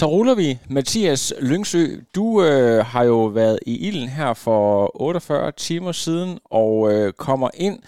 Så 0.00 0.06
ruller 0.06 0.36
vi. 0.42 0.48
Mathias 0.76 1.22
Lyngsø, 1.50 1.84
du 2.18 2.26
øh, 2.48 2.78
har 2.92 3.04
jo 3.12 3.20
været 3.40 3.58
i 3.72 3.74
ilden 3.88 4.08
her 4.18 4.30
for 4.46 4.66
48 5.02 5.52
timer 5.66 5.92
siden, 6.04 6.30
og 6.62 6.72
øh, 6.92 7.06
kommer 7.26 7.50
ind 7.66 7.78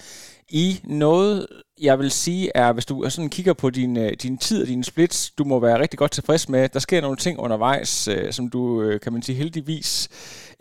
i 0.62 0.66
noget, 1.04 1.46
jeg 1.88 1.94
vil 2.00 2.10
sige 2.24 2.44
er, 2.62 2.72
hvis 2.72 2.86
du 2.90 2.94
øh, 3.04 3.10
sådan 3.10 3.34
kigger 3.36 3.54
på 3.62 3.66
din, 3.78 3.92
øh, 4.04 4.10
din 4.24 4.36
tid 4.46 4.58
og 4.62 4.68
dine 4.72 4.84
splits, 4.90 5.18
du 5.38 5.44
må 5.50 5.56
være 5.66 5.80
rigtig 5.82 5.98
godt 6.02 6.14
tilfreds 6.18 6.44
med. 6.52 6.62
Der 6.74 6.82
sker 6.86 7.00
nogle 7.00 7.20
ting 7.24 7.34
undervejs, 7.44 7.92
øh, 8.14 8.28
som 8.36 8.44
du, 8.54 8.60
øh, 8.84 8.94
kan 9.02 9.12
man 9.12 9.22
sige, 9.22 9.40
heldigvis 9.42 9.88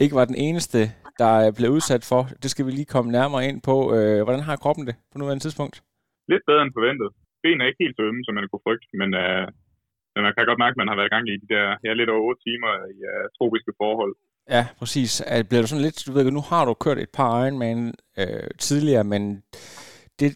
ikke 0.04 0.16
var 0.20 0.26
den 0.32 0.38
eneste, 0.48 0.80
der 1.22 1.34
øh, 1.44 1.50
blev 1.58 1.70
udsat 1.78 2.04
for. 2.12 2.22
Det 2.44 2.50
skal 2.52 2.66
vi 2.66 2.72
lige 2.72 2.94
komme 2.96 3.10
nærmere 3.20 3.44
ind 3.50 3.60
på. 3.70 3.78
Øh, 3.96 4.20
hvordan 4.26 4.44
har 4.48 4.56
kroppen 4.64 4.84
det 4.88 4.96
på 5.12 5.16
nuværende 5.18 5.44
tidspunkt? 5.46 5.76
Lidt 6.32 6.44
bedre 6.50 6.62
end 6.66 6.74
forventet. 6.78 7.10
Ben 7.44 7.62
er 7.62 7.68
ikke 7.70 7.84
helt 7.84 7.96
så 7.98 8.04
ømme, 8.10 8.22
som 8.26 8.34
man 8.38 8.48
kunne 8.50 8.66
frygte, 8.68 8.88
men 9.02 9.10
øh, 9.24 9.48
men 10.14 10.22
man 10.26 10.34
kan 10.34 10.50
godt 10.50 10.62
mærke, 10.64 10.76
at 10.76 10.82
man 10.82 10.90
har 10.92 10.98
været 11.00 11.10
i 11.10 11.16
gang 11.16 11.26
i 11.28 11.42
de 11.44 11.48
der 11.56 11.66
ja, 11.86 11.92
lidt 11.94 12.14
over 12.16 12.24
8 12.30 12.42
timer 12.48 12.72
i 12.96 12.98
uh, 13.12 13.26
tropiske 13.38 13.74
forhold. 13.82 14.14
Ja, 14.56 14.64
præcis. 14.80 15.12
Bliver 15.50 15.64
du 15.64 15.70
sådan 15.70 15.86
lidt, 15.88 15.98
du 16.08 16.12
ved, 16.14 16.24
nu 16.32 16.44
har 16.52 16.64
du 16.66 16.74
kørt 16.86 17.00
et 17.06 17.14
par 17.18 17.30
Ironman 17.42 17.80
øh, 18.22 18.50
tidligere, 18.68 19.06
men 19.14 19.22
det, 20.20 20.32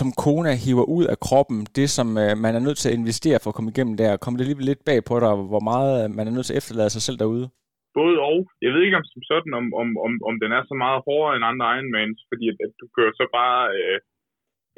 som 0.00 0.08
Kona 0.22 0.52
hiver 0.64 0.86
ud 0.96 1.04
af 1.14 1.18
kroppen, 1.26 1.58
det 1.78 1.88
som 1.96 2.08
øh, 2.24 2.32
man 2.44 2.52
er 2.58 2.62
nødt 2.66 2.78
til 2.80 2.90
at 2.90 2.98
investere 3.00 3.38
for 3.40 3.48
at 3.50 3.56
komme 3.56 3.72
igennem 3.72 3.96
der, 4.02 4.20
kommer 4.22 4.36
det 4.38 4.46
lige 4.46 4.68
lidt 4.70 4.82
bag 4.88 5.00
på 5.08 5.14
dig, 5.24 5.32
hvor 5.52 5.64
meget 5.70 5.92
man 6.16 6.24
er 6.26 6.34
nødt 6.34 6.46
til 6.46 6.56
at 6.56 6.60
efterlade 6.62 6.90
sig 6.92 7.02
selv 7.06 7.18
derude? 7.22 7.46
Både 7.98 8.16
og. 8.30 8.38
Jeg 8.64 8.70
ved 8.72 8.82
ikke 8.84 8.98
om 9.00 9.06
som 9.12 9.22
sådan, 9.30 9.52
om, 9.60 9.66
om, 9.82 9.88
om, 10.06 10.12
om 10.28 10.34
den 10.42 10.50
er 10.58 10.62
så 10.70 10.74
meget 10.84 11.04
hårdere 11.06 11.34
end 11.36 11.44
andre 11.50 11.66
Ironmans, 11.74 12.18
fordi 12.30 12.44
at, 12.52 12.56
at 12.66 12.72
du 12.80 12.86
kører 12.96 13.12
så 13.20 13.26
bare, 13.38 13.60
øh, 13.78 13.98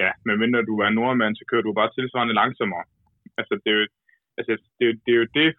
ja, 0.03 0.11
medmindre 0.28 0.69
du 0.71 0.75
er 0.84 0.91
nordmand, 0.98 1.34
så 1.37 1.45
kører 1.51 1.65
du 1.67 1.73
bare 1.81 1.91
tilsvarende 1.97 2.39
langsommere. 2.41 2.84
Altså, 3.41 3.55
det 3.62 3.71
er 3.73 3.78
jo, 3.81 3.87
altså, 4.53 4.69
det, 4.79 4.87
det 5.05 5.13
er 5.15 5.21
jo 5.23 5.29
det, 5.41 5.51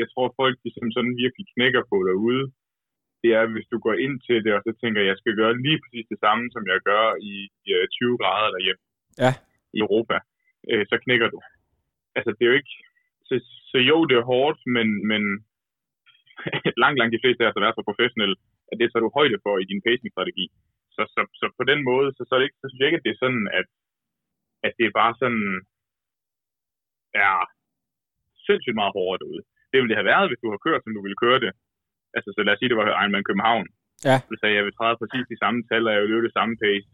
jeg 0.00 0.06
tror 0.12 0.34
folk 0.40 0.56
ligesom 0.66 0.86
sådan 0.96 1.14
virkelig 1.22 1.46
knækker 1.54 1.82
på 1.92 1.96
derude. 2.08 2.44
Det 3.22 3.30
er, 3.38 3.44
hvis 3.54 3.68
du 3.72 3.78
går 3.86 3.96
ind 4.04 4.16
til 4.26 4.38
det, 4.44 4.52
og 4.56 4.62
så 4.66 4.72
tænker, 4.82 5.00
at 5.00 5.10
jeg 5.10 5.18
skal 5.22 5.34
gøre 5.40 5.62
lige 5.64 5.80
præcis 5.82 6.06
det 6.12 6.18
samme, 6.24 6.44
som 6.54 6.62
jeg 6.70 6.78
gør 6.90 7.04
i, 7.32 7.34
i 7.68 7.70
20 7.96 8.12
øh, 8.12 8.18
grader 8.20 8.50
derhjemme 8.54 8.82
ja. 9.24 9.32
i 9.76 9.78
Europa, 9.84 10.16
øh, 10.70 10.84
så 10.90 10.96
knækker 11.04 11.28
du. 11.34 11.38
Altså, 12.16 12.30
det 12.36 12.42
er 12.44 12.50
jo 12.52 12.60
ikke... 12.60 12.74
Så, 13.28 13.34
så 13.70 13.78
jo, 13.90 13.96
det 14.08 14.16
er 14.16 14.30
hårdt, 14.32 14.60
men, 14.76 14.88
men 15.10 15.22
langt, 16.82 16.98
langt 16.98 17.14
de 17.14 17.22
fleste 17.22 17.40
af 17.42 17.48
os, 17.48 17.54
der 17.54 17.68
er 17.68 17.76
så 17.78 17.90
professionelle, 17.90 18.36
at 18.70 18.76
det 18.80 18.86
tager 18.88 19.04
du 19.04 19.10
højde 19.18 19.38
for 19.44 19.54
i 19.58 19.68
din 19.70 19.84
pacing-strategi. 19.86 20.46
Så, 20.96 21.02
så, 21.14 21.20
så 21.40 21.46
på 21.58 21.64
den 21.70 21.80
måde, 21.90 22.08
så, 22.16 22.22
så, 22.24 22.32
er 22.34 22.38
det 22.38 22.46
ikke, 22.48 22.60
så 22.62 22.66
synes 22.68 22.80
jeg 22.80 22.88
ikke, 22.88 23.00
at 23.00 23.06
det 23.06 23.12
er 23.14 23.22
sådan, 23.24 23.44
at, 23.58 23.66
at 24.66 24.72
det 24.78 24.84
er 24.86 24.98
bare 25.00 25.14
sådan, 25.22 25.46
ja, 27.20 27.32
sindssygt 28.48 28.80
meget 28.80 28.96
hårdere 28.96 29.20
derude. 29.22 29.42
Det 29.70 29.76
ville 29.78 29.90
det 29.92 30.00
have 30.00 30.12
været, 30.12 30.28
hvis 30.28 30.42
du 30.42 30.48
har 30.52 30.60
kørt, 30.66 30.82
som 30.82 30.94
du 30.96 31.02
ville 31.06 31.22
køre 31.24 31.40
det. 31.44 31.52
Altså, 32.16 32.28
så 32.32 32.40
lad 32.42 32.54
os 32.54 32.58
sige, 32.58 32.70
det 32.70 32.78
var 32.80 32.86
Ironman 33.02 33.28
København. 33.28 33.66
Ja. 34.08 34.16
Du 34.30 34.34
sagde, 34.38 34.56
jeg 34.58 34.64
vil 34.66 34.76
træde 34.78 35.00
præcis 35.00 35.26
de 35.32 35.40
samme 35.42 35.60
tal, 35.68 35.82
og 35.88 35.92
jeg 35.94 36.02
vil 36.02 36.12
løbe 36.12 36.26
det 36.28 36.36
samme 36.38 36.54
pace. 36.64 36.88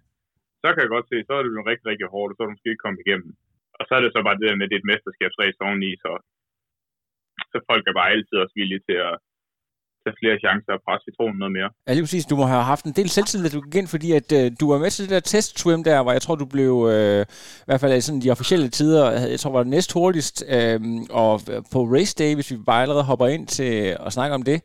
Så 0.62 0.68
kan 0.70 0.82
jeg 0.84 0.94
godt 0.94 1.06
se, 1.10 1.16
så 1.26 1.32
er 1.34 1.42
det 1.42 1.50
jo 1.50 1.70
rigtig, 1.70 1.86
rigtig 1.90 2.08
hårdt, 2.14 2.30
og 2.30 2.34
så 2.34 2.40
er 2.40 2.46
du 2.48 2.54
måske 2.54 2.72
ikke 2.72 2.84
kommet 2.84 3.04
igennem. 3.04 3.30
Og 3.78 3.82
så 3.86 3.92
er 3.96 4.02
det 4.02 4.10
så 4.12 4.20
bare 4.26 4.38
det 4.38 4.48
der 4.48 4.58
med, 4.58 4.66
at 4.66 4.70
det 4.70 4.76
er 4.76 4.82
et 4.84 4.90
mesterskabsræs 4.92 5.64
oveni, 5.66 5.90
så, 6.04 6.12
så 7.52 7.56
folk 7.70 7.84
er 7.86 7.98
bare 7.98 8.12
altid 8.14 8.36
også 8.42 8.54
villige 8.60 8.84
til 8.88 8.98
at, 9.08 9.14
tage 10.04 10.16
flere 10.20 10.36
chancer 10.44 10.72
og 10.76 10.82
presse 10.86 11.04
citronen 11.06 11.38
noget 11.42 11.52
mere. 11.58 11.70
Ja, 11.86 11.92
lige 11.92 12.06
præcis. 12.06 12.24
Du 12.32 12.36
må 12.40 12.44
have 12.54 12.64
haft 12.72 12.84
en 12.84 12.96
del 12.98 13.08
selvtillid, 13.08 13.48
da 13.50 13.56
du 13.56 13.64
gik 13.66 13.78
ind, 13.80 13.88
fordi 13.94 14.08
at, 14.20 14.28
øh, 14.38 14.46
du 14.60 14.64
var 14.72 14.78
med 14.78 14.90
til 14.90 15.04
det 15.04 15.14
der 15.14 15.28
test-swim 15.32 15.80
der, 15.88 16.02
hvor 16.02 16.12
jeg 16.16 16.22
tror, 16.22 16.34
du 16.34 16.48
blev, 16.56 16.72
øh, 16.94 17.22
i 17.64 17.66
hvert 17.68 17.80
fald 17.80 17.92
i 17.92 18.06
sådan 18.06 18.24
de 18.24 18.34
officielle 18.36 18.68
tider, 18.78 19.04
jeg 19.34 19.40
tror, 19.40 19.52
var 19.52 19.62
det 19.64 19.74
næst 19.76 19.90
hurtigst, 19.96 20.36
øh, 20.56 20.78
og 21.22 21.32
på 21.72 21.80
race 21.94 22.14
day, 22.22 22.34
hvis 22.34 22.50
vi 22.52 22.56
bare 22.70 22.82
allerede 22.82 23.04
hopper 23.10 23.26
ind 23.36 23.46
til 23.46 23.72
at 24.06 24.12
snakke 24.16 24.34
om 24.38 24.42
det, 24.50 24.58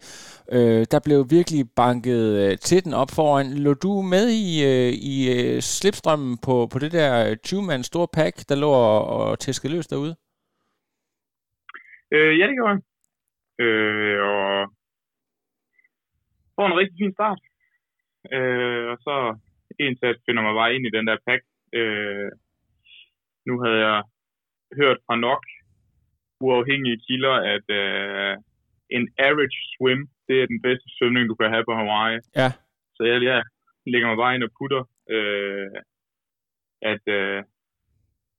øh, 0.55 0.85
der 0.91 0.99
blev 1.07 1.19
virkelig 1.37 1.61
banket 1.81 2.23
øh, 2.41 2.57
til 2.57 2.83
den 2.85 2.93
op 2.93 3.11
foran. 3.17 3.47
Lå 3.65 3.73
du 3.73 4.01
med 4.01 4.25
i, 4.45 4.49
øh, 4.71 4.91
i 5.13 5.15
øh, 5.35 5.61
slipstrømmen 5.61 6.37
på, 6.45 6.67
på 6.71 6.79
det 6.79 6.91
der 6.91 7.35
20-mand 7.47 7.83
store 7.83 8.07
pack, 8.17 8.35
der 8.49 8.55
lå 8.55 8.69
og, 8.69 8.99
og 9.07 9.39
tæskede 9.39 9.73
løs 9.73 9.87
derude? 9.87 10.15
Øh, 12.13 12.39
ja, 12.39 12.47
det 12.47 12.55
gjorde 12.57 12.73
jeg. 12.73 12.81
Øh, 13.65 14.19
og 14.21 14.76
får 16.57 16.65
en 16.67 16.79
rigtig 16.79 16.97
fin 17.01 17.13
start. 17.17 17.41
Øh, 18.35 18.85
og 18.91 18.97
så 19.05 19.15
indsat 19.85 20.17
finder 20.25 20.41
mig 20.43 20.53
bare 20.59 20.73
ind 20.75 20.83
i 20.85 20.95
den 20.97 21.07
der 21.09 21.17
pack. 21.27 21.43
Øh, 21.79 22.29
nu 23.47 23.53
havde 23.63 23.79
jeg 23.87 23.97
hørt 24.79 24.99
fra 25.05 25.15
nok 25.27 25.43
uafhængige 26.47 27.01
kilder, 27.07 27.35
at 27.55 27.65
øh, 27.81 28.33
en 28.97 29.05
average 29.27 29.59
swim, 29.73 30.01
det 30.27 30.35
er 30.41 30.47
den 30.53 30.61
bedste 30.67 30.87
svømning, 30.97 31.23
du 31.27 31.35
kan 31.35 31.49
have 31.53 31.65
på 31.67 31.73
Hawaii. 31.79 32.19
Ja. 32.41 32.49
Så 32.95 33.01
jeg 33.11 33.21
ja, 33.31 33.39
lægger 33.91 34.07
mig 34.07 34.17
bare 34.23 34.35
ind 34.35 34.43
og 34.47 34.51
putter, 34.57 34.83
øh, 35.15 35.69
at, 36.91 37.03
øh, 37.19 37.39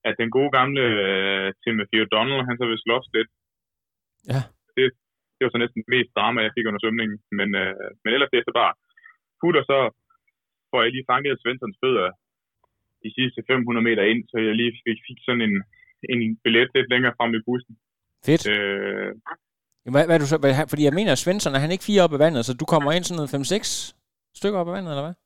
at 0.09 0.15
den 0.21 0.31
gode 0.37 0.51
gamle 0.59 0.83
øh, 1.07 1.49
Timothy 1.62 1.97
O'Donnell, 2.05 2.47
han 2.49 2.57
så 2.59 2.65
vil 2.71 2.83
slås 2.84 3.07
lidt. 3.17 3.31
Ja. 4.33 4.41
Det, 4.77 4.87
det 5.38 5.44
var 5.44 5.53
så 5.54 5.62
næsten 5.62 5.81
det 5.82 5.94
mest 5.97 6.10
drama, 6.16 6.38
jeg 6.47 6.54
fik 6.54 6.69
under 6.69 6.82
svømningen. 6.82 7.19
Men, 7.38 7.49
øh, 7.62 7.88
men 8.03 8.10
ellers 8.15 8.31
det 8.31 8.38
er 8.38 8.47
så 8.49 8.54
bare 8.62 8.75
putter, 9.41 9.62
så 9.71 9.78
får 10.71 10.81
jeg 10.82 10.91
lige 10.93 11.09
fanget 11.10 11.41
Svenssons 11.43 11.78
fødder 11.82 12.09
de 13.04 13.10
sidste 13.19 13.41
500 13.47 13.84
meter 13.88 14.04
ind, 14.12 14.21
så 14.31 14.37
jeg 14.47 14.54
lige 14.60 14.72
fik, 14.87 14.98
fik 15.09 15.19
sådan 15.27 15.44
en, 15.48 15.54
en 16.12 16.21
billet 16.44 16.71
lidt 16.75 16.91
længere 16.93 17.15
frem 17.19 17.31
i 17.38 17.41
bussen. 17.47 17.75
Fedt. 18.27 18.44
Øh, 18.54 19.10
hvad, 19.94 20.04
hvad 20.06 20.15
er 20.16 20.22
du 20.22 20.31
så, 20.32 20.38
hvad, 20.43 20.53
fordi 20.72 20.82
jeg 20.88 20.97
mener, 20.98 21.12
at 21.12 21.22
Svensson 21.22 21.54
er 21.56 21.62
han 21.65 21.75
ikke 21.75 21.88
fire 21.91 22.04
op 22.04 22.15
i 22.16 22.22
vandet, 22.25 22.43
så 22.44 22.53
du 22.62 22.66
kommer 22.72 22.91
ind 22.93 23.04
sådan 23.04 23.19
noget 23.19 23.34
5-6 23.34 23.69
stykker 24.38 24.59
op 24.60 24.71
i 24.71 24.75
vandet, 24.77 24.91
eller 24.93 25.06
hvad? 25.06 25.16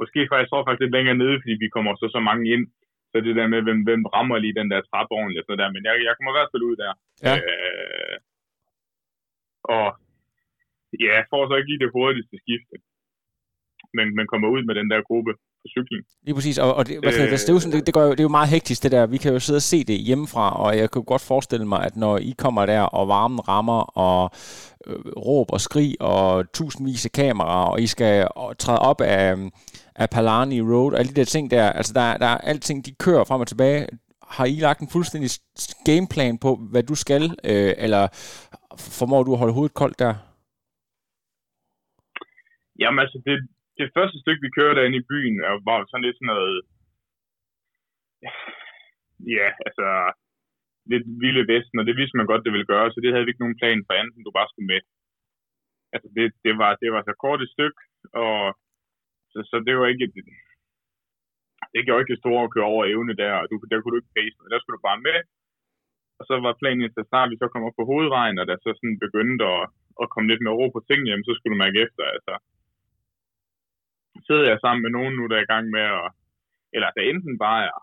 Måske 0.00 0.20
faktisk, 0.30 0.44
jeg 0.44 0.50
tror 0.50 0.64
faktisk 0.64 0.84
lidt 0.84 0.96
længere 0.98 1.20
nede, 1.22 1.36
fordi 1.42 1.54
vi 1.64 1.68
kommer 1.74 1.92
så 1.94 2.06
så 2.16 2.20
mange 2.30 2.44
ind. 2.54 2.64
Så 3.10 3.16
det 3.26 3.38
der 3.40 3.48
med, 3.52 3.60
hvem, 3.66 3.80
hvem 3.88 4.02
rammer 4.14 4.36
lige 4.38 4.58
den 4.60 4.68
der 4.72 4.80
trappe 4.90 5.12
ordentligt. 5.18 5.46
Sådan 5.46 5.60
der. 5.60 5.74
Men 5.74 5.82
jeg, 5.88 5.94
jeg 6.06 6.14
kommer 6.14 6.32
i 6.32 6.38
hvert 6.38 6.52
fald 6.52 6.68
ud 6.68 6.76
der. 6.82 6.92
Ja. 7.26 7.34
Øh, 7.36 8.05
og 9.74 9.86
ja, 11.06 11.16
får 11.30 11.42
så 11.48 11.54
ikke 11.58 11.70
lige 11.70 11.82
det 11.84 11.90
hurtigste 11.96 12.36
skifte. 12.44 12.76
Men 13.98 14.06
man 14.18 14.26
kommer 14.32 14.48
ud 14.54 14.62
med 14.68 14.74
den 14.74 14.90
der 14.92 15.00
gruppe 15.08 15.32
på 15.60 15.66
cyklen. 15.74 16.02
Lige 16.26 16.34
præcis, 16.34 16.58
og, 16.58 16.74
og 16.74 16.86
det, 16.88 16.94
øh, 16.96 17.02
det, 17.02 17.48
er 17.48 17.52
jo 17.52 17.72
det, 17.72 17.86
det, 17.86 17.94
går 17.94 18.02
jo, 18.02 18.10
det 18.10 18.20
er 18.20 18.28
jo 18.30 18.38
meget 18.38 18.48
hektisk 18.48 18.82
det 18.82 18.92
der. 18.92 19.06
Vi 19.06 19.16
kan 19.16 19.32
jo 19.32 19.38
sidde 19.38 19.56
og 19.56 19.68
se 19.72 19.84
det 19.84 19.98
hjemmefra, 19.98 20.46
og 20.62 20.78
jeg 20.78 20.90
kan 20.90 21.04
godt 21.04 21.24
forestille 21.32 21.66
mig, 21.66 21.80
at 21.84 21.96
når 21.96 22.18
I 22.18 22.34
kommer 22.38 22.66
der, 22.66 22.82
og 22.82 23.08
varmen 23.08 23.40
rammer, 23.48 23.80
og 24.06 24.30
øh, 24.86 25.12
råb 25.26 25.46
og 25.52 25.60
skrig, 25.60 25.96
og 26.00 26.52
tusindvis 26.52 27.04
af 27.06 27.12
kameraer, 27.12 27.66
og 27.72 27.80
I 27.80 27.86
skal 27.86 28.26
træde 28.58 28.78
op 28.78 29.00
af, 29.00 29.36
af 29.96 30.10
Palani 30.10 30.60
Road, 30.60 30.92
og 30.92 30.98
alle 30.98 31.10
de 31.12 31.20
der 31.20 31.24
ting 31.24 31.50
der, 31.50 31.70
altså 31.70 31.92
der, 31.92 32.16
der 32.16 32.26
er 32.26 32.38
alting, 32.38 32.86
de 32.86 32.92
kører 33.04 33.24
frem 33.24 33.40
og 33.40 33.46
tilbage. 33.46 33.86
Har 34.34 34.46
I 34.54 34.56
lagt 34.66 34.80
en 34.80 34.94
fuldstændig 34.96 35.30
gameplan 35.88 36.36
på, 36.44 36.50
hvad 36.70 36.84
du 36.90 36.94
skal, 37.04 37.22
øh, 37.50 37.72
eller 37.84 38.02
formår 38.98 39.22
du 39.22 39.30
at 39.32 39.40
holde 39.42 39.56
hovedet 39.56 39.78
koldt 39.80 39.98
der? 40.04 40.14
Jamen 42.80 43.00
altså, 43.04 43.18
det, 43.26 43.36
det 43.78 43.94
første 43.96 44.18
stykke, 44.22 44.44
vi 44.46 44.56
kørte 44.58 44.76
derinde 44.78 45.00
i 45.00 45.08
byen, 45.12 45.36
var 45.68 45.78
sådan 45.90 46.06
lidt 46.06 46.18
sådan 46.18 46.32
noget... 46.34 46.56
Ja, 49.36 49.46
altså... 49.66 49.88
Lidt 50.92 51.06
vilde 51.22 51.44
vesten, 51.52 51.80
og 51.80 51.86
det 51.88 51.96
vidste 52.00 52.16
man 52.16 52.30
godt, 52.30 52.44
det 52.44 52.52
ville 52.54 52.70
gøre, 52.74 52.88
så 52.90 52.98
det 53.00 53.10
havde 53.12 53.24
vi 53.24 53.30
ikke 53.30 53.44
nogen 53.44 53.60
plan 53.60 53.80
for 53.86 53.94
andet, 53.98 54.14
end 54.14 54.24
du 54.24 54.38
bare 54.38 54.50
skulle 54.50 54.70
med. 54.72 54.80
Altså, 55.94 56.08
det, 56.16 56.24
det, 56.44 56.54
var, 56.60 56.70
det 56.82 56.88
var 56.94 57.02
så 57.02 57.14
kort 57.24 57.40
et 57.42 57.54
stykke, 57.54 57.80
og 58.24 58.36
så, 59.32 59.38
så 59.50 59.56
det 59.66 59.74
var 59.78 59.86
ikke... 59.86 60.06
Det 61.72 61.84
gjorde 61.84 62.00
ikke 62.02 62.14
det 62.14 62.22
store 62.22 62.44
at 62.44 62.52
køre 62.54 62.72
over 62.74 62.84
evne 62.94 63.14
der, 63.22 63.32
og 63.40 63.44
du, 63.50 63.54
der 63.70 63.76
kunne 63.80 63.94
du 63.94 64.00
ikke 64.00 64.16
pace, 64.16 64.36
men 64.40 64.50
der 64.52 64.58
skulle 64.60 64.76
du 64.78 64.88
bare 64.90 65.04
med, 65.08 65.18
og 66.18 66.22
så 66.28 66.34
var 66.46 66.60
planen, 66.60 66.84
at 66.84 67.08
snart 67.10 67.30
vi 67.30 67.36
så 67.40 67.46
kom 67.48 67.66
op 67.68 67.78
på 67.78 67.88
hovedvejen, 67.90 68.38
og 68.40 68.46
der 68.48 68.56
så 68.56 68.70
sådan 68.74 69.02
begyndte 69.06 69.44
at, 69.56 69.64
at 70.02 70.10
komme 70.12 70.28
lidt 70.28 70.42
mere 70.42 70.58
ro 70.60 70.66
på 70.72 70.80
tingene, 70.88 71.10
jamen, 71.10 71.26
så 71.26 71.32
skulle 71.34 71.54
du 71.54 71.62
mærke 71.64 71.78
efter. 71.86 72.04
Altså, 72.16 72.34
sidder 74.26 74.46
jeg 74.50 74.58
sammen 74.60 74.82
med 74.82 74.92
nogen 74.96 75.12
nu, 75.14 75.22
der 75.26 75.36
er 75.36 75.46
i 75.46 75.52
gang 75.54 75.66
med 75.76 75.84
at, 76.00 76.06
eller 76.76 76.88
der 76.96 77.02
enten 77.12 77.34
bare 77.46 77.60
er 77.70 77.76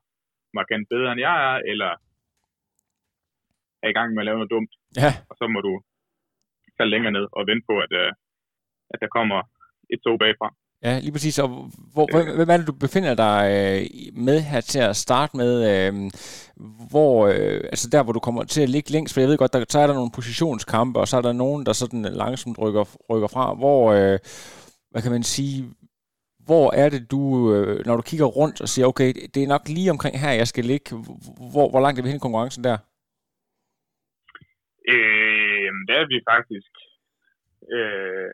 markant 0.59 0.85
bedre, 0.93 1.11
end 1.11 1.21
jeg 1.27 1.35
er, 1.49 1.57
eller 1.71 1.91
er 3.83 3.89
i 3.89 3.97
gang 3.97 4.09
med 4.13 4.21
at 4.21 4.27
lave 4.27 4.39
noget 4.39 4.55
dumt. 4.55 4.73
Ja. 5.01 5.11
Og 5.29 5.35
så 5.39 5.45
må 5.53 5.59
du, 5.67 5.73
falde 6.77 6.91
længere 6.91 7.15
ned 7.17 7.25
og 7.37 7.47
vente 7.49 7.65
på, 7.69 7.75
at, 7.85 7.91
øh, 8.01 8.11
at 8.93 8.97
der 9.03 9.15
kommer 9.17 9.39
et 9.93 9.99
tog 10.05 10.19
bagfra. 10.19 10.49
Ja, 10.83 10.99
lige 10.99 11.11
præcis. 11.11 11.39
Og 11.39 11.47
hvor, 11.93 12.05
hvor, 12.11 12.35
hvem 12.35 12.49
er 12.49 12.57
det, 12.57 12.67
du 12.67 12.73
befinder 12.73 13.15
dig 13.15 13.41
øh, 13.55 14.23
med 14.23 14.39
her 14.41 14.61
til 14.61 14.79
at 14.79 14.95
starte 14.95 15.37
med? 15.37 15.53
Øh, 15.71 15.93
hvor, 16.91 17.27
øh, 17.27 17.61
altså 17.73 17.89
der, 17.91 18.03
hvor 18.03 18.13
du 18.13 18.19
kommer 18.19 18.43
til 18.43 18.61
at 18.61 18.69
ligge 18.69 18.91
længst, 18.91 19.13
for 19.13 19.21
jeg 19.21 19.29
ved 19.29 19.37
godt, 19.37 19.53
der, 19.53 19.65
så 19.69 19.79
er 19.79 19.87
der 19.87 19.93
nogle 19.93 20.11
positionskampe, 20.15 20.99
og 20.99 21.07
så 21.07 21.17
er 21.17 21.21
der 21.21 21.33
nogen, 21.33 21.65
der 21.65 21.73
sådan 21.73 22.01
langsomt 22.01 22.59
rykker, 22.59 22.85
rykker 23.09 23.27
fra. 23.27 23.53
Hvor, 23.53 23.91
øh, 23.91 24.19
hvad 24.91 25.01
kan 25.01 25.11
man 25.11 25.23
sige, 25.23 25.63
hvor 26.45 26.71
er 26.71 26.89
det, 26.89 27.11
du, 27.11 27.53
øh, 27.55 27.85
når 27.85 27.95
du 27.95 28.01
kigger 28.01 28.25
rundt 28.25 28.61
og 28.61 28.69
siger, 28.69 28.85
okay, 28.87 29.13
det 29.33 29.43
er 29.43 29.47
nok 29.47 29.67
lige 29.67 29.91
omkring 29.91 30.19
her, 30.19 30.31
jeg 30.31 30.47
skal 30.47 30.65
ligge. 30.65 30.95
Hvor, 31.53 31.69
hvor 31.69 31.81
langt 31.81 31.99
er 31.99 32.03
vi 32.03 32.09
hen 32.09 32.21
i 32.21 32.25
konkurrencen 32.25 32.63
der? 32.63 32.77
Øh, 34.93 35.69
der 35.87 35.95
er 36.01 36.07
vi 36.13 36.17
faktisk... 36.31 36.73
Øh, 37.75 38.31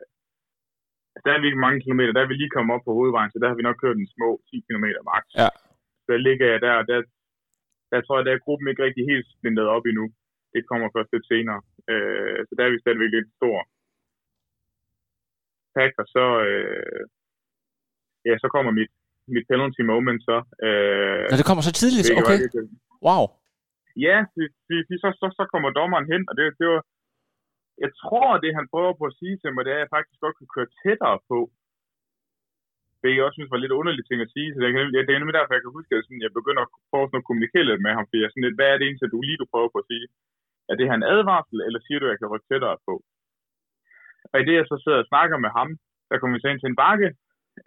der 1.24 1.32
er 1.32 1.40
vi 1.40 1.46
ikke 1.50 1.64
mange 1.66 1.80
kilometer. 1.84 2.12
Der 2.12 2.22
er 2.22 2.30
vi 2.30 2.36
lige 2.38 2.54
kommet 2.56 2.74
op 2.74 2.84
på 2.86 2.92
hovedvejen, 2.98 3.30
så 3.30 3.38
der 3.42 3.48
har 3.48 3.56
vi 3.58 3.66
nok 3.68 3.78
kørt 3.82 3.98
en 3.98 4.12
små 4.16 4.28
10 4.48 4.64
km 4.66 4.86
max. 5.10 5.24
Ja. 5.40 5.48
Så 6.02 6.08
der 6.12 6.20
ligger 6.28 6.46
jeg 6.52 6.60
der, 6.66 6.74
der, 6.90 6.98
der 7.92 7.98
tror 8.00 8.16
jeg, 8.16 8.24
der 8.26 8.32
er 8.34 8.44
gruppen 8.46 8.66
ikke 8.68 8.84
rigtig 8.86 9.04
helt 9.12 9.26
splintet 9.34 9.66
op 9.76 9.84
endnu. 9.90 10.06
Det 10.54 10.62
kommer 10.70 10.88
først 10.96 11.10
lidt 11.12 11.26
senere. 11.32 11.60
Øh, 11.90 12.38
så 12.46 12.52
der 12.56 12.62
er 12.64 12.72
vi 12.72 12.82
stadigvæk 12.82 13.10
lidt 13.16 13.30
stor 13.38 13.58
pack, 15.76 15.92
og 16.02 16.06
så, 16.14 16.24
øh, 16.48 17.02
ja, 18.28 18.34
så 18.42 18.48
kommer 18.54 18.72
mit, 18.80 18.92
mit 19.34 19.46
penalty 19.50 19.82
moment 19.92 20.20
så. 20.28 20.36
Øh, 20.66 21.24
Nå, 21.30 21.36
det 21.40 21.48
kommer 21.48 21.64
så 21.68 21.74
tidligt? 21.80 22.06
Okay. 22.20 22.38
Wow. 23.06 23.24
Ja, 24.06 24.16
det, 24.36 24.46
så, 25.02 25.08
så, 25.20 25.26
så 25.38 25.44
kommer 25.52 25.68
dommeren 25.80 26.06
hen, 26.12 26.22
og 26.30 26.34
det, 26.38 26.44
det 26.60 26.66
var, 26.72 26.82
jeg 27.84 27.90
tror, 28.02 28.30
det 28.44 28.56
han 28.58 28.70
prøver 28.72 28.92
på 29.00 29.04
at 29.10 29.16
sige 29.20 29.36
til 29.38 29.50
mig, 29.52 29.62
det 29.64 29.72
er, 29.72 29.80
at 29.80 29.84
jeg 29.84 29.94
faktisk 29.96 30.20
godt 30.24 30.36
kan 30.40 30.48
køre 30.54 30.72
tættere 30.82 31.18
på. 31.30 31.38
Det 33.00 33.08
jeg 33.10 33.24
også 33.24 33.38
synes 33.38 33.52
var 33.52 33.62
lidt 33.64 33.78
underligt 33.80 34.08
ting 34.08 34.20
at 34.22 34.32
sige, 34.34 34.48
så 34.50 34.58
det, 34.60 34.70
kan, 34.74 34.82
det 35.06 35.12
er 35.14 35.20
nemlig 35.20 35.36
derfor, 35.38 35.56
jeg 35.56 35.64
kan 35.64 35.76
huske, 35.78 35.92
at 35.94 36.04
sådan, 36.06 36.26
jeg 36.26 36.38
begynder 36.38 36.62
at 36.64 36.72
prøve 36.90 37.06
sådan 37.08 37.22
at 37.22 37.28
kommunikere 37.28 37.68
lidt 37.68 37.84
med 37.86 37.92
ham, 37.96 38.06
fordi 38.06 38.18
jeg 38.22 38.30
sådan 38.30 38.46
lidt, 38.46 38.58
hvad 38.58 38.68
er 38.70 38.76
det 38.76 38.84
egentlig, 38.86 39.12
du 39.14 39.20
lige 39.28 39.40
du 39.42 39.52
prøver 39.52 39.70
på 39.72 39.80
at 39.82 39.88
sige? 39.90 40.06
Er 40.70 40.74
det 40.76 40.88
her 40.88 40.96
en 40.98 41.10
advarsel, 41.14 41.58
eller 41.66 41.80
siger 41.82 41.98
du, 41.98 42.06
at 42.06 42.12
jeg 42.12 42.20
kan 42.20 42.30
rykke 42.32 42.48
tættere 42.50 42.76
på? 42.88 42.94
Og 44.32 44.36
i 44.40 44.46
det, 44.48 44.54
jeg 44.58 44.66
så 44.68 44.76
sidder 44.78 44.98
og 45.02 45.10
snakker 45.10 45.36
med 45.44 45.50
ham, 45.58 45.68
der 46.08 46.18
kommer 46.18 46.34
vi 46.34 46.42
så 46.42 46.48
ind 46.50 46.60
til 46.60 46.72
en 46.72 46.80
bakke, 46.84 47.08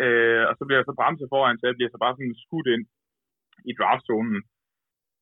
øh, 0.04 0.44
og 0.50 0.54
så 0.56 0.64
bliver 0.66 0.80
jeg 0.80 0.88
så 0.90 0.96
bremset 1.00 1.32
foran, 1.34 1.58
så 1.58 1.66
jeg 1.68 1.78
bliver 1.78 1.92
så 1.92 2.00
bare 2.04 2.16
sådan 2.16 2.42
skudt 2.46 2.68
ind 2.76 2.84
i 3.70 3.72
draftzonen. 3.80 4.40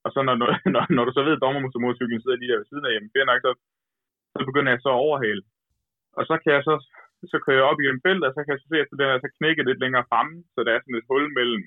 Og 0.05 0.09
så 0.13 0.19
når, 0.27 0.35
når, 0.73 0.83
når 0.95 1.03
du 1.05 1.11
så 1.13 1.21
ved, 1.27 1.37
at 1.37 1.43
dommermotorcyklen 1.43 2.21
sidder 2.21 2.37
lige 2.39 2.51
der 2.51 2.61
ved 2.61 2.69
siden 2.69 2.85
af, 2.87 2.93
jamen, 2.93 3.11
nok, 3.29 3.41
så 3.45 3.51
så 4.35 4.41
begynder 4.49 4.71
jeg 4.71 4.81
så 4.83 4.89
at 4.93 5.03
overhale. 5.07 5.43
Og 6.17 6.23
så 6.29 6.35
kan 6.41 6.51
jeg 6.55 6.63
så, 6.69 6.75
så 7.33 7.37
kører 7.45 7.59
jeg 7.59 7.69
op 7.71 7.79
i 7.81 7.89
en 7.93 8.03
felt, 8.05 8.23
og 8.27 8.31
så 8.33 8.39
kan 8.41 8.51
jeg 8.53 8.61
så 8.61 8.67
se, 8.69 8.77
at 8.83 8.89
den 8.91 9.09
er 9.13 9.19
så 9.25 9.29
knækket 9.37 9.65
lidt 9.67 9.83
længere 9.83 10.07
fremme, 10.09 10.35
så 10.53 10.59
der 10.65 10.71
er 10.73 10.81
sådan 10.81 10.99
et 10.99 11.09
hul 11.09 11.25
mellem 11.37 11.63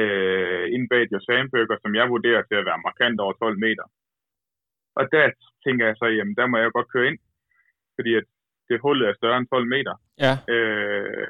øh, 0.00 0.64
inde 0.74 0.88
bag 0.92 1.02
Joe 1.12 1.24
Sandberger, 1.26 1.78
som 1.84 1.92
jeg 1.98 2.06
vurderer 2.14 2.42
til 2.42 2.56
at 2.60 2.68
være 2.68 2.84
markant 2.86 3.18
over 3.24 3.32
12 3.32 3.58
meter. 3.66 3.86
Og 4.98 5.04
der 5.12 5.24
tænker 5.64 5.84
jeg 5.86 5.96
så, 5.98 6.06
jamen 6.16 6.34
der 6.38 6.46
må 6.46 6.56
jeg 6.58 6.76
godt 6.76 6.92
køre 6.94 7.08
ind, 7.10 7.18
fordi 7.96 8.12
at 8.20 8.26
det 8.68 8.82
hullet 8.84 9.08
er 9.08 9.14
større 9.14 9.38
end 9.38 9.48
12 9.48 9.66
meter. 9.74 9.94
Ja. 10.24 10.32
Øh, 10.54 11.26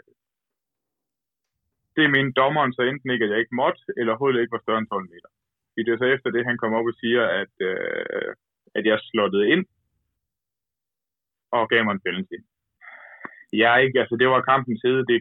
det 1.97 2.03
er 2.05 2.15
min 2.17 2.33
dommeren 2.41 2.73
så 2.73 2.83
enten 2.83 3.11
ikke, 3.11 3.25
at 3.25 3.31
jeg 3.31 3.39
ikke 3.41 3.61
måtte, 3.63 3.81
eller 4.01 4.15
hullet 4.21 4.41
ikke 4.41 4.57
var 4.57 4.65
større 4.65 4.79
end 4.79 4.89
12 4.89 5.03
meter. 5.15 5.31
Fordi 5.71 5.83
det 5.85 5.99
så 5.99 6.09
efter 6.15 6.31
det, 6.31 6.43
han 6.49 6.59
kommer 6.59 6.79
op 6.79 6.91
og 6.93 6.97
siger, 7.03 7.23
at, 7.43 7.55
øh, 7.71 8.31
at 8.79 8.85
jeg 8.91 8.99
slåede 9.09 9.49
ind, 9.53 9.65
og 11.55 11.63
gav 11.71 11.81
mig 11.85 11.93
en 11.95 12.05
penalty. 12.07 12.39
Jeg 13.61 13.69
er 13.75 13.81
ikke, 13.85 14.01
altså 14.03 14.17
det 14.21 14.29
var 14.29 14.49
kampens 14.51 14.83
hede. 14.87 15.03
Det, 15.11 15.19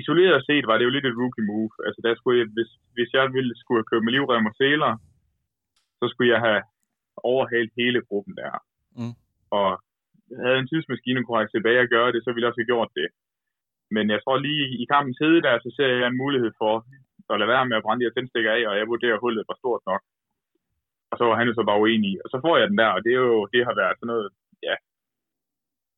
isoleret 0.00 0.46
set 0.48 0.64
var 0.66 0.76
det 0.76 0.84
jo 0.84 0.94
lidt 0.94 1.06
et 1.06 1.18
rookie 1.20 1.46
move. 1.50 1.72
Altså 1.86 2.00
der 2.06 2.12
skulle 2.14 2.38
jeg, 2.40 2.48
hvis, 2.56 2.70
hvis 2.96 3.10
jeg 3.16 3.24
ville 3.36 3.52
skulle 3.60 3.78
have 3.80 3.90
købt 3.90 4.04
med 4.04 4.12
livrem 4.12 4.50
og 4.50 4.54
seler, 4.60 4.92
så 6.00 6.04
skulle 6.08 6.32
jeg 6.34 6.40
have 6.46 6.62
overhældt 7.32 7.72
hele 7.80 8.00
gruppen 8.08 8.34
der. 8.40 8.52
Mm. 8.98 9.14
Og 9.58 9.68
havde 10.42 10.58
en 10.60 10.68
tidsmaskine 10.68 11.24
kunne 11.24 11.38
jeg 11.38 11.50
tilbage 11.50 11.80
og 11.84 11.90
gøre 11.94 12.12
det, 12.12 12.20
så 12.22 12.28
ville 12.30 12.44
jeg 12.44 12.50
også 12.50 12.62
have 12.62 12.72
gjort 12.72 12.90
det. 13.00 13.08
Men 13.94 14.04
jeg 14.14 14.20
tror 14.20 14.36
lige 14.48 14.64
i 14.82 14.84
kampens 14.92 15.18
hede 15.22 15.40
der, 15.46 15.54
så 15.64 15.68
ser 15.76 15.88
jeg 16.00 16.08
en 16.08 16.22
mulighed 16.24 16.52
for 16.62 16.74
at 17.32 17.38
lade 17.40 17.52
være 17.54 17.66
med 17.68 17.76
at 17.76 17.84
brænde 17.84 18.00
de 18.00 18.06
her 18.06 18.14
tændstikker 18.14 18.52
af, 18.58 18.62
og 18.70 18.74
jeg 18.78 18.86
vurderer, 18.92 19.16
at 19.16 19.24
hullet 19.24 19.48
var 19.48 19.56
stort 19.62 19.82
nok. 19.90 20.02
Og 21.10 21.14
så 21.18 21.24
var 21.28 21.36
han 21.38 21.48
jo 21.48 21.54
så 21.54 21.62
bare 21.68 21.82
uenig 21.84 22.12
Og 22.24 22.28
så 22.32 22.38
får 22.44 22.54
jeg 22.56 22.66
den 22.70 22.78
der, 22.82 22.90
og 22.96 23.00
det, 23.04 23.12
er 23.12 23.22
jo, 23.28 23.38
det 23.52 23.60
har 23.68 23.74
været 23.80 23.96
sådan 23.98 24.10
noget, 24.12 24.28
ja, 24.68 24.74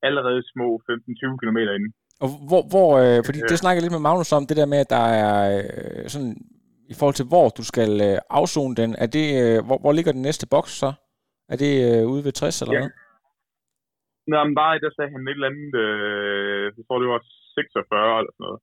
allerede 0.08 0.40
små 0.52 0.66
15-20 0.90 1.40
km 1.40 1.58
inde. 1.76 1.90
Og 2.25 2.28
hvor, 2.49 2.62
hvor 2.72 2.90
øh, 3.05 3.19
fordi 3.26 3.38
det 3.50 3.58
snakker 3.58 3.82
lidt 3.82 3.96
med 3.96 4.06
Magnus 4.06 4.37
om, 4.37 4.46
det 4.46 4.56
der 4.60 4.72
med, 4.72 4.81
at 4.84 4.90
der 4.96 5.06
er 5.26 5.37
øh, 5.56 6.05
sådan, 6.14 6.34
i 6.93 6.94
forhold 6.99 7.16
til 7.19 7.31
hvor 7.32 7.49
du 7.58 7.64
skal 7.72 7.90
øh, 8.08 8.19
afzone 8.38 8.75
den, 8.81 8.90
er 9.05 9.08
det, 9.16 9.26
øh, 9.43 9.58
hvor, 9.66 9.78
hvor 9.82 9.93
ligger 9.93 10.12
den 10.12 10.26
næste 10.28 10.46
boks 10.55 10.72
så? 10.82 10.90
Er 11.52 11.56
det 11.64 11.72
øh, 11.88 12.02
ude 12.12 12.25
ved 12.25 12.32
60 12.32 12.62
eller 12.62 12.75
ja. 12.75 12.81
noget? 12.81 12.93
Nej, 14.32 14.44
men 14.46 14.55
bare 14.60 14.81
der 14.84 14.90
sagde 14.96 15.10
han 15.14 15.28
et 15.28 15.31
eller 15.31 15.50
andet, 15.52 15.72
øh, 15.84 16.64
jeg 16.76 16.84
tror 16.84 16.99
det 17.02 17.08
var 17.14 17.22
46 17.55 18.19
eller 18.20 18.32
sådan 18.34 18.44
noget. 18.46 18.60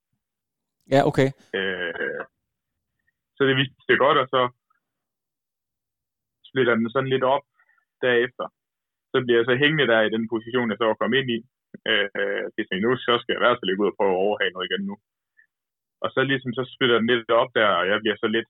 Ja, 0.93 0.99
okay. 1.09 1.29
Øh, 1.57 2.21
så 3.35 3.41
det 3.47 3.55
viste 3.61 3.89
det 3.89 3.97
godt, 4.05 4.17
og 4.23 4.27
så 4.33 4.41
splitter 6.55 6.75
den 6.75 6.89
sådan 6.95 7.13
lidt 7.13 7.25
op 7.35 7.45
derefter. 8.05 8.45
Så 9.11 9.17
bliver 9.23 9.39
jeg 9.39 9.47
så 9.47 9.55
hængende 9.63 9.89
der 9.91 9.99
i 10.01 10.13
den 10.15 10.25
position, 10.33 10.69
jeg 10.69 10.77
så 10.79 10.85
var 10.87 10.99
kommet 11.01 11.17
ind 11.21 11.29
i. 11.37 11.39
Øh, 11.89 12.07
øh 12.19 12.43
det 12.53 12.61
er 12.63 12.85
nu 12.85 12.91
så 13.07 13.13
skal 13.19 13.31
jeg 13.33 13.39
i 13.39 13.45
hvert 13.45 13.59
fald 13.59 13.71
ikke 13.71 13.83
ud 13.83 13.91
og 13.91 13.97
prøve 13.97 14.13
at 14.15 14.23
overhale 14.25 14.53
noget 14.53 14.67
igen 14.69 14.83
nu. 14.89 14.95
Og 16.03 16.07
så 16.13 16.19
ligesom 16.23 16.51
så 16.57 16.63
splitter 16.73 16.97
den 16.99 17.09
lidt 17.11 17.31
op 17.41 17.51
der, 17.57 17.69
og 17.79 17.85
jeg 17.91 17.97
bliver 18.03 18.17
så 18.23 18.27
lidt 18.35 18.49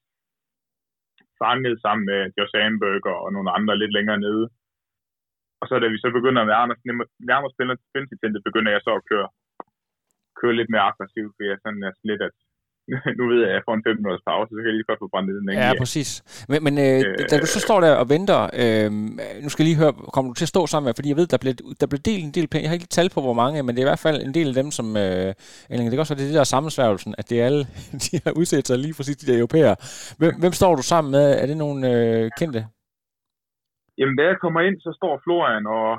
fanget 1.41 1.75
sammen 1.85 2.03
med 2.11 2.19
Josh 2.35 2.51
Sandberger 2.53 3.15
og 3.23 3.29
nogle 3.35 3.49
andre 3.57 3.79
lidt 3.81 3.93
længere 3.97 4.19
nede. 4.27 4.45
Og 5.61 5.65
så 5.67 5.73
da 5.83 5.87
vi 5.93 5.97
så 6.03 6.09
begynder 6.17 6.41
at 6.41 6.49
nærme, 6.53 6.73
nærme 7.29 7.47
spille 7.53 7.75
til 8.07 8.47
begynder 8.47 8.71
jeg 8.71 8.81
så 8.83 8.91
at 8.99 9.07
køre, 9.09 9.27
køre 10.39 10.57
lidt 10.59 10.69
mere 10.71 10.87
aggressivt, 10.89 11.33
fordi 11.35 11.47
jeg 11.51 11.59
sådan 11.63 11.83
er 11.89 11.93
lidt, 12.09 12.21
at 12.27 12.35
nu 13.17 13.23
ved 13.29 13.37
jeg, 13.41 13.49
at 13.49 13.55
jeg 13.57 13.63
får 13.67 13.73
en 13.75 13.83
5 13.87 13.95
minutters 13.99 14.25
pause, 14.29 14.49
så 14.49 14.59
kan 14.59 14.69
jeg 14.69 14.77
lige 14.77 14.89
godt 14.91 15.01
få 15.03 15.09
brændt 15.13 15.29
den 15.37 15.49
Ja, 15.49 15.67
ja, 15.67 15.73
præcis. 15.83 16.09
Men, 16.49 16.59
men 16.65 16.73
øh, 16.85 16.99
øh, 17.07 17.25
da 17.29 17.33
du 17.43 17.47
så 17.55 17.59
står 17.67 17.79
der 17.85 17.91
og 18.01 18.07
venter, 18.15 18.39
øh, 18.63 18.89
nu 19.43 19.47
skal 19.49 19.61
jeg 19.61 19.69
lige 19.69 19.81
høre, 19.83 19.93
kommer 20.15 20.29
du 20.31 20.37
til 20.37 20.47
at 20.49 20.53
stå 20.55 20.61
sammen 20.71 20.87
med, 20.87 20.95
fordi 20.97 21.09
jeg 21.11 21.19
ved, 21.21 21.27
der 21.33 21.39
blev, 21.43 21.53
der 21.81 21.87
blev 21.91 22.01
delt 22.09 22.23
en 22.27 22.35
del 22.37 22.47
penge, 22.47 22.63
jeg 22.63 22.71
har 22.71 22.79
ikke 22.79 22.95
tal 22.97 23.09
på, 23.15 23.19
hvor 23.27 23.37
mange, 23.43 23.57
men 23.63 23.71
det 23.71 23.79
er 23.79 23.87
i 23.87 23.91
hvert 23.91 24.05
fald 24.05 24.17
en 24.21 24.33
del 24.37 24.47
af 24.51 24.57
dem, 24.61 24.69
som, 24.77 24.87
øh, 25.03 25.29
det 25.69 25.91
kan 25.91 26.03
også 26.03 26.13
være, 26.13 26.21
det 26.21 26.27
er 26.27 26.31
det 26.33 26.41
der 26.41 26.53
sammensværgelsen, 26.53 27.11
at 27.19 27.25
det 27.29 27.35
er 27.37 27.45
alle, 27.49 27.63
de 28.05 28.13
har 28.25 28.33
udsat 28.39 28.65
sig 28.67 28.77
lige 28.85 28.95
præcis 28.97 29.17
de 29.21 29.27
der 29.29 29.37
europæere. 29.43 29.75
Hvem, 30.19 30.33
hvem 30.41 30.53
står 30.59 30.73
du 30.79 30.83
sammen 30.91 31.09
med? 31.15 31.25
Er 31.41 31.45
det 31.49 31.57
nogle 31.63 31.79
øh, 31.91 32.25
kendte? 32.39 32.61
Jamen, 33.99 34.15
da 34.19 34.23
jeg 34.31 34.37
kommer 34.43 34.61
ind, 34.67 34.77
så 34.85 34.91
står 34.99 35.13
Florian 35.23 35.65
og 35.77 35.89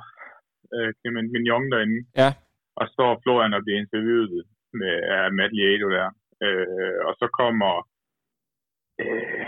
øh, 0.74 0.90
Clement 0.98 1.28
Mignon 1.34 1.64
derinde. 1.72 1.98
Ja. 2.22 2.30
Og 2.80 2.86
står 2.94 3.10
Florian 3.22 3.56
og 3.56 3.62
bliver 3.64 3.78
interviewet 3.84 4.30
med 4.80 4.94
uh, 5.14 5.28
Matt 5.38 5.52
Lieto 5.58 5.88
der. 5.96 6.08
Øh, 6.44 6.98
og 7.08 7.14
så 7.20 7.26
kommer 7.40 7.72
øh, 9.02 9.46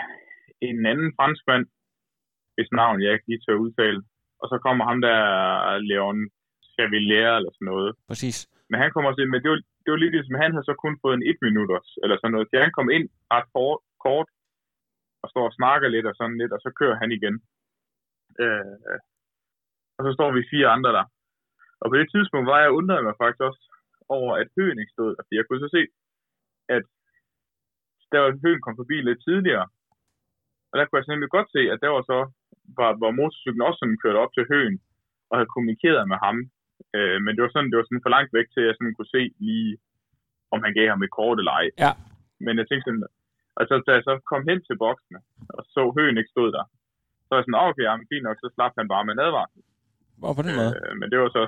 en 0.69 0.87
anden 0.93 1.11
franskmand, 1.19 1.65
hvis 2.55 2.71
navn 2.81 3.03
jeg 3.03 3.13
ikke 3.13 3.29
lige 3.29 3.53
at 3.55 3.63
udtale. 3.65 4.01
Og 4.43 4.47
så 4.53 4.57
kommer 4.65 4.85
ham 4.91 5.01
der, 5.07 5.21
Leon 5.91 6.19
Chavillere 6.73 7.37
eller 7.39 7.53
sådan 7.55 7.71
noget. 7.73 7.91
Præcis. 8.11 8.37
Men 8.71 8.81
han 8.83 8.91
kommer 8.95 9.13
til, 9.15 9.27
men 9.29 9.43
det 9.43 9.51
var, 9.53 9.61
det 9.83 9.91
var 9.93 10.01
lidt 10.01 10.15
ligesom, 10.15 10.43
han 10.45 10.53
havde 10.53 10.69
så 10.71 10.77
kun 10.85 10.95
fået 11.03 11.15
en 11.17 11.29
et 11.31 11.39
minutters, 11.49 11.89
eller 12.03 12.17
sådan 12.17 12.33
noget. 12.35 12.49
Så 12.49 12.55
han 12.67 12.77
kom 12.79 12.89
ind 12.97 13.07
ret 13.35 13.49
kort, 13.55 13.81
kort 14.05 14.29
og 15.23 15.27
står 15.33 15.45
og 15.51 15.57
snakker 15.59 15.89
lidt 15.89 16.07
og 16.11 16.15
sådan 16.17 16.39
lidt, 16.43 16.53
og 16.57 16.61
så 16.65 16.71
kører 16.81 16.97
han 17.03 17.11
igen. 17.19 17.35
Øh, 18.43 18.99
og 19.97 20.03
så 20.07 20.11
står 20.17 20.31
vi 20.37 20.51
fire 20.53 20.69
andre 20.77 20.93
der. 20.99 21.07
Og 21.81 21.87
på 21.91 21.97
det 22.01 22.09
tidspunkt 22.15 22.47
var 22.53 22.61
jeg 22.63 22.77
undret 22.79 23.05
mig 23.05 23.15
faktisk 23.23 23.43
også 23.49 23.63
over, 24.17 24.33
at 24.43 24.49
høen 24.57 24.79
ikke 24.79 24.95
stod 24.97 25.11
Fordi 25.19 25.37
jeg 25.39 25.47
kunne 25.47 25.63
så 25.65 25.71
se, 25.77 25.83
at 26.77 26.85
der 28.13 28.19
var 28.25 28.31
høen 28.45 28.61
kom 28.63 28.77
forbi 28.81 28.97
lidt 29.01 29.21
tidligere. 29.29 29.67
Og 30.71 30.75
der 30.77 30.85
kunne 30.85 30.99
jeg 30.99 31.13
nemlig 31.13 31.31
godt 31.37 31.49
se, 31.57 31.63
at 31.73 31.79
der 31.85 31.91
var 31.97 32.03
så, 32.13 32.19
var, 32.79 32.91
var 33.03 33.19
motorcyklen 33.19 33.67
også 33.69 33.79
sådan 33.81 34.03
kørt 34.05 34.21
op 34.23 34.33
til 34.35 34.45
høen, 34.53 34.77
og 35.29 35.35
havde 35.39 35.55
kommunikeret 35.55 36.05
med 36.13 36.19
ham. 36.27 36.37
Øh, 36.97 37.19
men 37.25 37.33
det 37.35 37.43
var 37.43 37.53
sådan, 37.53 37.71
det 37.71 37.79
var 37.79 37.87
sådan 37.87 38.05
for 38.05 38.15
langt 38.17 38.33
væk 38.39 38.49
til, 38.51 38.63
at 38.63 38.69
jeg 38.69 38.77
sådan 38.77 38.95
kunne 38.97 39.15
se 39.17 39.23
lige, 39.47 39.71
om 40.55 40.59
han 40.65 40.75
gav 40.79 40.89
ham 40.93 41.03
et 41.03 41.17
kort 41.19 41.39
eller 41.39 41.55
ej. 41.61 41.67
Ja. 41.85 41.93
Men 42.45 42.55
jeg 42.59 42.67
tænkte 42.67 42.87
sådan, 42.87 43.07
og 43.59 43.63
så, 43.69 43.75
da 43.87 43.91
jeg 43.97 44.05
så 44.09 44.15
kom 44.31 44.43
hen 44.49 44.59
til 44.69 44.77
boksene, 44.85 45.21
og 45.57 45.63
så 45.75 45.83
høen 45.97 46.19
ikke 46.19 46.35
stod 46.35 46.49
der, 46.57 46.65
så 47.25 47.31
var 47.31 47.39
jeg 47.39 47.47
sådan, 47.47 47.65
okay, 47.67 47.85
jamen, 47.89 48.07
fint 48.13 48.25
nok, 48.27 48.39
så 48.41 48.49
slap 48.55 48.73
han 48.79 48.89
bare 48.93 49.05
med 49.05 49.15
en 49.15 49.25
advarsel. 49.27 49.61
Hvor 50.21 50.33
på 50.39 50.43
den 50.47 50.55
måde? 50.59 50.73
Øh, 50.79 50.93
men 51.01 51.07
det 51.11 51.19
var 51.23 51.31
så, 51.37 51.43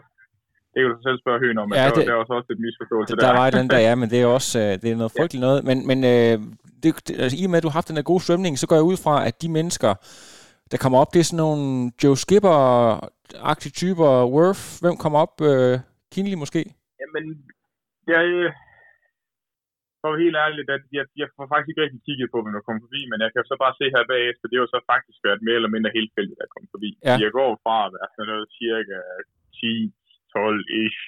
det 0.73 0.79
kan 0.83 0.91
du 0.95 0.99
selv 1.09 1.19
spørge 1.23 1.39
Høen 1.43 1.59
om, 1.63 1.69
men 1.69 1.77
ja, 1.79 1.85
der, 1.87 1.95
det, 1.95 2.07
der 2.07 2.15
var 2.19 2.25
også 2.41 2.53
et 2.57 2.61
misforståelse 2.67 3.11
der. 3.17 3.23
Der 3.27 3.35
var 3.41 3.49
den 3.59 3.67
der, 3.73 3.81
ja, 3.89 3.95
men 4.01 4.07
det 4.13 4.19
er 4.23 4.27
også 4.39 4.53
øh, 4.65 4.73
det 4.83 4.89
er 4.91 4.97
noget 5.03 5.17
frygteligt 5.19 5.43
ja. 5.43 5.47
noget. 5.49 5.61
Men, 5.69 5.77
men 5.91 5.99
øh, 6.13 6.35
det, 6.83 6.89
det, 7.07 7.13
altså, 7.23 7.37
i 7.41 7.45
og 7.47 7.51
med, 7.51 7.59
at 7.61 7.65
du 7.65 7.71
har 7.71 7.79
haft 7.81 7.91
den 7.91 7.99
der 7.99 8.11
gode 8.13 8.23
svømning, 8.27 8.55
så 8.57 8.67
går 8.69 8.77
jeg 8.79 8.89
ud 8.93 8.99
fra, 9.05 9.15
at 9.29 9.35
de 9.43 9.49
mennesker, 9.59 9.93
der 10.71 10.79
kommer 10.83 10.99
op, 11.03 11.11
det 11.13 11.21
er 11.21 11.29
sådan 11.29 11.43
nogle 11.47 11.65
Joe 12.03 12.17
Skipper 12.25 12.57
agtige 13.53 13.77
typer, 13.81 14.11
Worth, 14.35 14.65
hvem 14.83 14.97
kommer 15.03 15.19
op? 15.25 15.35
Øh, 15.51 15.75
Kinley 16.13 16.39
måske? 16.45 16.61
Jamen, 17.01 17.25
jeg, 18.13 18.23
for 20.03 20.11
helt 20.25 20.39
ærligt, 20.45 20.69
at 20.77 20.85
jeg, 20.99 21.05
jeg 21.21 21.29
får 21.37 21.47
faktisk 21.53 21.71
ikke 21.71 21.85
rigtig 21.85 22.03
kigget 22.07 22.29
på, 22.33 22.39
hvem 22.41 22.55
der 22.57 22.67
kommer 22.67 22.83
forbi, 22.87 23.01
men 23.11 23.19
jeg 23.25 23.31
kan 23.33 23.43
så 23.51 23.57
bare 23.65 23.75
se 23.81 23.87
her 23.95 24.05
bagefter, 24.15 24.45
det 24.47 24.57
har 24.57 24.65
jo 24.67 24.75
så 24.75 24.81
faktisk 24.93 25.19
været 25.27 25.41
mere 25.47 25.59
eller 25.61 25.75
mindre 25.75 25.95
hele 25.97 26.11
feltet, 26.17 26.37
der 26.41 26.53
kommer 26.53 26.71
forbi. 26.75 26.91
Ja. 27.09 27.17
Jeg 27.25 27.33
går 27.39 27.51
fra 27.65 27.77
at 27.87 27.93
være 27.97 28.09
sådan 28.15 28.31
noget 28.33 28.47
cirka 28.59 28.99
10-12-ish 30.33 31.01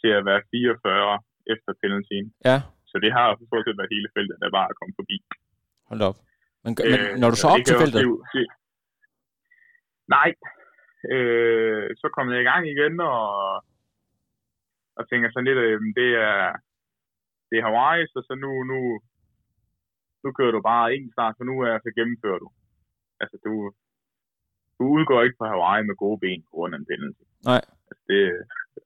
til 0.00 0.10
at 0.18 0.22
være 0.28 0.40
44 0.50 1.14
efter 1.52 1.70
penaltyen. 1.82 2.26
Ja, 2.48 2.56
Så 2.90 2.96
det 3.04 3.10
har 3.16 3.26
stort 3.48 3.64
set 3.66 3.78
været 3.80 3.94
hele 3.96 4.08
feltet, 4.16 4.36
der 4.42 4.56
bare 4.58 4.68
er 4.72 4.76
kommet 4.78 4.96
forbi. 5.00 5.16
hold 5.90 6.02
op. 6.10 6.18
Men, 6.64 6.72
øh, 6.88 6.90
men 7.12 7.20
når 7.22 7.28
du 7.32 7.36
så 7.42 7.48
op 7.52 7.58
det 7.60 7.66
til 7.68 7.76
feltet? 7.82 8.00
også 8.04 8.28
se- 8.34 8.52
Nej. 10.16 10.30
Øh, 11.14 11.86
så 12.00 12.06
kom 12.14 12.26
jeg 12.32 12.40
i 12.40 12.48
gang 12.50 12.62
igen, 12.74 12.94
og, 13.14 13.24
og 14.98 15.02
tænker 15.10 15.28
sådan 15.30 15.48
lidt, 15.50 15.60
øh, 15.66 15.76
det 16.00 16.10
er, 16.28 16.38
det 17.48 17.56
er 17.58 17.64
Hawaii, 17.68 18.02
så, 18.12 18.18
så 18.28 18.34
nu, 18.44 18.50
nu, 18.72 18.78
nu 20.22 20.28
kører 20.38 20.54
du 20.56 20.60
bare 20.72 20.86
en 20.94 21.12
start, 21.14 21.34
så 21.38 21.42
nu 21.50 21.54
er 21.68 21.74
så 21.84 21.90
gennemfører 21.98 22.38
du. 22.44 22.48
Altså, 23.22 23.36
du, 23.46 23.52
du 24.78 24.84
udgår 24.96 25.22
ikke 25.22 25.38
fra 25.38 25.48
Hawaii 25.52 25.86
med 25.88 25.96
gode 26.04 26.18
ben 26.24 26.40
på 26.46 26.50
grund 26.56 26.74
af 26.74 26.78
en 26.78 26.86
penalty. 26.92 27.24
Nej. 27.50 27.62
Altså, 27.90 28.04
det, 28.10 28.20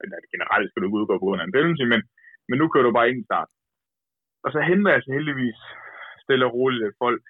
eller 0.03 0.17
generelt 0.33 0.67
skal 0.67 0.79
du 0.79 0.87
ikke 0.87 0.99
udgå 1.01 1.13
på 1.15 1.25
grund 1.25 1.41
af 1.41 1.45
en 1.45 1.55
penalty, 1.57 1.85
men, 1.93 2.01
men 2.47 2.55
nu 2.59 2.65
kører 2.67 2.87
du 2.87 2.93
bare 2.97 3.09
ind 3.09 3.19
i 3.21 3.29
start. 3.29 3.49
Og 4.43 4.49
så 4.53 4.59
henvender 4.69 4.95
jeg 4.95 5.03
så 5.03 5.11
heldigvis 5.17 5.59
stille 6.23 6.45
og 6.47 6.53
roligt 6.57 6.99
folk, 7.03 7.23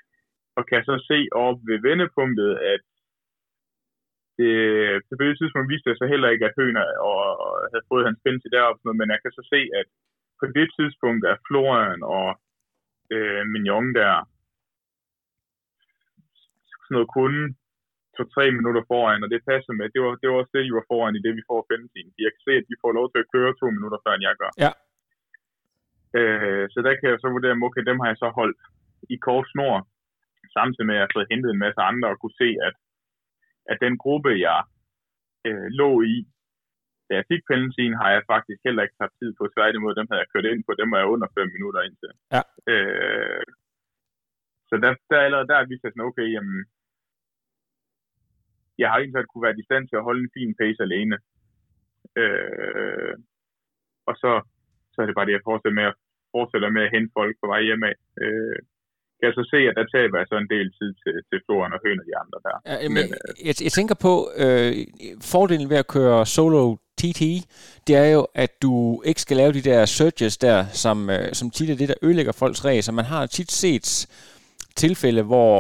og 0.58 0.64
kan 0.70 0.82
så 0.90 0.96
se 1.12 1.20
op 1.46 1.58
ved 1.68 1.78
vendepunktet, 1.88 2.52
at 2.74 2.84
det, 4.40 4.54
på 5.10 5.16
det 5.20 5.38
tidspunkt 5.40 5.72
viste 5.72 5.90
jeg 5.90 5.98
så 6.00 6.08
heller 6.14 6.30
ikke, 6.30 6.46
at 6.46 6.56
Høner 6.60 6.86
og, 7.10 7.22
og 7.46 7.52
havde 7.72 7.90
fået 7.92 8.08
hans 8.08 8.20
penalty 8.24 8.48
deroppe, 8.56 8.94
men 9.00 9.08
jeg 9.14 9.20
kan 9.22 9.32
så 9.38 9.44
se, 9.54 9.62
at 9.80 9.88
på 10.40 10.46
det 10.58 10.68
tidspunkt 10.78 11.24
er 11.32 11.44
Florian 11.48 12.02
og 12.16 12.28
øh, 13.16 13.42
Mignon 13.54 13.88
der 14.00 14.14
sådan 16.86 16.96
noget 16.96 17.14
kunde 17.18 17.44
to-tre 18.18 18.46
minutter 18.58 18.84
foran, 18.92 19.24
og 19.26 19.30
det 19.34 19.48
passer 19.50 19.74
med. 19.80 19.86
Det 19.94 20.02
var, 20.04 20.12
det 20.22 20.28
var 20.30 20.38
også 20.42 20.54
det, 20.56 20.68
de 20.68 20.78
var 20.80 20.90
foran 20.92 21.18
i 21.18 21.24
det, 21.26 21.34
vi 21.40 21.48
får 21.50 21.62
penaltyen. 21.70 22.10
Jeg 22.26 22.32
kan 22.34 22.44
se, 22.48 22.54
at 22.62 22.70
de 22.70 22.82
får 22.84 22.92
lov 23.00 23.08
til 23.10 23.20
at 23.24 23.32
køre 23.36 23.52
to 23.62 23.68
minutter 23.78 24.00
før, 24.04 24.14
end 24.16 24.28
jeg 24.30 24.36
gør. 24.44 24.52
Ja. 24.66 24.72
Øh, 26.20 26.66
så 26.74 26.80
der 26.86 26.94
kan 27.00 27.10
jeg 27.12 27.20
så 27.22 27.30
vurdere, 27.36 27.56
okay, 27.68 27.84
dem 27.90 28.00
har 28.02 28.10
jeg 28.12 28.20
så 28.24 28.30
holdt 28.40 28.60
i 29.14 29.16
kort 29.28 29.48
snor, 29.54 29.76
samtidig 30.58 30.88
med, 30.88 30.96
at 30.96 31.00
jeg 31.00 31.06
har 31.08 31.16
fået 31.18 31.32
hentet 31.32 31.50
en 31.52 31.64
masse 31.66 31.82
andre 31.92 32.08
og 32.14 32.20
kunne 32.20 32.40
se, 32.44 32.50
at, 32.68 32.76
at 33.72 33.78
den 33.86 33.94
gruppe, 34.04 34.32
jeg 34.48 34.62
øh, 35.48 35.68
lå 35.82 35.90
i, 36.14 36.18
da 37.08 37.12
jeg 37.20 37.26
fik 37.32 37.42
penaltyen, 37.50 38.00
har 38.02 38.10
jeg 38.16 38.24
faktisk 38.34 38.60
heller 38.68 38.84
ikke 38.84 38.98
taget 39.00 39.18
tid 39.20 39.32
på. 39.38 39.44
Tværtimod, 39.56 39.92
dem 39.96 40.08
havde 40.10 40.22
jeg 40.24 40.32
kørt 40.34 40.50
ind 40.52 40.64
på, 40.66 40.72
dem 40.82 40.92
var 40.92 41.00
jeg 41.00 41.12
under 41.14 41.28
5 41.40 41.56
minutter 41.56 41.82
indtil. 41.88 42.14
Ja. 42.36 42.42
Øh, 42.72 43.46
så 44.70 44.74
der, 44.84 44.92
der 45.10 45.20
allerede 45.26 45.50
der 45.52 45.70
viste 45.70 45.86
jeg 45.86 45.94
sådan, 45.94 46.10
okay, 46.10 46.28
jamen, 46.36 46.60
jeg 48.82 48.88
har 48.90 48.98
egentlig 48.98 49.28
kunne 49.32 49.46
være 49.48 49.60
i 49.60 49.68
stand 49.70 49.84
til 49.88 50.00
at 50.00 50.08
holde 50.08 50.22
en 50.24 50.36
fin 50.38 50.52
pace 50.60 50.82
alene. 50.88 51.18
Øh, 52.22 53.14
og 54.10 54.14
så, 54.22 54.32
så 54.94 54.98
er 55.02 55.06
det 55.06 55.18
bare 55.18 55.28
det, 55.28 55.38
jeg 55.38 55.48
fortsætter 55.50 55.80
med 55.80 55.88
at, 55.92 55.96
fortsætter 56.36 56.70
med 56.76 56.84
at 56.86 56.94
hente 56.96 57.12
folk 57.20 57.34
på 57.42 57.48
vej 57.54 57.62
hjemme. 57.68 57.88
Øh, 58.24 58.58
kan 59.18 59.28
jeg 59.30 59.36
så 59.40 59.46
se, 59.54 59.60
at 59.70 59.76
der 59.80 59.88
taber 59.96 60.18
jeg 60.20 60.28
så 60.30 60.38
en 60.38 60.52
del 60.56 60.68
tid 60.80 60.90
til, 61.04 61.16
til 61.30 61.38
Florian 61.46 61.76
og 61.76 61.80
Høen 61.84 62.02
og 62.02 62.06
de 62.10 62.18
andre 62.24 62.38
der. 62.48 62.58
Ja, 62.84 62.90
men, 62.96 63.06
jeg, 63.48 63.56
jeg 63.68 63.74
tænker 63.78 63.96
på, 64.08 64.14
øh, 64.44 64.72
fordelen 65.34 65.70
ved 65.72 65.78
at 65.84 65.92
køre 65.96 66.26
solo 66.26 66.76
TT, 67.00 67.22
det 67.88 67.96
er 68.04 68.10
jo, 68.18 68.28
at 68.44 68.52
du 68.62 69.02
ikke 69.10 69.22
skal 69.22 69.38
lave 69.38 69.54
de 69.54 69.68
der 69.70 69.86
searches 69.86 70.38
der, 70.38 70.58
som, 70.84 71.10
øh, 71.10 71.34
som 71.34 71.50
tit 71.52 71.70
er 71.70 71.76
det, 71.76 71.90
der 71.90 72.00
ødelægger 72.02 72.32
folks 72.32 72.66
race. 72.66 72.92
Man 72.92 73.06
har 73.06 73.26
tit 73.26 73.52
set 73.52 73.88
tilfælde, 74.76 75.24
hvor 75.24 75.54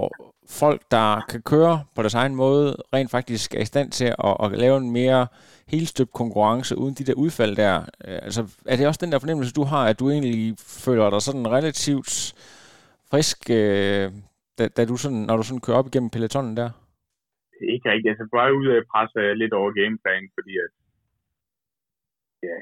folk, 0.61 0.81
der 0.91 1.25
kan 1.31 1.41
køre 1.41 1.75
på 1.95 2.01
deres 2.01 2.13
egen 2.13 2.35
måde, 2.35 2.75
rent 2.93 3.11
faktisk 3.11 3.55
er 3.55 3.61
i 3.61 3.71
stand 3.71 3.91
til 3.91 4.09
at, 4.27 4.35
at 4.43 4.51
lave 4.63 4.77
en 4.77 4.91
mere 4.91 5.27
helstøbt 5.73 6.13
konkurrence 6.21 6.77
uden 6.77 6.95
de 6.99 7.07
der 7.07 7.13
udfald 7.13 7.55
der. 7.55 7.75
Øh, 8.07 8.19
altså, 8.27 8.41
er 8.71 8.75
det 8.75 8.87
også 8.87 9.01
den 9.03 9.11
der 9.11 9.19
fornemmelse, 9.19 9.57
du 9.59 9.63
har, 9.71 9.83
at 9.91 9.99
du 9.99 10.05
egentlig 10.09 10.55
føler 10.85 11.09
dig 11.09 11.21
sådan 11.21 11.47
relativt 11.57 12.11
frisk, 13.11 13.39
øh, 13.59 14.07
da, 14.57 14.63
da 14.77 14.81
du 14.85 14.95
sådan, 15.03 15.23
når 15.27 15.35
du 15.37 15.43
sådan 15.45 15.65
kører 15.65 15.79
op 15.81 15.89
igennem 15.89 16.13
pelotonen 16.15 16.57
der? 16.61 16.69
Ikke 17.73 17.89
rigtigt. 17.91 18.11
Altså, 18.11 18.25
bare 18.37 18.57
ud 18.59 18.67
af 18.75 18.81
presser 18.93 19.21
jeg 19.27 19.35
lidt 19.41 19.53
over 19.59 19.69
gameplan, 19.79 20.25
fordi 20.35 20.53
at, 20.65 20.71
ja, 22.47 22.57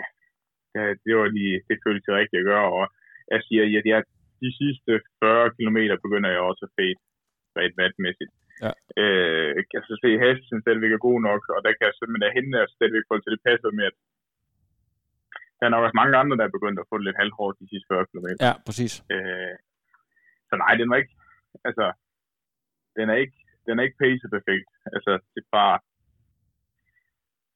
det, 1.06 1.14
var 1.20 1.28
lige, 1.38 1.56
det 1.68 1.78
føltes 1.86 2.18
rigtigt 2.20 2.42
at 2.42 2.50
gøre, 2.52 2.68
og 2.80 2.86
jeg 3.34 3.40
siger, 3.48 3.64
at 3.66 3.86
jeg, 3.94 4.02
de 4.44 4.50
sidste 4.62 4.92
40 5.24 5.52
km 5.58 5.80
begynder 6.06 6.30
jeg 6.36 6.42
også 6.50 6.64
at 6.68 6.76
fade 6.78 6.96
rent 7.58 7.76
vatmæssigt. 7.82 8.34
Ja. 8.66 8.72
Øh, 9.02 9.50
jeg 9.58 9.66
kan 9.70 9.82
så 9.90 9.96
se, 10.04 10.10
at 10.16 10.22
Hasten 10.24 10.64
stadigvæk 10.64 10.94
er 10.94 11.08
god 11.08 11.20
nok, 11.30 11.42
og 11.56 11.60
der 11.66 11.72
kan 11.74 11.86
jeg 11.88 11.96
simpelthen 11.96 12.26
derhen 12.26 12.48
er 12.60 12.66
stadigvæk 12.76 13.06
forhold 13.06 13.24
til 13.26 13.36
det 13.36 13.46
passer 13.50 13.70
med, 13.78 13.86
at 13.92 13.98
der 15.58 15.66
er 15.66 15.74
nok 15.74 15.86
også 15.86 16.00
mange 16.02 16.16
andre, 16.22 16.38
der 16.40 16.46
er 16.46 16.58
begyndt 16.58 16.82
at 16.82 16.90
få 16.90 16.96
det 16.98 17.06
lidt 17.08 17.22
halvhårdt 17.22 17.60
de 17.62 17.70
sidste 17.72 17.88
40 17.92 18.10
km. 18.10 18.28
Ja, 18.48 18.54
præcis. 18.68 18.94
Øh, 19.14 19.56
så 20.50 20.54
nej, 20.64 20.74
den 20.82 20.88
var 20.92 20.98
ikke, 21.02 21.16
altså, 21.70 21.86
den 22.98 23.06
er 23.14 23.18
ikke, 23.24 23.38
den 23.66 23.74
er 23.76 23.84
ikke 23.86 24.02
pace 24.04 24.26
perfekt. 24.36 24.70
Altså, 24.96 25.12
det 25.34 25.42
er 25.46 25.52
bare, 25.60 25.78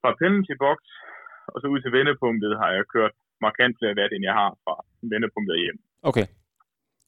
fra 0.01 0.09
penalty 0.21 0.55
box, 0.65 0.79
og 1.51 1.57
så 1.61 1.65
ud 1.73 1.79
til 1.81 1.91
vendepunktet 1.97 2.53
har 2.61 2.69
jeg 2.77 2.83
kørt 2.95 3.13
markant 3.45 3.73
flere 3.79 3.95
vat, 3.99 4.11
end 4.13 4.23
jeg 4.29 4.35
har 4.41 4.51
fra 4.63 4.75
vendepunktet 5.11 5.55
hjem. 5.63 5.79
Okay. 6.09 6.27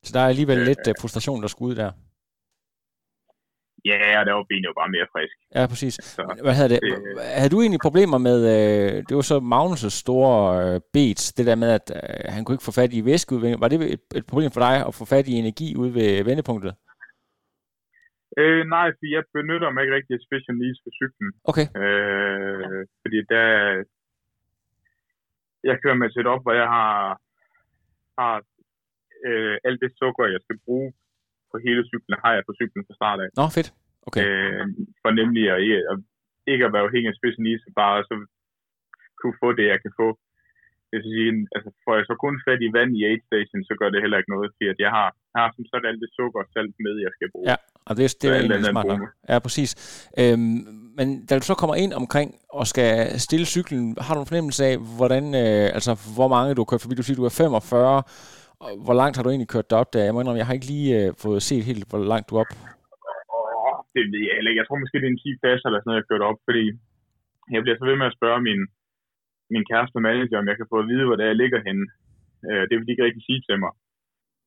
Så 0.06 0.12
der 0.16 0.22
er 0.26 0.30
alligevel 0.34 0.60
Øh, 0.62 0.70
lidt 0.70 0.84
uh, 0.90 0.94
frustration, 1.02 1.42
der 1.44 1.50
skulle 1.54 1.70
ud 1.72 1.76
der. 1.84 1.92
Ja, 3.86 4.20
og 4.20 4.26
der 4.26 4.34
var 4.34 4.46
ben 4.50 4.64
jo 4.70 4.74
bare 4.80 4.90
mere 4.96 5.08
frisk. 5.14 5.36
Ja, 5.56 5.64
præcis. 5.72 5.94
Så, 6.16 6.22
Hvad 6.46 6.54
havde 6.60 6.70
det? 6.74 6.80
det- 6.82 7.22
Havde 7.40 7.50
du 7.56 7.60
egentlig 7.62 7.80
problemer 7.88 8.18
med, 8.30 8.38
øh, 8.56 8.94
det 9.08 9.14
var 9.16 9.22
så 9.32 9.38
Magnus' 9.54 9.90
store 10.04 10.36
øh, 10.66 10.82
beats, 10.94 11.34
det 11.38 11.46
der 11.50 11.56
med, 11.64 11.70
at 11.80 11.88
øh, 11.98 12.34
han 12.36 12.42
kunne 12.44 12.56
ikke 12.56 12.70
få 12.70 12.76
fat 12.82 12.92
i 12.94 13.06
væskeudvinding. 13.06 13.62
Var 13.62 13.68
det 13.68 13.78
et, 13.96 14.06
et 14.20 14.26
problem 14.32 14.52
for 14.56 14.62
dig 14.68 14.76
at 14.88 14.94
få 15.00 15.06
fat 15.14 15.28
i 15.28 15.34
energi 15.44 15.68
ude 15.82 15.92
ved 15.98 16.24
vendepunktet? 16.30 16.74
øh, 18.42 18.62
nej, 18.76 18.88
for 18.98 19.06
jeg 19.16 19.24
benytter 19.38 19.70
mig 19.72 19.82
ikke 19.84 19.96
rigtig 19.98 20.14
af 20.18 20.24
special 20.28 20.56
needs 20.62 20.80
for 20.84 20.92
cyklen. 21.00 21.30
Okay. 21.52 21.66
Øh, 21.82 22.80
fordi 23.04 23.18
der, 23.34 23.46
jeg 25.70 25.76
kører 25.82 25.98
med 26.00 26.08
et 26.08 26.14
setup, 26.16 26.42
hvor 26.44 26.56
jeg 26.62 26.68
har, 26.78 26.94
har 28.20 28.36
øh, 29.28 29.56
alt 29.68 29.80
det 29.84 29.92
sukker, 30.02 30.26
jeg 30.36 30.42
skal 30.46 30.58
bruge 30.66 30.88
på 31.52 31.58
hele 31.68 31.82
cyklen, 31.92 32.16
har 32.24 32.32
jeg 32.38 32.44
på 32.50 32.54
cyklen 32.60 32.84
fra 32.88 32.96
start 33.00 33.20
af. 33.24 33.30
Nå, 33.40 33.46
fedt. 33.58 33.70
Okay. 34.08 34.22
Øh, 34.26 34.64
for 35.02 35.10
nemlig 35.22 35.44
at, 35.54 35.60
ikke- 35.68 35.88
at 35.92 35.98
ikke 36.52 36.66
at 36.68 36.74
være 36.76 36.86
afhængig 36.88 37.10
af 37.12 37.18
special 37.20 37.44
needs, 37.48 37.64
bare 37.82 37.98
så 38.10 38.16
kunne 39.20 39.36
få 39.44 39.50
det, 39.60 39.66
jeg 39.74 39.80
kan 39.86 39.94
få. 40.02 40.08
Det 40.90 40.96
vil 41.00 41.06
sige, 41.16 41.30
altså 41.56 41.70
får 41.86 41.94
jeg 41.98 42.06
så 42.12 42.16
kun 42.26 42.36
fat 42.48 42.62
i 42.68 42.70
vand 42.78 42.92
i 43.00 43.02
aid 43.10 43.22
station, 43.30 43.62
så 43.70 43.74
gør 43.80 43.90
det 43.94 44.00
heller 44.04 44.18
ikke 44.22 44.34
noget, 44.36 44.50
fordi 44.56 44.66
at 44.74 44.80
jeg 44.86 44.92
har, 44.98 45.08
har 45.38 45.48
som 45.56 45.64
sådan 45.72 45.88
alt 45.90 46.02
det 46.04 46.10
sukker 46.18 46.40
og 46.44 46.48
salt 46.56 46.76
med, 46.86 46.94
jeg 47.06 47.12
skal 47.18 47.28
bruge. 47.34 47.46
Ja, 47.52 47.56
og 47.88 47.92
det, 47.98 48.04
det 48.04 48.12
Så 48.12 48.30
er 48.30 48.34
alt 48.40 48.52
egentlig 48.52 48.72
smart 48.76 48.88
nok. 48.88 49.02
Ja, 49.32 49.38
præcis. 49.46 49.70
Øhm, 50.22 50.58
men 50.98 51.08
da 51.28 51.32
du 51.40 51.44
så 51.52 51.56
kommer 51.62 51.76
ind 51.84 51.94
omkring 52.02 52.30
og 52.60 52.66
skal 52.74 52.90
stille 53.28 53.46
cyklen, 53.56 53.84
har 54.06 54.14
du 54.16 54.20
en 54.22 54.30
fornemmelse 54.32 54.62
af, 54.72 54.76
hvordan, 55.00 55.24
øh, 55.44 55.66
altså, 55.78 55.92
hvor 56.18 56.28
mange 56.36 56.50
du 56.56 56.62
har 56.62 56.70
kørt 56.72 56.82
forbi? 56.84 56.96
Du 57.00 57.06
siger, 57.06 57.18
du 57.22 57.26
er 57.32 57.36
45. 57.38 58.04
Og 58.64 58.70
Hvor 58.86 58.96
langt 59.02 59.16
har 59.16 59.24
du 59.24 59.30
egentlig 59.32 59.54
kørt 59.54 59.72
derop 59.72 59.94
der? 59.94 60.08
Jeg 60.08 60.14
må 60.14 60.20
indrømme, 60.20 60.42
jeg 60.44 60.50
har 60.50 60.58
ikke 60.58 60.72
lige 60.76 60.90
øh, 61.00 61.08
fået 61.24 61.42
set 61.50 61.64
helt, 61.70 61.84
hvor 61.90 62.02
langt 62.12 62.28
du 62.30 62.34
er 62.36 62.44
op. 62.44 62.54
Det 63.96 64.04
ved 64.14 64.24
jeg 64.28 64.36
heller 64.38 64.52
ikke. 64.52 64.62
Jeg 64.62 64.68
tror 64.68 64.82
måske, 64.84 65.00
det 65.02 65.08
er 65.08 65.16
en 65.16 65.26
10 65.26 65.42
pladser 65.42 65.68
eller 65.68 65.80
sådan 65.80 65.90
noget, 65.90 66.02
jeg 66.02 66.10
kørt 66.12 66.30
op, 66.30 66.40
fordi 66.48 66.64
jeg 67.56 67.62
bliver 67.64 67.78
så 67.78 67.86
ved 67.90 67.98
med 68.00 68.10
at 68.10 68.18
spørge 68.20 68.40
min, 68.50 68.62
min 69.54 69.64
kæreste 69.70 69.98
og 70.00 70.06
manager, 70.08 70.38
om 70.42 70.50
jeg 70.50 70.58
kan 70.58 70.72
få 70.72 70.78
at 70.82 70.90
vide, 70.92 71.06
hvor 71.06 71.16
det 71.18 71.24
er, 71.24 71.34
jeg 71.34 71.42
ligger 71.44 71.60
henne. 71.68 71.86
Øh, 72.48 72.64
det 72.68 72.74
vil 72.76 72.86
de 72.86 72.94
ikke 72.94 73.08
rigtig 73.08 73.24
sige 73.26 73.42
til 73.48 73.58
mig. 73.64 73.74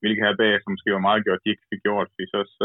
Hvilket 0.01 0.25
her 0.27 0.35
bag, 0.41 0.53
som 0.61 0.73
måske 0.73 0.97
var 0.97 1.09
meget 1.09 1.25
gjort, 1.25 1.43
de 1.45 1.53
ikke 1.53 1.69
fik 1.73 1.83
gjort, 1.87 2.09
fordi 2.13 2.25
så, 2.33 2.39
så 2.59 2.65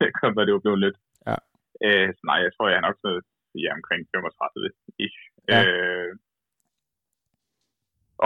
kom 0.18 0.30
det 0.34 0.54
jo 0.56 0.64
blevet 0.64 0.80
lidt. 0.84 0.98
Ja. 1.28 1.36
Øh, 1.84 2.08
så 2.16 2.22
nej, 2.30 2.38
jeg 2.46 2.52
tror, 2.52 2.66
jeg 2.68 2.78
er 2.78 2.88
nok 2.88 2.98
sådan 3.02 3.22
ja, 3.64 3.70
omkring 3.78 4.00
35 4.14 4.70
ish. 5.04 5.20
Ja. 5.50 5.60
Øh, 5.64 6.12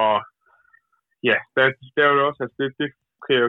og 0.04 0.14
ja, 1.28 1.36
der, 1.54 1.64
der 1.96 2.02
er 2.04 2.12
jo 2.14 2.26
også, 2.28 2.40
altså 2.42 2.56
det, 2.60 2.68
det 2.80 2.88
kræver, 3.26 3.48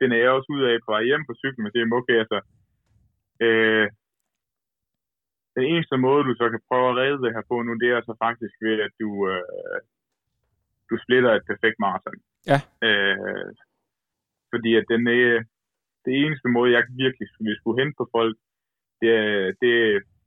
den 0.00 0.12
er 0.12 0.20
jeg 0.22 0.30
også 0.30 0.48
ud 0.56 0.62
af 0.70 0.74
på 0.84 0.90
vej 0.94 1.02
hjem 1.04 1.24
på 1.26 1.34
cyklen, 1.42 1.62
men 1.62 1.72
det 1.72 1.80
er 1.80 1.98
okay, 2.00 2.16
altså, 2.24 2.38
øh, 3.46 3.86
den 5.56 5.64
eneste 5.72 5.96
måde, 6.06 6.22
du 6.28 6.34
så 6.36 6.46
kan 6.50 6.66
prøve 6.68 6.88
at 6.90 6.96
redde 7.00 7.22
det 7.24 7.34
her 7.34 7.44
på 7.50 7.56
nu, 7.62 7.72
det 7.82 7.88
er 7.90 8.00
så 8.00 8.14
faktisk 8.26 8.54
ved, 8.66 8.76
at 8.86 8.92
du, 9.00 9.08
øh, 9.30 9.80
du 10.90 10.94
splitter 11.04 11.32
et 11.32 11.48
perfekt 11.50 11.78
maraton. 11.84 12.18
Ja. 12.50 12.58
Øh, 12.86 13.50
fordi 14.52 14.70
at 14.80 14.86
den 14.92 15.02
er, 15.06 15.42
det 16.04 16.12
eneste 16.22 16.48
måde, 16.56 16.74
jeg 16.76 16.82
virkelig 17.04 17.26
skulle, 17.32 17.56
skulle 17.60 17.80
hente 17.80 17.96
på 18.00 18.06
folk, 18.16 18.36
det 19.00 19.10
er, 19.22 19.52
det 19.60 19.70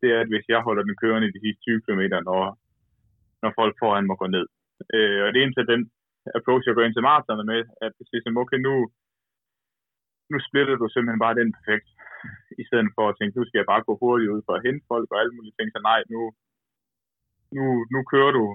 det 0.02 0.08
er, 0.14 0.20
at 0.24 0.32
hvis 0.32 0.46
jeg 0.54 0.62
holder 0.68 0.84
den 0.84 0.96
kørende 1.02 1.34
de 1.34 1.40
sidste 1.44 1.62
20 1.62 1.82
km, 1.86 2.04
når, 2.30 2.42
når 3.42 3.52
folk 3.60 3.74
foran 3.82 4.08
må 4.08 4.16
gå 4.22 4.28
ned. 4.36 4.46
Øh, 4.96 5.20
og 5.24 5.28
det 5.30 5.40
er 5.40 5.46
indtil 5.48 5.72
den 5.74 5.82
approach, 6.40 6.64
jeg 6.66 6.76
går 6.76 6.86
ind 6.86 6.96
til 6.96 7.08
marathon 7.10 7.50
med, 7.54 7.62
at 7.86 7.92
det 7.98 8.06
siger, 8.06 8.42
okay, 8.44 8.60
nu, 8.68 8.74
nu 10.32 10.38
splitter 10.48 10.76
du 10.82 10.86
simpelthen 10.90 11.24
bare 11.26 11.40
den 11.40 11.50
perfekt, 11.58 11.88
i 12.62 12.64
stedet 12.68 12.90
for 12.98 13.06
at 13.08 13.16
tænke, 13.18 13.38
nu 13.38 13.46
skal 13.46 13.60
jeg 13.60 13.72
bare 13.74 13.88
gå 13.88 13.94
hurtigt 14.02 14.34
ud 14.36 14.42
for 14.46 14.54
at 14.56 14.66
hente 14.66 14.84
folk 14.92 15.08
og 15.12 15.20
alle 15.22 15.34
mulige 15.36 15.56
ting, 15.58 15.68
så 15.72 15.80
nej, 15.90 16.00
nu, 16.14 16.22
nu, 17.58 17.66
nu 17.94 18.00
kører 18.12 18.32
du 18.40 18.46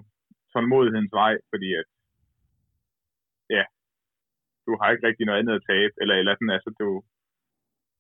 tålmodighedens 0.53 1.15
vej, 1.21 1.35
fordi 1.51 1.69
at, 1.81 1.89
ja, 3.57 3.65
du 4.67 4.73
har 4.79 4.89
ikke 4.91 5.07
rigtig 5.09 5.25
noget 5.27 5.41
andet 5.41 5.59
at 5.59 5.67
tabe, 5.71 5.95
eller, 6.03 6.17
eller 6.21 6.33
sådan, 6.35 6.57
altså 6.57 6.71
du, 6.81 6.89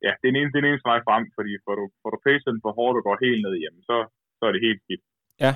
ja, 0.06 0.12
det 0.18 0.26
er 0.26 0.32
den 0.32 0.40
eneste, 0.40 0.58
den 0.58 0.68
eneste 0.70 0.88
vej 0.90 1.00
frem, 1.06 1.24
fordi 1.36 1.52
får 1.64 1.74
du, 1.80 1.84
får 2.00 2.10
du 2.14 2.18
pacen 2.26 2.56
for 2.64 2.72
hårdt 2.78 2.98
og 2.98 3.04
går 3.06 3.24
helt 3.26 3.42
ned, 3.46 3.54
hjem, 3.62 3.76
så, 3.88 3.96
så 4.38 4.42
er 4.48 4.52
det 4.52 4.66
helt 4.66 4.80
skidt. 4.84 5.04
Ja, 5.44 5.52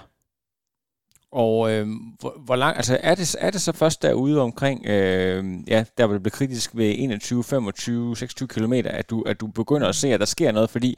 og 1.43 1.55
øh, 1.73 1.85
hvor, 2.21 2.33
hvor 2.47 2.57
lang, 2.63 2.73
altså 2.81 2.95
er 3.11 3.15
det, 3.21 3.27
er 3.47 3.51
det 3.55 3.61
så 3.67 3.73
først 3.83 3.99
derude 4.07 4.39
omkring, 4.49 4.79
øh, 4.95 5.41
ja, 5.73 5.81
der 5.97 6.05
hvor 6.05 6.15
det 6.17 6.25
bliver 6.25 6.39
kritisk 6.41 6.69
ved 6.81 6.89
21, 6.99 7.43
25, 7.43 8.17
26 8.17 8.49
km, 8.55 8.75
at 9.01 9.07
du, 9.13 9.17
at 9.31 9.37
du 9.43 9.47
begynder 9.61 9.89
at 9.89 9.99
se, 10.03 10.09
at 10.15 10.21
der 10.25 10.31
sker 10.37 10.51
noget, 10.59 10.71
fordi 10.77 10.91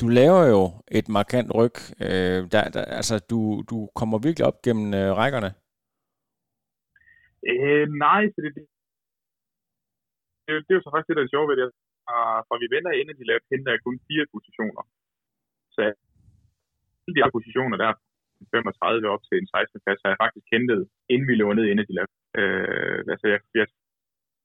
du 0.00 0.06
laver 0.20 0.42
jo 0.54 0.62
et 0.98 1.06
markant 1.18 1.48
ryg, 1.58 1.76
øh, 2.06 2.40
der, 2.54 2.62
der, 2.74 2.82
altså 3.00 3.14
du, 3.32 3.40
du 3.70 3.76
kommer 3.98 4.16
virkelig 4.26 4.44
op 4.50 4.58
gennem 4.66 4.88
øh, 5.00 5.10
rækkerne. 5.20 5.50
Øh, 7.50 7.86
nej, 8.06 8.22
for 8.32 8.40
det, 8.44 8.50
det, 8.56 8.64
det, 10.44 10.52
det 10.64 10.72
er 10.72 10.78
jo 10.78 10.84
så 10.84 10.90
faktisk 10.92 11.08
det, 11.10 11.18
der 11.18 11.24
er 11.26 11.34
sjovt 11.34 11.48
ved 11.50 11.56
det. 11.60 11.64
Altså, 11.68 11.80
Fra 12.48 12.56
vi 12.62 12.68
vender 12.74 12.92
ind 13.00 13.10
at 13.12 13.18
de 13.20 13.28
lavede 13.28 13.64
der 13.66 13.72
er 13.74 13.86
kun 13.86 13.98
fire 14.08 14.26
positioner. 14.34 14.82
Så 15.74 15.82
de 17.14 17.22
her 17.22 17.30
positioner 17.36 17.76
der 17.82 17.90
35 18.54 19.14
op 19.14 19.22
til 19.28 19.36
en 19.38 19.48
16. 19.48 19.84
plads, 19.84 20.00
har 20.02 20.10
jeg 20.12 20.22
faktisk 20.24 20.46
hentet, 20.54 20.80
inden 21.12 21.28
vi 21.30 21.34
lå 21.36 21.46
ned 21.52 21.66
inden 21.68 21.86
de 21.88 21.96
lavede. 21.98 22.16
Øh, 22.40 22.98
altså, 23.12 23.26
jeg, 23.32 23.40
jeg 23.60 23.66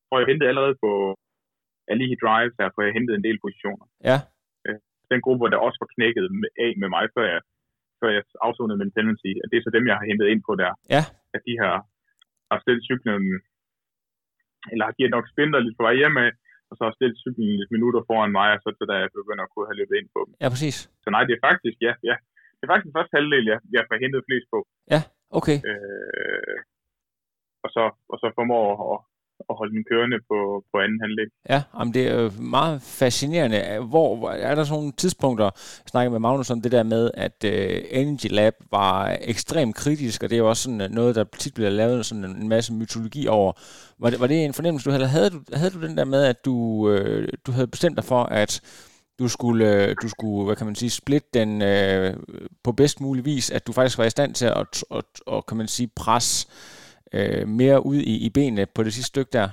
tror, 0.06 0.18
jeg 0.20 0.30
hentede 0.32 0.50
allerede 0.52 0.76
på 0.84 0.92
Alihi 1.92 2.16
Drive, 2.24 2.52
der 2.60 2.74
får 2.76 2.82
jeg 2.86 2.94
hentet 2.98 3.14
en 3.16 3.26
del 3.28 3.38
positioner. 3.46 3.86
Ja. 4.10 4.18
Øh, 4.66 4.80
den 5.12 5.22
gruppe, 5.26 5.52
der 5.54 5.66
også 5.68 5.80
var 5.84 5.94
knækket 5.96 6.26
med, 6.42 6.50
af 6.66 6.72
med 6.82 6.90
mig, 6.96 7.06
før 7.16 7.26
jeg, 7.34 7.42
før 8.00 8.10
jeg 8.16 8.24
afsonede 8.48 8.82
min 8.82 8.96
penalty, 8.98 9.32
at 9.42 9.48
det 9.50 9.58
er 9.58 9.66
så 9.66 9.74
dem, 9.78 9.86
jeg 9.90 9.98
har 10.00 10.10
hentet 10.12 10.28
ind 10.34 10.42
på 10.48 10.54
der. 10.64 10.72
Ja. 10.96 11.04
At 11.36 11.42
de 11.48 11.54
har, 11.64 11.76
har 12.52 12.60
stillet 12.64 12.88
cyklen, 12.90 13.24
eller 14.72 14.86
har 14.90 14.96
givet 14.98 15.16
nok 15.16 15.26
spindler 15.34 15.60
lidt 15.60 15.78
på 15.78 15.84
vej 15.88 15.96
hjemme 16.02 16.26
og 16.70 16.74
så 16.78 16.82
har 16.88 16.94
stillet 16.98 17.18
cyklen 17.24 17.48
lidt 17.60 17.72
minutter 17.76 18.02
foran 18.10 18.32
mig, 18.40 18.50
og 18.56 18.60
så 18.64 18.70
til 18.78 18.90
da 18.90 18.96
jeg 19.04 19.10
begynder 19.22 19.44
at 19.46 19.52
kunne 19.52 19.68
have 19.70 19.80
løbet 19.82 19.96
ind 20.00 20.10
på 20.16 20.20
dem. 20.26 20.34
Ja, 20.42 20.48
præcis. 20.54 20.78
Så 21.04 21.08
nej, 21.16 21.24
det 21.28 21.34
er 21.36 21.44
faktisk, 21.50 21.78
ja, 21.88 21.94
ja, 22.10 22.16
er 22.66 22.72
faktisk 22.72 22.90
den 22.90 22.98
første 22.98 23.16
halvdel, 23.18 23.46
jeg, 23.52 23.60
jeg 23.76 23.84
får 23.88 23.98
hentet 24.04 24.28
flest 24.28 24.48
på. 24.54 24.60
Ja, 24.94 25.02
okay. 25.40 25.58
Øh, 25.70 26.58
og, 27.66 27.70
så, 27.76 27.84
og 28.12 28.18
så 28.22 28.28
formår 28.38 28.66
at, 28.94 29.00
at 29.50 29.54
holde 29.60 29.74
den 29.78 29.86
kørende 29.92 30.20
på, 30.30 30.38
på 30.72 30.76
anden 30.84 31.00
halvdel. 31.06 31.30
Ja, 31.54 31.60
jamen 31.76 31.94
det 31.94 32.04
er 32.08 32.42
meget 32.58 32.78
fascinerende. 32.82 33.60
Hvor, 33.92 34.30
er 34.30 34.56
der 34.56 34.64
sådan 34.64 34.80
nogle 34.80 34.92
tidspunkter, 34.92 35.46
jeg 35.84 35.90
snakker 35.94 36.12
med 36.12 36.20
Magnus 36.20 36.52
om 36.52 36.62
det 36.62 36.72
der 36.72 36.84
med, 36.84 37.12
at 37.14 37.38
uh, 37.44 38.00
Energy 38.00 38.30
Lab 38.38 38.54
var 38.72 39.18
ekstremt 39.22 39.76
kritisk, 39.76 40.24
og 40.24 40.30
det 40.30 40.36
er 40.36 40.44
jo 40.44 40.50
også 40.50 40.64
sådan 40.64 40.92
noget, 40.92 41.16
der 41.16 41.24
tit 41.24 41.54
bliver 41.54 41.70
lavet 41.70 42.06
sådan 42.06 42.26
en 42.26 42.50
masse 42.50 42.74
mytologi 42.74 43.28
over. 43.28 43.52
Var 44.02 44.10
det, 44.10 44.20
var 44.20 44.28
det 44.28 44.46
en 44.46 44.54
fornemmelse, 44.54 44.90
du 44.90 44.92
havde? 44.92 45.08
Havde 45.08 45.30
du, 45.30 45.40
havde 45.54 45.74
du 45.76 45.88
den 45.88 45.98
der 45.98 46.06
med, 46.06 46.24
at 46.24 46.46
du, 46.46 46.56
uh, 46.92 47.24
du 47.46 47.52
havde 47.52 47.68
bestemt 47.68 47.98
dig 47.98 48.06
for, 48.06 48.24
at 48.24 48.52
du 49.20 49.28
skulle, 49.36 49.66
øh, 49.74 49.96
du 50.02 50.08
skulle, 50.10 50.46
hvad 50.46 50.56
kan 50.56 50.68
man 50.68 50.76
sige, 50.76 51.00
splitte 51.02 51.30
den 51.40 51.50
øh, 51.72 52.14
på 52.64 52.72
bedst 52.72 53.02
mulig 53.02 53.26
vis, 53.26 53.52
at 53.52 53.68
du 53.68 53.72
faktisk 53.72 53.98
var 53.98 54.08
i 54.08 54.16
stand 54.18 54.32
til 54.34 54.46
at, 54.62 54.74
at, 55.00 55.10
at 55.34 55.46
kan 55.48 55.58
man 55.58 55.68
sige, 55.68 55.90
presse 56.04 56.36
øh, 57.18 57.48
mere 57.48 57.86
ud 57.86 58.00
i, 58.14 58.16
i 58.28 58.30
benene 58.38 58.66
på 58.76 58.84
det 58.84 58.94
sidste 58.94 59.12
stykke 59.14 59.32
der? 59.38 59.50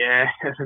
Ja, 0.00 0.18
altså, 0.48 0.64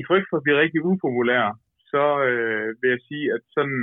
i 0.00 0.02
frygt 0.08 0.26
for 0.30 0.36
at 0.36 0.42
blive 0.44 0.60
rigtig 0.62 0.80
upopulær, 0.90 1.44
så 1.92 2.04
øh, 2.28 2.66
vil 2.80 2.90
jeg 2.94 3.02
sige, 3.08 3.26
at 3.34 3.42
sådan 3.56 3.82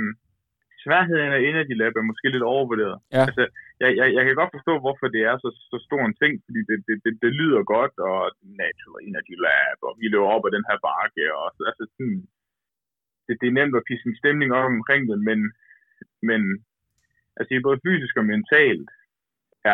sværheden 0.84 1.32
af 1.36 1.40
Energy 1.48 1.74
Lab 1.80 1.94
er 1.96 2.10
måske 2.10 2.28
lidt 2.34 2.50
overvurderet. 2.54 2.98
Ja. 3.14 3.22
Altså, 3.28 3.44
jeg, 3.82 3.90
jeg, 3.98 4.06
jeg 4.16 4.22
kan 4.24 4.36
godt 4.40 4.54
forstå, 4.56 4.72
hvorfor 4.84 5.06
det 5.14 5.22
er 5.30 5.36
så, 5.44 5.50
så 5.70 5.76
stor 5.86 6.02
en 6.06 6.18
ting, 6.22 6.32
fordi 6.46 6.60
det, 6.68 6.76
det, 6.86 6.96
det, 7.04 7.12
det 7.24 7.32
lyder 7.40 7.62
godt, 7.74 7.94
og 8.10 8.18
Natural 8.62 9.00
Energy 9.08 9.36
Lab, 9.44 9.78
og 9.88 9.92
vi 10.00 10.06
løber 10.08 10.30
op 10.34 10.46
ad 10.46 10.52
den 10.56 10.68
her 10.68 10.78
bakke, 10.88 11.24
og 11.38 11.46
altså 11.70 11.84
sådan, 11.94 12.20
det, 13.26 13.34
det 13.40 13.46
er 13.48 13.58
nemt 13.58 13.78
at 13.78 13.86
piske 13.88 14.08
en 14.08 14.20
stemning 14.22 14.48
op 14.58 14.70
omkring 14.78 15.02
det, 15.10 15.18
men, 15.28 15.38
men 16.28 16.40
altså 17.38 17.50
både 17.66 17.82
fysisk 17.86 18.14
og 18.20 18.26
mentalt 18.32 18.90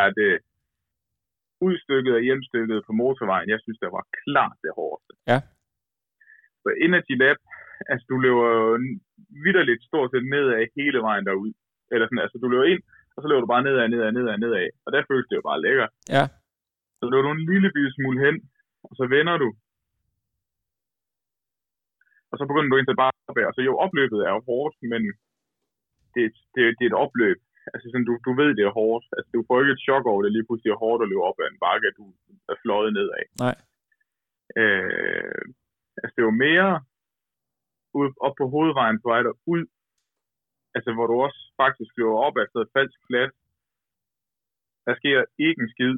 er 0.01 0.07
det 0.19 0.33
udstykket 1.67 2.13
og 2.17 2.25
hjemstykket 2.27 2.85
på 2.87 2.91
motorvejen, 3.01 3.49
jeg 3.53 3.59
synes, 3.61 3.79
det 3.79 3.91
var 3.97 4.05
klart 4.23 4.57
det 4.65 4.71
hårdeste. 4.77 5.13
Ja. 5.31 5.39
Så 6.61 6.69
Energy 6.85 7.15
Lab, 7.21 7.39
altså 7.91 8.05
du 8.11 8.17
løber 8.25 8.49
vidderligt 9.45 9.83
stort 9.89 10.09
set 10.11 10.25
nedad 10.33 10.61
hele 10.77 10.99
vejen 11.07 11.25
derud. 11.27 11.51
Eller 11.93 12.05
sådan, 12.05 12.23
altså 12.25 12.37
du 12.41 12.47
løber 12.47 12.67
ind, 12.73 12.83
og 13.15 13.19
så 13.19 13.27
løber 13.27 13.43
du 13.43 13.53
bare 13.53 13.65
nedad, 13.67 13.87
nedad, 13.93 14.11
nedad, 14.17 14.37
nedad. 14.43 14.67
Og 14.85 14.89
der 14.93 15.07
føles 15.09 15.27
det 15.27 15.35
jo 15.39 15.47
bare 15.49 15.63
lækkert. 15.65 15.91
Ja. 16.15 16.23
Så 16.99 17.03
løber 17.11 17.25
du 17.25 17.31
en 17.31 17.47
lille 17.51 17.93
smule 17.97 18.19
hen, 18.25 18.35
og 18.89 18.93
så 18.99 19.03
vender 19.15 19.37
du. 19.43 19.49
Og 22.31 22.35
så 22.37 22.43
begynder 22.49 22.69
du 22.71 22.77
ind 22.77 22.87
til 22.87 23.01
bare 23.03 23.15
opad. 23.31 23.53
Så 23.55 23.61
jo, 23.69 23.73
opløbet 23.85 24.19
er 24.27 24.31
jo 24.35 24.41
hårdt, 24.49 24.75
men 24.91 25.01
det, 26.13 26.23
det, 26.53 26.61
det 26.77 26.83
er 26.85 26.91
et 26.91 27.01
opløb. 27.05 27.39
Altså 27.73 27.85
sådan, 27.87 28.07
du, 28.09 28.13
du 28.27 28.31
ved, 28.39 28.49
det 28.57 28.65
er 28.65 28.77
hårdt. 28.81 29.05
Altså 29.15 29.29
du 29.35 29.39
får 29.47 29.59
ikke 29.59 29.75
et 29.75 29.85
chok 29.87 30.05
over, 30.11 30.21
det 30.21 30.31
lige 30.35 30.47
pludselig 30.47 30.71
er 30.71 30.83
hårdt 30.85 31.03
at 31.03 31.09
løbe 31.09 31.27
op 31.29 31.39
ad 31.41 31.47
en 31.51 31.63
bakke, 31.65 31.87
at 31.91 31.97
du 32.01 32.05
er 32.51 32.57
fløjet 32.63 32.93
nedad. 32.97 33.25
Nej. 33.45 33.55
Øh, 34.61 35.43
altså 36.01 36.13
det 36.13 36.21
er 36.21 36.29
jo 36.31 36.41
mere 36.47 36.69
ud, 37.99 38.09
op 38.25 38.35
på 38.39 38.45
hovedvejen 38.53 38.97
på 39.01 39.07
vej 39.13 39.21
ud, 39.53 39.63
altså 40.75 40.89
hvor 40.93 41.07
du 41.07 41.15
også 41.25 41.41
faktisk 41.61 41.91
løber 41.97 42.19
op 42.27 42.37
af 42.37 42.45
et 42.45 42.73
falsk 42.75 42.99
plads. 43.09 43.33
Der 44.85 44.93
sker 44.99 45.17
ikke 45.47 45.61
en 45.63 45.71
skid. 45.75 45.95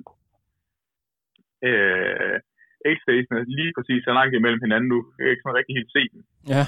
Øh, 1.69 2.37
X-Station 2.95 3.35
er 3.39 3.45
lige 3.59 3.73
præcis 3.77 4.01
så 4.07 4.11
langt 4.17 4.33
imellem 4.35 4.63
hinanden 4.65 4.89
nu. 4.93 4.99
Jeg 5.17 5.23
kan 5.23 5.33
ikke 5.33 5.45
sådan 5.45 5.59
rigtig 5.59 5.75
helt 5.79 5.91
se 5.97 6.03
den. 6.13 6.21
Ja. 6.53 6.63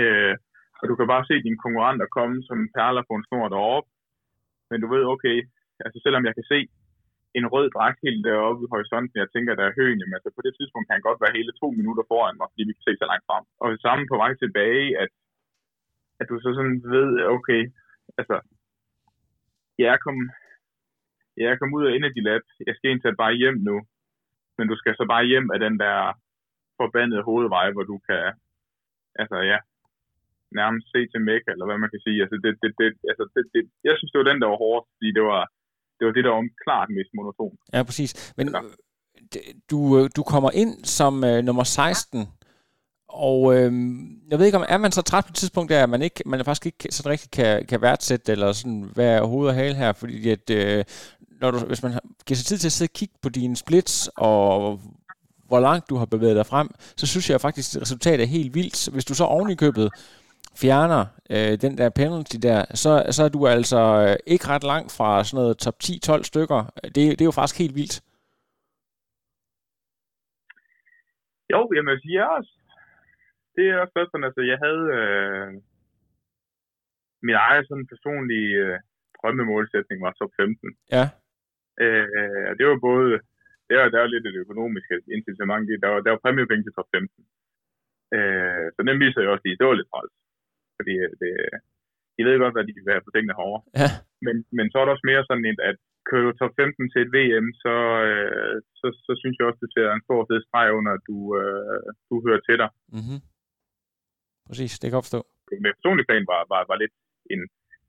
Øh, 0.00 0.34
og 0.80 0.84
du 0.88 0.94
kan 0.96 1.06
bare 1.12 1.28
se 1.28 1.44
dine 1.46 1.62
konkurrenter 1.64 2.14
komme 2.18 2.36
som 2.48 2.58
perler 2.76 3.02
på 3.06 3.14
en 3.16 3.26
snor 3.28 3.48
deroppe. 3.54 3.88
Men 4.70 4.78
du 4.82 4.86
ved, 4.94 5.04
okay, 5.14 5.36
altså 5.84 5.98
selvom 6.04 6.24
jeg 6.28 6.34
kan 6.38 6.46
se 6.52 6.58
en 7.38 7.46
rød 7.54 7.66
dragt 7.76 7.98
helt 8.06 8.22
deroppe 8.28 8.60
i 8.64 8.70
horisonten, 8.72 9.16
jeg 9.22 9.28
tænker, 9.34 9.52
der 9.54 9.66
er 9.66 9.76
høen, 9.78 9.98
jamen, 10.00 10.16
altså 10.18 10.30
på 10.36 10.42
det 10.46 10.52
tidspunkt 10.54 10.86
kan 10.86 10.96
han 10.96 11.08
godt 11.08 11.22
være 11.22 11.36
hele 11.38 11.52
to 11.60 11.68
minutter 11.78 12.04
foran 12.10 12.38
mig, 12.38 12.48
fordi 12.50 12.64
vi 12.66 12.74
kan 12.74 12.86
se 12.86 12.94
så 12.98 13.06
langt 13.10 13.26
frem. 13.28 13.44
Og 13.62 13.66
det 13.72 13.80
samme 13.86 14.04
på 14.10 14.16
vej 14.22 14.32
tilbage, 14.34 14.86
at, 15.02 15.10
at 16.20 16.26
du 16.30 16.34
så 16.44 16.50
sådan 16.58 16.78
ved, 16.94 17.08
okay, 17.36 17.62
altså, 18.20 18.36
jeg 19.82 19.88
er 19.94 20.00
kommet, 20.06 20.28
jeg 21.40 21.48
er 21.50 21.58
kommet 21.58 21.78
ud 21.78 21.86
af 21.86 21.92
Energy 21.92 22.22
Lab, 22.28 22.44
jeg 22.66 22.74
skal 22.74 22.88
egentlig 22.88 23.22
bare 23.24 23.40
hjem 23.42 23.58
nu, 23.70 23.76
men 24.56 24.66
du 24.70 24.76
skal 24.78 24.94
så 24.96 25.04
bare 25.12 25.24
hjem 25.30 25.46
af 25.54 25.58
den 25.66 25.74
der 25.84 25.98
forbandede 26.80 27.26
hovedvej, 27.28 27.66
hvor 27.72 27.84
du 27.92 27.96
kan, 28.08 28.24
altså 29.22 29.36
ja, 29.50 29.58
nærmest 30.60 30.86
se 30.94 31.00
til 31.12 31.20
Mekka, 31.26 31.50
eller 31.52 31.66
hvad 31.68 31.78
man 31.82 31.92
kan 31.92 32.04
sige. 32.06 32.18
Altså, 32.24 32.36
det, 32.44 32.52
det, 32.62 32.70
det, 32.80 32.88
altså 33.10 33.24
det, 33.34 33.42
det, 33.54 33.62
jeg 33.88 33.94
synes, 33.96 34.10
det 34.12 34.18
var 34.20 34.30
den, 34.30 34.40
der 34.42 34.48
var 34.52 34.62
hårdt, 34.64 34.84
fordi 34.94 35.08
det 35.18 35.24
var, 35.32 35.42
det 35.98 36.06
var 36.06 36.12
det, 36.12 36.24
der 36.24 36.30
var 36.30 36.44
klart 36.64 36.88
mest 36.90 37.10
monoton. 37.14 37.52
Ja, 37.72 37.82
præcis. 37.82 38.34
Men 38.36 38.48
ja. 38.48 38.60
du, 39.70 40.08
du 40.16 40.22
kommer 40.22 40.50
ind 40.50 40.84
som 40.84 41.24
øh, 41.24 41.44
nummer 41.44 41.64
16, 41.64 42.28
og 43.08 43.54
øh, 43.54 43.72
jeg 44.30 44.38
ved 44.38 44.46
ikke, 44.46 44.58
om 44.58 44.64
er 44.68 44.78
man 44.78 44.92
så 44.92 45.02
træt 45.02 45.24
på 45.24 45.30
et 45.30 45.34
tidspunkt, 45.34 45.70
der, 45.70 45.82
at 45.82 45.88
man, 45.88 46.02
ikke, 46.02 46.22
man 46.26 46.44
faktisk 46.44 46.66
ikke 46.66 46.88
sådan 46.90 47.10
rigtig 47.10 47.30
kan, 47.30 47.66
kan 47.66 47.82
værdsætte, 47.82 48.32
eller 48.32 48.52
sådan 48.52 48.90
være 48.96 49.26
hoved 49.26 49.48
og 49.48 49.54
hale 49.54 49.74
her, 49.74 49.92
fordi 49.92 50.30
at, 50.30 50.50
øh, 50.50 50.84
når 51.40 51.50
du, 51.50 51.58
hvis 51.58 51.82
man 51.82 51.92
giver 52.26 52.36
sig 52.36 52.46
tid 52.46 52.58
til 52.58 52.68
at 52.68 52.72
sidde 52.72 52.88
og 52.88 52.94
kigge 52.94 53.14
på 53.22 53.28
dine 53.28 53.56
splits, 53.56 54.10
og 54.16 54.80
hvor 55.48 55.60
langt 55.60 55.90
du 55.90 55.96
har 55.96 56.06
bevæget 56.06 56.36
dig 56.36 56.46
frem, 56.46 56.68
så 56.96 57.06
synes 57.06 57.30
jeg 57.30 57.40
faktisk, 57.40 57.76
at 57.76 57.82
resultatet 57.82 58.22
er 58.22 58.28
helt 58.28 58.54
vildt. 58.54 58.88
Hvis 58.92 59.04
du 59.04 59.14
så 59.14 59.24
oven 59.24 59.50
i 59.50 59.54
købet 59.54 59.90
fjerner 60.62 61.02
øh, 61.34 61.52
den 61.64 61.72
der 61.78 61.88
penalty 62.00 62.36
der, 62.46 62.60
så, 62.82 62.90
så 63.16 63.20
er 63.26 63.32
du 63.36 63.40
altså 63.46 63.80
øh, 64.04 64.16
ikke 64.32 64.48
ret 64.52 64.64
langt 64.72 64.90
fra 64.96 65.24
sådan 65.24 65.36
noget 65.40 65.58
top 65.64 65.76
10-12 65.84 66.22
stykker. 66.30 66.60
Det, 66.94 67.02
det 67.16 67.22
er 67.22 67.30
jo 67.32 67.38
faktisk 67.40 67.58
helt 67.62 67.76
vildt. 67.80 67.96
Jo, 71.52 71.60
jeg 71.76 71.84
må 71.84 71.92
sige 72.04 72.30
også. 72.36 72.52
Det 73.56 73.64
er 73.70 73.76
også 73.82 74.08
sådan, 74.10 74.28
altså 74.28 74.42
jeg 74.52 74.58
havde 74.64 74.84
øh, 74.98 75.48
min 77.26 77.36
egen 77.48 77.64
sådan 77.68 77.86
personlige 77.92 78.52
øh, 78.64 78.78
drømmemålsætning 79.18 79.98
var 80.04 80.12
top 80.12 80.32
15. 80.36 80.76
Ja. 80.96 81.04
Øh, 81.84 82.48
det 82.58 82.64
var 82.70 82.78
både, 82.88 83.10
det 83.66 83.74
var, 83.76 83.88
der 83.94 84.00
var 84.02 84.10
lidt 84.14 84.26
et 84.26 84.40
økonomisk 84.44 84.86
incitament, 85.16 85.64
der 85.82 85.88
var, 85.92 86.00
der 86.04 86.10
var 86.14 86.22
præmiepenge 86.24 86.64
til 86.64 86.76
top 86.76 86.88
15. 86.94 87.24
Øh, 88.16 88.66
så 88.74 88.80
den 88.88 88.96
viser 89.04 89.20
jo 89.22 89.32
også 89.32 89.44
lige, 89.44 89.58
det 89.58 89.66
var 89.66 89.80
lidt 89.80 89.90
træls. 89.92 90.14
Fordi 90.78 90.94
øh, 91.04 91.12
det, 91.22 91.30
de 92.16 92.22
ved 92.26 92.36
godt, 92.42 92.54
hvad 92.54 92.64
de 92.66 92.74
vil 92.74 92.94
have 92.94 93.06
på 93.06 93.12
tingene 93.14 93.38
herovre. 93.38 93.62
Ja. 93.82 93.90
Men, 94.26 94.36
men 94.56 94.66
så 94.68 94.76
er 94.78 94.84
der 94.84 94.94
også 94.94 95.08
mere 95.10 95.22
sådan 95.28 95.48
et, 95.52 95.60
at 95.70 95.78
kører 96.08 96.24
du 96.26 96.32
top 96.32 96.54
15 96.56 96.90
til 96.92 97.00
et 97.04 97.14
VM, 97.16 97.46
så, 97.64 97.74
øh, 98.08 98.54
så, 98.80 98.86
så 99.06 99.12
synes 99.20 99.34
jeg 99.36 99.46
også, 99.46 99.62
det 99.64 99.70
ser 99.72 99.86
en 99.88 100.06
stor 100.06 100.20
fed 100.28 100.40
streg 100.42 100.68
under, 100.78 100.92
at 100.98 101.04
du, 101.10 101.18
øh, 101.40 101.86
du 102.08 102.14
hører 102.26 102.42
til 102.48 102.56
dig. 102.62 102.70
Mm-hmm. 102.96 103.20
Præcis, 104.48 104.72
det 104.72 104.84
kan 104.84 104.90
jeg 104.90 104.98
godt 104.98 105.08
forstå. 105.08 105.22
Med 105.64 105.76
personlig 105.78 106.04
plan 106.06 106.24
var, 106.32 106.40
var, 106.52 106.62
var 106.70 106.78
lidt 106.82 106.94
en, 107.34 107.40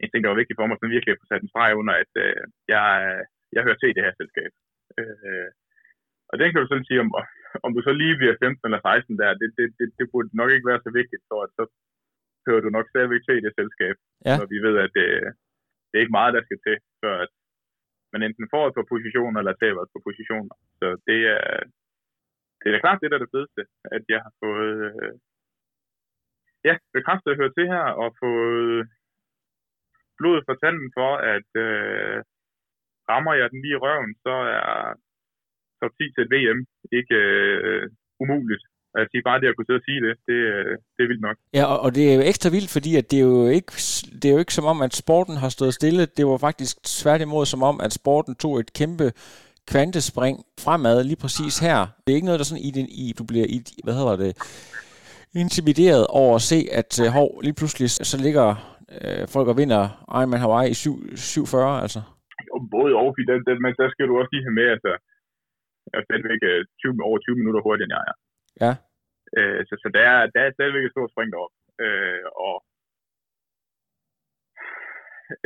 en 0.01 0.09
ting, 0.09 0.21
der 0.21 0.31
var 0.31 0.41
vigtig 0.41 0.55
for 0.57 0.65
mig, 0.65 0.75
sådan 0.77 0.95
virkelig 0.95 1.13
at 1.13 1.21
få 1.21 1.27
sat 1.27 1.43
en 1.43 1.53
streg 1.53 1.71
under, 1.81 1.93
at 2.03 2.11
øh, 2.25 2.43
jeg, 2.73 2.85
jeg 3.55 3.61
hører 3.65 3.79
til 3.79 3.91
i 3.91 3.95
det 3.95 4.05
her 4.05 4.15
selskab. 4.19 4.51
Øh, 4.99 5.49
og 6.31 6.35
den 6.39 6.47
kan 6.49 6.61
du 6.61 6.67
sådan 6.69 6.89
sige, 6.89 7.03
om, 7.05 7.09
om 7.65 7.71
du 7.75 7.81
så 7.83 7.91
lige 8.01 8.19
bliver 8.19 8.35
15 8.43 8.67
eller 8.67 8.81
16 8.81 9.21
der, 9.21 9.39
det, 9.41 9.49
det, 9.57 9.65
det, 9.79 9.87
det 9.99 10.05
burde 10.11 10.37
nok 10.39 10.51
ikke 10.51 10.69
være 10.71 10.85
så 10.85 10.91
vigtigt, 10.99 11.23
for 11.29 11.39
at 11.45 11.51
så 11.57 11.63
hører 12.47 12.63
du 12.65 12.69
nok 12.77 12.87
stadigvæk 12.89 13.21
til 13.25 13.35
i 13.37 13.45
det 13.45 13.53
selskab, 13.59 13.95
Ja. 14.27 14.35
når 14.39 14.47
vi 14.53 14.57
ved, 14.67 14.75
at 14.85 14.91
det, 14.97 15.07
det 15.87 15.95
er 15.95 16.03
ikke 16.03 16.17
meget, 16.19 16.35
der 16.37 16.43
skal 16.47 16.59
til, 16.67 16.77
før 17.03 17.15
at 17.25 17.31
man 18.13 18.21
enten 18.27 18.45
får 18.53 18.63
et 18.67 18.75
par 18.77 18.87
positioner, 18.93 19.37
eller 19.39 19.55
taber 19.63 19.81
et 19.83 19.93
par 19.95 20.03
positioner. 20.07 20.55
Så 20.79 20.87
det 21.09 21.19
er, 21.37 21.43
det 22.59 22.65
er 22.67 22.73
da 22.73 22.79
klart 22.85 22.99
det, 23.01 23.09
der 23.11 23.17
er 23.17 23.23
det 23.25 23.33
fedeste, 23.35 23.61
at 23.95 24.03
jeg 24.13 24.19
har 24.25 24.33
fået 24.43 24.75
øh, 24.89 25.13
ja, 26.67 26.73
bekræftet 26.97 27.31
at 27.31 27.39
høre 27.41 27.53
til 27.57 27.67
her, 27.73 27.85
og 28.03 28.07
fået 28.23 28.79
blodet 30.19 30.43
for 30.47 30.55
tanden 30.63 30.89
for, 30.97 31.11
at 31.35 31.49
øh, 31.67 32.17
rammer 33.11 33.33
jeg 33.39 33.47
den 33.51 33.61
lige 33.61 33.77
i 33.77 33.81
røven, 33.85 34.11
så 34.25 34.33
er 34.59 34.69
top 35.79 35.93
10 35.97 36.03
til 36.13 36.23
et 36.25 36.31
VM 36.35 36.59
ikke 36.99 37.17
øh, 37.61 37.83
umuligt. 38.23 38.63
Og 38.93 38.97
jeg 39.01 39.07
siger 39.11 39.23
bare 39.29 39.39
det 39.41 39.47
at 39.47 39.55
kunne 39.55 39.67
sidde 39.69 39.81
og 39.83 39.87
sige 39.89 40.01
det, 40.05 40.13
det, 40.29 40.39
øh, 40.53 40.71
det 40.95 41.01
er 41.03 41.09
vildt 41.11 41.25
nok. 41.27 41.37
Ja, 41.57 41.63
og, 41.71 41.77
og 41.85 41.89
det 41.95 42.03
er 42.09 42.15
jo 42.15 42.23
ekstra 42.31 42.49
vildt, 42.55 42.71
fordi 42.77 42.91
at 42.99 43.05
det, 43.11 43.17
er 43.19 43.27
jo 43.33 43.47
ikke, 43.59 43.71
det 44.19 44.25
er 44.25 44.33
jo 44.35 44.43
ikke 44.43 44.57
som 44.59 44.67
om, 44.73 44.77
at 44.87 44.93
sporten 45.03 45.35
har 45.43 45.49
stået 45.49 45.73
stille. 45.79 46.03
Det 46.17 46.25
var 46.31 46.37
faktisk 46.47 46.75
tværtimod 47.01 47.45
som 47.45 47.61
om, 47.69 47.75
at 47.85 47.91
sporten 47.99 48.33
tog 48.43 48.53
et 48.59 48.69
kæmpe 48.79 49.07
kvantespring 49.71 50.35
fremad 50.65 50.97
lige 51.03 51.21
præcis 51.23 51.53
her. 51.67 51.77
Det 52.01 52.09
er 52.09 52.19
ikke 52.19 52.29
noget, 52.29 52.41
der 52.41 52.49
sådan 52.49 52.67
i, 52.69 52.71
den, 52.77 52.87
i 53.03 53.05
du 53.19 53.23
bliver 53.31 53.47
i, 53.55 53.57
hvad 53.85 53.95
hedder 53.99 54.15
det, 54.23 54.31
intimideret 55.43 56.03
over 56.21 56.33
at 56.39 56.45
se, 56.51 56.59
at 56.79 56.91
øh, 57.03 57.07
hov, 57.17 57.29
lige 57.45 57.57
pludselig 57.59 57.87
så 58.11 58.17
ligger 58.25 58.47
øh, 58.95 59.23
folk 59.35 59.47
og 59.51 59.57
vinder 59.61 59.81
Ironman 60.17 60.43
Hawaii 60.43 60.69
i 60.73 60.73
7, 60.73 60.91
740, 61.15 61.81
altså. 61.85 62.01
Og 62.55 62.61
både 62.75 62.91
og, 63.01 63.09
den, 63.31 63.39
den, 63.47 63.57
men 63.63 63.73
der 63.81 63.87
skal 63.93 64.05
du 64.09 64.13
også 64.19 64.31
lige 64.33 64.45
have 64.47 64.57
med, 64.59 64.67
altså, 64.75 64.91
jeg 65.89 65.97
er 65.99 66.05
stadigvæk 66.07 66.41
øh, 66.51 66.59
20, 66.81 67.07
over 67.07 67.17
20 67.19 67.39
minutter 67.39 67.61
hurtigere, 67.65 67.87
end 67.87 67.95
jeg 67.97 68.03
er. 68.11 68.15
Ja. 68.63 68.73
Øh, 69.37 69.61
så, 69.67 69.73
så 69.83 69.87
der, 69.95 70.05
er, 70.13 70.21
der 70.33 70.41
er 70.43 70.51
stadigvæk 70.55 70.85
et 70.85 70.93
stort 70.95 71.11
spring 71.13 71.29
derop. 71.33 71.53
Øh, 71.85 72.25
og, 72.47 72.55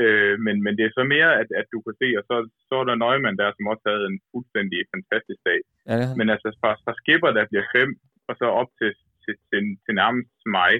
øh, 0.03 0.35
men, 0.45 0.55
men 0.65 0.73
det 0.77 0.83
er 0.85 0.93
så 0.99 1.03
mere, 1.15 1.31
at, 1.41 1.49
at 1.59 1.67
du 1.73 1.79
kan 1.85 1.95
se, 2.01 2.07
og 2.19 2.23
så, 2.29 2.35
så 2.67 2.75
er 2.81 2.85
der 2.87 3.01
Neumann 3.01 3.39
der, 3.41 3.49
som 3.51 3.71
også 3.71 3.85
havde 3.89 4.05
en 4.11 4.19
fuldstændig 4.31 4.79
fantastisk 4.93 5.41
dag. 5.49 5.59
Ja, 5.89 5.95
han. 6.07 6.17
Men 6.19 6.27
altså 6.33 6.49
fra, 6.61 6.71
fra 6.83 6.93
skipper, 7.01 7.31
der 7.37 7.49
bliver 7.51 7.65
fem, 7.77 7.89
og 8.29 8.33
så 8.39 8.45
op 8.61 8.71
til, 8.79 8.91
til, 9.23 9.35
til, 9.49 9.61
til 9.83 9.93
nærmest 10.01 10.41
mig, 10.59 10.73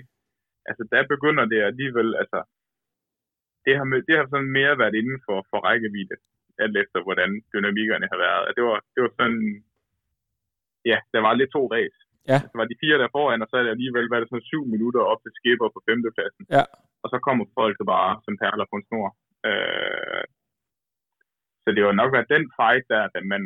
altså 0.70 0.84
der 0.94 1.12
begynder 1.14 1.46
det 1.54 1.70
alligevel, 1.70 2.10
altså 2.22 2.40
det 3.66 3.74
har, 3.78 3.86
det 4.08 4.16
har 4.18 4.26
sådan 4.30 4.54
mere 4.60 4.80
været 4.82 4.96
inden 5.02 5.20
for, 5.28 5.38
for 5.50 5.58
rækkevidde, 5.68 6.16
alt 6.64 6.78
efter 6.84 7.00
hvordan 7.06 7.30
dynamikkerne 7.54 8.08
har 8.12 8.20
været. 8.26 8.56
Det 8.58 8.64
var, 8.70 8.78
det 8.94 9.00
var 9.04 9.12
sådan, 9.20 9.42
ja, 10.92 10.98
der 11.14 11.20
var 11.26 11.34
lidt 11.34 11.52
to 11.54 11.64
ræs. 11.74 11.98
Ja. 12.30 12.38
Så 12.52 12.56
var 12.60 12.68
de 12.72 12.82
fire 12.84 12.98
der 13.02 13.16
foran, 13.16 13.44
og 13.44 13.48
så 13.50 13.56
er 13.58 13.64
det 13.64 13.76
alligevel 13.76 14.12
været 14.12 14.30
sådan 14.30 14.50
syv 14.52 14.64
minutter 14.74 15.02
op 15.12 15.22
til 15.22 15.32
skipper 15.40 15.70
på 15.76 15.80
femtepladsen. 15.88 16.44
Ja. 16.58 16.64
Og 17.04 17.08
så 17.14 17.18
kommer 17.26 17.46
folk 17.60 17.78
bare 17.94 18.14
som 18.26 18.34
perler 18.42 18.66
på 18.70 18.76
en 18.78 18.88
snor. 18.88 19.10
Øh, 19.50 20.24
så 21.64 21.68
det 21.76 21.84
var 21.88 21.96
nok 22.02 22.12
været 22.16 22.34
den 22.36 22.46
fight 22.58 22.86
der, 22.94 23.04
at 23.18 23.26
man, 23.34 23.44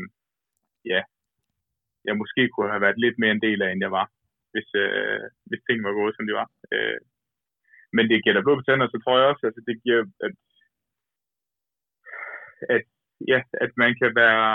ja, 0.93 1.01
jeg 2.07 2.15
måske 2.21 2.41
kunne 2.49 2.71
have 2.73 2.85
været 2.85 3.03
lidt 3.05 3.17
mere 3.21 3.35
en 3.35 3.45
del 3.47 3.59
af, 3.61 3.69
end 3.71 3.81
jeg 3.85 3.93
var, 3.99 4.07
hvis, 4.53 4.69
øh, 4.83 5.23
hvis 5.49 5.65
ting 5.67 5.77
var 5.83 5.93
gået, 5.99 6.15
som 6.15 6.25
de 6.27 6.33
var. 6.41 6.47
Øh, 6.73 6.99
men 7.95 8.03
det 8.09 8.25
da 8.35 8.41
blod 8.45 8.57
på 8.57 8.65
tænder, 8.65 8.87
så 8.87 8.97
tror 8.99 9.17
jeg 9.17 9.27
også, 9.31 9.43
altså 9.49 9.61
det 9.67 9.75
giver, 9.83 10.01
at, 10.25 10.33
at, 12.75 12.83
ja, 13.31 13.39
at 13.65 13.71
man 13.83 13.91
kan 14.01 14.11
være, 14.23 14.47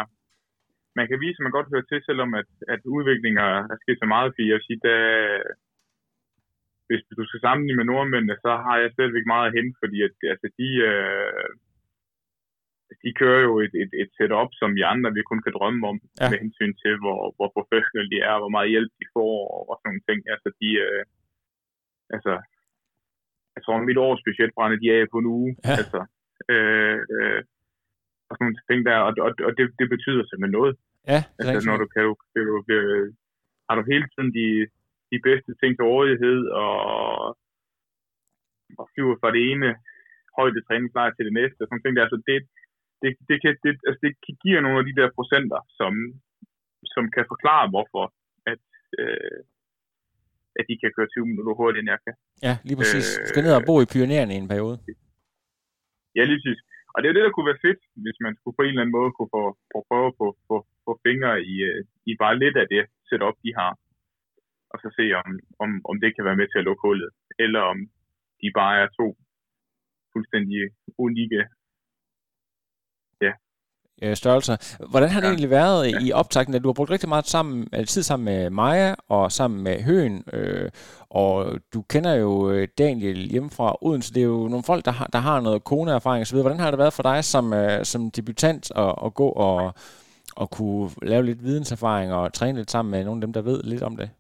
man 0.99 1.07
kan 1.09 1.19
vise, 1.25 1.39
at 1.39 1.45
man 1.47 1.57
godt 1.59 1.71
hører 1.73 1.87
til, 1.89 2.01
selvom 2.09 2.31
at, 2.41 2.51
at 2.75 2.81
udviklinger 2.97 3.47
er 3.73 3.79
sket 3.83 3.99
så 4.01 4.07
meget, 4.15 4.29
fordi 4.33 4.45
jeg 4.49 4.57
vil 4.59 4.69
sige, 4.69 4.81
der, 4.89 4.99
hvis 6.89 7.03
du 7.19 7.25
skal 7.27 7.41
sammenligne 7.47 7.79
med 7.79 7.87
nordmændene, 7.93 8.37
så 8.45 8.51
har 8.67 8.77
jeg 8.83 8.91
stadigvæk 8.93 9.27
meget 9.33 9.47
at 9.49 9.57
hente, 9.59 9.77
fordi 9.83 9.99
at, 10.07 10.13
altså, 10.33 10.47
de, 10.59 10.69
øh, 10.91 11.51
de 13.03 13.11
kører 13.21 13.43
jo 13.49 13.53
et, 13.65 13.75
et, 13.83 13.93
et 14.03 14.11
setup, 14.17 14.51
som 14.61 14.71
vi 14.79 14.83
andre 14.93 15.11
vi 15.17 15.23
kun 15.31 15.43
kan 15.43 15.57
drømme 15.59 15.83
om, 15.91 15.97
Ja. 16.21 16.27
med 16.31 16.39
hensyn 16.45 16.75
til, 16.83 16.95
hvor, 17.03 17.19
hvor 17.37 17.49
professionelle 17.57 18.11
de 18.15 18.19
er, 18.31 18.37
hvor 18.43 18.53
meget 18.57 18.73
hjælp 18.75 18.93
de 19.01 19.07
får, 19.17 19.35
og, 19.55 19.63
og 19.71 19.75
sådan 19.77 19.89
nogle 19.91 20.07
ting. 20.09 20.19
Altså, 20.35 20.49
de, 20.61 20.69
øh, 20.87 21.03
altså, 22.15 22.33
jeg 23.55 23.61
tror, 23.63 23.89
mit 23.91 24.03
årsbudget 24.07 24.51
brænder 24.57 24.79
de 24.83 24.89
af 24.97 25.03
på 25.13 25.19
en 25.23 25.31
uge. 25.39 25.51
Ja. 25.65 25.75
Altså, 25.81 26.01
øh, 26.53 26.99
øh, 27.17 27.41
og 28.31 28.35
sådan 28.35 28.45
nogle 28.47 28.61
ting 28.69 28.81
der, 28.89 28.97
og, 29.09 29.13
og, 29.27 29.33
og 29.47 29.53
det, 29.59 29.65
det 29.81 29.89
betyder 29.95 30.23
simpelthen 30.25 30.57
noget. 30.59 30.75
Ja, 31.13 31.21
det 31.37 31.51
Altså, 31.53 31.69
når 31.71 31.79
du 31.83 31.89
kan 31.95 32.05
kan 32.33 32.43
du, 32.51 32.57
øh, 32.77 33.07
har 33.67 33.75
du 33.79 33.83
hele 33.93 34.07
tiden 34.13 34.31
de, 34.39 34.49
de 35.13 35.19
bedste 35.29 35.51
ting 35.61 35.71
til 35.75 35.91
rådighed, 35.93 36.41
og, 36.63 36.75
og 38.79 38.85
flyver 38.93 39.17
fra 39.21 39.31
det 39.37 39.43
ene 39.51 39.69
højde 40.39 40.61
træningslejr 40.67 41.11
til 41.15 41.27
det 41.29 41.35
næste, 41.41 41.61
og 41.63 41.67
sådan 41.67 41.83
ting 41.83 41.95
der. 41.97 42.07
Altså, 42.07 42.21
det, 42.29 42.37
det, 43.03 43.11
det, 43.29 43.37
kan, 43.43 43.53
det, 43.65 43.73
altså, 43.89 44.01
det 44.05 44.13
kan 44.25 44.35
give 44.43 44.65
nogle 44.65 44.81
af 44.81 44.87
de 44.89 44.99
der 45.01 45.09
procenter, 45.19 45.61
som, 45.79 45.93
som 46.95 47.05
kan 47.15 47.25
forklare, 47.33 47.67
hvorfor 47.73 48.05
at, 48.53 48.63
øh, 49.01 49.39
at 50.59 50.65
de 50.69 50.75
kan 50.83 50.91
køre 50.97 51.09
20 51.09 51.27
minutter 51.31 51.53
hurtigere, 51.61 51.83
end 51.83 51.93
jeg 51.95 52.01
kan. 52.07 52.15
Ja, 52.47 52.55
lige 52.69 52.79
præcis. 52.81 53.07
Du 53.17 53.21
Øh, 53.23 53.27
skal 53.31 53.43
ned 53.47 53.55
og 53.61 53.67
bo 53.69 53.75
i 53.85 53.91
pionererne 53.95 54.33
i 54.35 54.41
en 54.45 54.51
periode. 54.53 54.77
Ja, 56.17 56.23
lige 56.31 56.39
præcis. 56.41 56.61
Og 56.93 56.97
det 56.99 57.07
er 57.07 57.13
jo 57.13 57.19
det, 57.19 57.27
der 57.27 57.35
kunne 57.35 57.51
være 57.53 57.65
fedt, 57.67 57.81
hvis 58.05 58.19
man 58.25 58.33
skulle 58.37 58.57
på 58.57 58.63
en 58.63 58.73
eller 58.73 58.83
anden 58.83 58.99
måde 58.99 59.11
kunne 59.13 59.33
få, 59.37 59.45
få 59.73 59.79
prøve 59.89 60.07
at 60.11 60.17
få, 60.21 60.29
få, 60.49 60.57
få 60.85 60.93
fingre 61.07 61.33
i, 61.53 61.55
øh, 61.71 61.81
i 62.11 62.13
bare 62.23 62.41
lidt 62.43 62.57
af 62.63 62.67
det 62.75 62.83
setup, 63.09 63.37
de 63.45 63.51
har. 63.61 63.73
Og 64.73 64.77
så 64.83 64.89
se, 64.99 65.05
om, 65.21 65.29
om, 65.65 65.71
om 65.91 65.97
det 66.03 66.11
kan 66.15 66.25
være 66.29 66.41
med 66.41 66.49
til 66.49 66.61
at 66.61 66.67
lukke 66.69 66.85
hullet. 66.87 67.11
Eller 67.45 67.61
om 67.73 67.79
de 68.43 68.49
bare 68.61 68.77
er 68.83 68.89
to 68.99 69.07
fuldstændig 70.13 70.61
unikke 71.07 71.43
øh, 74.03 74.17
størrelser. 74.17 74.57
Hvordan 74.91 75.09
har 75.11 75.21
det 75.21 75.27
Ja. 75.27 75.31
egentlig 75.33 75.51
været 75.51 75.83
i 76.07 76.13
optakten, 76.13 76.55
at 76.55 76.63
du 76.63 76.69
har 76.69 76.73
brugt 76.73 76.91
rigtig 76.91 77.09
meget 77.09 77.27
sammen, 77.27 77.69
øh, 77.75 77.85
tid 77.87 78.03
sammen 78.03 78.25
med 78.25 78.51
Maja 78.51 78.95
og 79.09 79.33
sammen 79.33 79.63
med 79.65 79.83
Høen, 79.83 80.25
øh, 80.33 80.71
og 81.11 81.59
du 81.75 81.83
kender 81.83 82.15
jo 82.15 82.51
øh, 82.51 82.69
Daniel 82.79 83.17
hjemme 83.31 83.51
fra 83.51 83.77
Odense, 83.83 84.15
det 84.15 84.21
er 84.23 84.27
jo 84.27 84.49
nogle 84.49 84.65
folk, 84.67 84.85
der 84.85 84.91
har, 84.91 85.07
der 85.07 85.19
har 85.19 85.41
noget 85.41 85.65
koneerfaring 85.65 86.23
osv. 86.23 86.41
Hvordan 86.41 86.61
har 86.61 86.71
det 86.71 86.79
været 86.79 86.93
for 86.93 87.03
dig 87.03 87.25
som, 87.25 87.53
øh, 87.53 87.85
som 87.85 88.11
debutant 88.11 88.65
at, 88.77 88.95
at 89.07 89.15
gå 89.15 89.29
og, 89.29 89.75
og 90.37 90.51
kunne 90.51 90.91
lave 91.03 91.23
lidt 91.23 91.43
videnserfaring 91.43 92.13
og 92.13 92.33
træne 92.33 92.59
lidt 92.59 92.71
sammen 92.71 92.91
med 92.91 93.05
nogle 93.05 93.19
af 93.19 93.27
dem, 93.27 93.33
der 93.33 93.43
ved 93.43 93.63
lidt 93.63 93.83
om 93.83 93.97
det? 93.97 94.11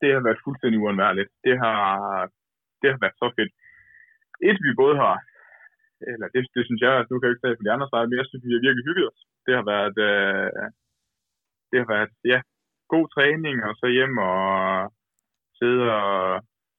Det 0.00 0.08
har 0.14 0.22
været 0.28 0.44
fuldstændig 0.44 0.78
uundværligt. 0.80 1.30
Det 1.46 1.54
har, 1.64 1.78
det 2.80 2.88
har 2.92 2.98
været 3.04 3.16
så 3.22 3.28
fedt. 3.38 3.52
Et, 4.48 4.58
vi 4.66 4.72
både 4.82 4.96
har, 5.04 5.14
eller 6.10 6.26
det, 6.34 6.40
det 6.56 6.62
synes 6.66 6.80
jeg, 6.84 6.92
altså 6.98 7.10
nu 7.10 7.18
kan 7.18 7.26
jeg 7.26 7.34
ikke 7.34 7.44
tage 7.44 7.58
for 7.58 7.66
de 7.66 7.74
andre 7.74 7.88
side, 7.90 8.08
men 8.08 8.18
jeg 8.20 8.26
synes, 8.28 8.44
vi 8.46 8.54
har 8.56 8.66
virkelig 8.66 8.86
hygget 8.88 9.06
os. 9.10 9.20
Det 9.46 9.52
har 9.58 9.64
været, 9.72 9.96
øh, 10.08 10.66
det 11.70 11.76
har 11.82 11.88
været, 11.94 12.10
ja, 12.32 12.38
god 12.94 13.06
træning, 13.14 13.56
og 13.68 13.72
så 13.80 13.86
hjem 13.96 14.14
og 14.30 14.36
sidde 15.58 15.84
og, 16.02 16.16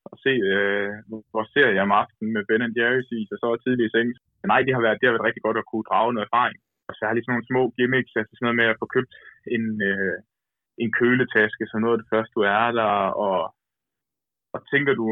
og 0.10 0.16
se 0.24 0.34
øh, 0.54 0.90
vores 1.36 1.50
serie 1.56 1.84
om 1.86 1.92
aftenen 2.02 2.32
med 2.36 2.44
Ben 2.48 2.78
Jerry's 2.80 3.10
is, 3.18 3.30
og 3.34 3.40
så 3.42 3.48
tidlig 3.64 3.86
i 3.86 3.94
seng. 3.94 4.10
Men 4.40 4.48
nej, 4.54 4.62
det 4.66 4.74
har, 4.76 4.84
været, 4.86 4.98
det 5.00 5.06
har 5.08 5.16
været 5.16 5.28
rigtig 5.30 5.44
godt 5.48 5.62
at 5.62 5.70
kunne 5.70 5.88
drage 5.90 6.14
noget 6.14 6.28
erfaring. 6.28 6.60
Og 6.90 6.94
særligt 6.96 7.24
sådan 7.24 7.34
nogle 7.36 7.50
små 7.52 7.62
gimmicks, 7.78 8.14
altså 8.20 8.34
sådan 8.34 8.46
noget 8.46 8.60
med 8.62 8.68
at 8.72 8.80
få 8.82 8.88
købt 8.96 9.12
en, 9.56 9.66
øh, 9.90 10.18
en 10.84 10.90
køletaske, 11.00 11.64
så 11.68 11.76
noget 11.78 11.96
af 11.96 12.02
det 12.02 12.12
første, 12.14 12.34
du 12.38 12.42
er 12.58 12.66
der, 12.80 12.92
og, 13.26 13.40
og 14.58 14.64
tænker 14.74 14.94
du, 15.02 15.08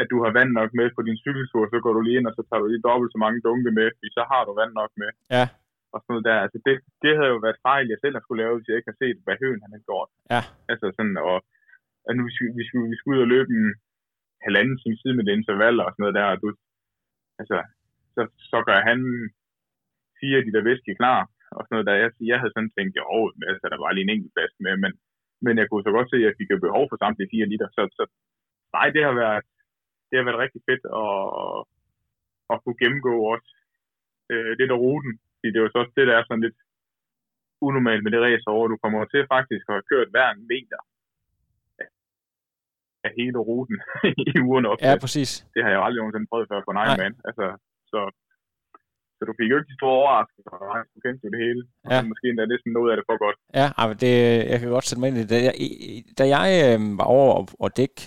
at 0.00 0.06
du 0.12 0.16
har 0.24 0.30
vand 0.38 0.50
nok 0.60 0.70
med 0.80 0.88
på 0.96 1.00
din 1.08 1.18
cykeltur, 1.24 1.62
så 1.72 1.76
går 1.84 1.92
du 1.94 2.00
lige 2.04 2.18
ind, 2.18 2.28
og 2.30 2.34
så 2.36 2.42
tager 2.44 2.60
du 2.62 2.66
lige 2.68 2.86
dobbelt 2.88 3.12
så 3.12 3.18
mange 3.24 3.44
dunke 3.46 3.70
med, 3.78 3.88
fordi 3.96 4.08
så 4.18 4.22
har 4.30 4.42
du 4.44 4.52
vand 4.60 4.72
nok 4.80 4.92
med. 5.02 5.10
Ja. 5.36 5.46
Og 5.92 5.98
sådan 6.00 6.12
noget 6.12 6.28
der. 6.28 6.38
Altså 6.44 6.58
det, 6.66 6.74
det 7.02 7.12
havde 7.16 7.32
jo 7.34 7.38
været 7.46 7.62
fejl, 7.68 7.84
jeg 7.92 8.00
selv 8.00 8.14
har 8.16 8.22
skulle 8.24 8.42
lave, 8.42 8.54
hvis 8.56 8.68
jeg 8.68 8.76
ikke 8.76 8.90
har 8.92 9.00
set, 9.02 9.18
hvad 9.24 9.36
høen 9.42 9.64
han 9.64 9.74
har 9.76 9.82
gjort. 9.88 10.10
Ja. 10.34 10.42
Altså 10.72 10.86
sådan, 10.96 11.16
og, 11.28 11.36
og 12.06 12.10
nu 12.16 12.20
vi 12.28 12.32
skulle, 12.36 12.54
vi 12.60 12.64
skulle, 12.68 12.88
vi 12.92 12.96
skulle 12.98 13.16
ud 13.16 13.26
og 13.26 13.32
løbe 13.34 13.50
en 13.60 13.68
halvanden 14.46 14.76
time 14.78 14.98
side 15.00 15.14
med 15.16 15.24
det 15.26 15.34
intervaller 15.38 15.84
og 15.84 15.92
sådan 15.92 16.02
noget 16.04 16.18
der, 16.18 16.26
og 16.32 16.38
du, 16.42 16.48
altså, 17.40 17.56
så, 18.14 18.22
så 18.50 18.58
gør 18.68 18.80
han 18.90 18.98
fire 20.20 20.36
af 20.38 20.44
de 20.44 20.54
der 20.54 20.68
væske 20.68 21.00
klar, 21.00 21.20
og 21.56 21.60
sådan 21.62 21.74
noget 21.76 21.88
der. 21.88 21.96
Jeg, 22.02 22.10
jeg 22.30 22.38
havde 22.40 22.54
sådan 22.54 22.74
tænkt, 22.76 22.94
jo, 23.00 23.04
altså, 23.52 23.66
der 23.72 23.78
var 23.82 23.90
lige 23.92 24.06
en 24.06 24.14
enkelt 24.14 24.34
plads 24.34 24.54
med, 24.66 24.74
men 24.84 24.92
men 25.46 25.54
jeg 25.60 25.66
kunne 25.66 25.86
så 25.86 25.92
godt 25.96 26.08
se, 26.10 26.16
at 26.20 26.26
jeg 26.26 26.38
fik 26.38 26.50
behov 26.66 26.84
for 26.88 26.96
samtlige 26.96 27.32
4 27.34 27.50
liter. 27.52 27.68
Så, 27.76 27.82
så 27.98 28.04
nej, 28.76 28.86
det 28.94 29.02
har 29.08 29.14
været, 29.22 29.44
det 30.08 30.14
har 30.18 30.24
været 30.28 30.42
rigtig 30.44 30.62
fedt 30.68 30.84
at, 31.02 31.14
at 32.52 32.56
kunne 32.62 32.80
gennemgå 32.82 33.14
også 33.32 33.50
øh, 34.32 34.50
lidt 34.58 34.74
af 34.74 34.78
ruten. 34.84 35.12
Fordi 35.34 35.48
det 35.50 35.58
er 35.58 35.64
jo 35.66 35.72
så 35.72 35.78
også 35.82 35.94
det, 35.98 36.06
der 36.08 36.14
er 36.16 36.24
sådan 36.24 36.46
lidt 36.46 36.58
unormalt 37.66 38.02
med 38.02 38.12
det 38.12 38.20
race 38.26 38.48
over. 38.54 38.64
Du 38.68 38.76
kommer 38.82 38.98
til 39.04 39.22
faktisk 39.34 39.64
at 39.68 39.74
have 39.76 39.88
kørt 39.92 40.12
hver 40.14 40.28
en 40.30 40.42
meter 40.52 40.80
af 43.04 43.10
hele 43.18 43.38
ruten 43.48 43.78
i 44.26 44.30
ugen 44.48 44.66
op. 44.70 44.78
Ja, 44.86 44.94
præcis. 45.04 45.30
Det 45.54 45.60
har 45.62 45.70
jeg 45.70 45.78
jo 45.78 45.84
aldrig 45.84 46.00
nogensinde 46.00 46.30
prøvet 46.30 46.48
før 46.50 46.60
på 46.64 46.70
en 46.72 46.82
Ironman. 46.84 47.14
Altså, 47.28 47.44
så 47.92 48.00
så 49.20 49.24
du 49.30 49.34
fik 49.40 49.50
jo 49.50 49.56
ikke 49.58 49.70
de 49.72 49.78
store 49.80 49.96
overraskelser, 50.00 50.52
du 50.94 50.98
kendte 51.04 51.22
jo 51.26 51.30
det 51.34 51.40
hele. 51.46 51.62
Ja. 51.90 51.98
Og 51.98 52.04
måske 52.10 52.26
endda 52.28 52.44
næsten 52.54 52.70
noget 52.78 52.88
af 52.90 52.96
det 52.98 53.04
for 53.08 53.16
godt. 53.24 53.36
Ja, 53.60 53.66
men 53.88 53.96
det, 54.04 54.12
jeg 54.52 54.58
kan 54.60 54.68
godt 54.76 54.86
sætte 54.86 55.00
mig 55.00 55.08
ind 55.08 55.18
i 55.18 55.20
det. 55.20 55.30
Da 55.34 55.38
jeg, 55.48 55.54
da 56.18 56.24
jeg 56.36 56.46
øh, 56.66 56.98
var 56.98 57.08
over 57.16 57.32
og, 57.38 57.48
og 57.64 57.76
dække 57.76 58.00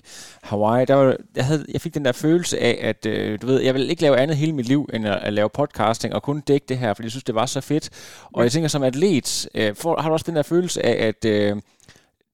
Hawaii, 0.50 0.86
der 0.86 0.96
var, 1.00 1.08
jeg, 1.40 1.46
havde, 1.50 1.66
jeg 1.74 1.82
fik 1.82 1.94
den 1.98 2.06
der 2.06 2.16
følelse 2.26 2.56
af, 2.70 2.76
at 2.92 3.02
øh, 3.14 3.42
du 3.42 3.46
ved, 3.48 3.58
jeg 3.68 3.74
vil 3.74 3.90
ikke 3.90 4.02
lave 4.02 4.18
andet 4.18 4.38
hele 4.38 4.54
mit 4.60 4.68
liv, 4.74 4.82
end 4.94 5.08
at, 5.08 5.20
at 5.28 5.34
lave 5.34 5.50
podcasting, 5.60 6.14
og 6.16 6.24
kun 6.24 6.42
dække 6.42 6.66
det 6.70 6.78
her, 6.78 6.94
fordi 6.94 7.06
jeg 7.06 7.12
synes, 7.16 7.30
det 7.30 7.36
var 7.36 7.46
så 7.46 7.62
fedt. 7.62 7.86
Og 8.24 8.40
ja. 8.40 8.44
jeg 8.44 8.52
tænker, 8.52 8.68
som 8.68 8.84
atlet, 8.84 9.48
øh, 9.56 9.76
for, 9.82 10.02
har 10.02 10.10
du 10.10 10.14
også 10.14 10.30
den 10.32 10.36
der 10.36 10.52
følelse 10.54 10.86
af, 10.86 11.08
at 11.10 11.26
øh, 11.26 11.56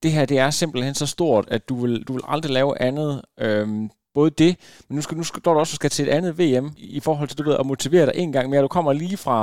det 0.02 0.12
her, 0.12 0.24
det 0.24 0.38
er 0.38 0.50
simpelthen 0.50 0.94
så 0.94 1.06
stort, 1.06 1.44
at 1.48 1.68
du 1.68 1.74
vil, 1.82 2.04
du 2.08 2.12
vil 2.12 2.22
aldrig 2.28 2.52
lave 2.52 2.82
andet 2.82 3.22
øh, 3.40 3.68
både 4.20 4.30
det, 4.44 4.52
men 4.86 4.92
nu 4.96 5.02
skal, 5.02 5.16
nu 5.20 5.24
skal, 5.28 5.40
du 5.44 5.50
også 5.50 5.76
skal 5.80 5.90
til 5.92 6.04
et 6.06 6.12
andet 6.16 6.32
VM 6.40 6.66
i 6.98 7.00
forhold 7.06 7.28
til, 7.28 7.38
du 7.38 7.46
ved, 7.48 7.56
at 7.62 7.70
motivere 7.72 8.06
dig 8.08 8.14
en 8.22 8.32
gang 8.36 8.46
mere. 8.50 8.66
Du 8.68 8.74
kommer 8.76 8.92
lige 9.04 9.18
fra, 9.26 9.38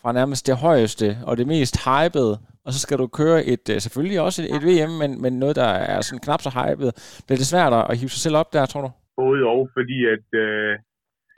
fra 0.00 0.10
nærmest 0.18 0.42
det 0.48 0.56
højeste 0.66 1.06
og 1.28 1.32
det 1.38 1.46
mest 1.54 1.74
hypede, 1.86 2.34
og 2.64 2.70
så 2.74 2.78
skal 2.84 2.96
du 3.02 3.06
køre 3.20 3.38
et, 3.52 3.64
øh, 3.72 3.76
selvfølgelig 3.84 4.18
også 4.26 4.38
et, 4.42 4.48
et 4.56 4.62
VM, 4.68 4.92
men, 5.02 5.10
men 5.22 5.32
noget, 5.42 5.56
der 5.62 5.70
er 5.94 6.00
sådan 6.00 6.24
knap 6.26 6.42
så 6.46 6.50
hypet. 6.58 6.90
Bliver 7.24 7.40
det 7.40 7.52
svært 7.52 7.72
at 7.90 7.98
hive 8.00 8.12
sig 8.14 8.22
selv 8.24 8.36
op 8.42 8.50
der, 8.54 8.64
tror 8.66 8.82
du? 8.86 8.90
Både 9.22 9.40
og, 9.54 9.62
fordi 9.76 9.98
at, 10.14 10.26
øh, 10.44 10.72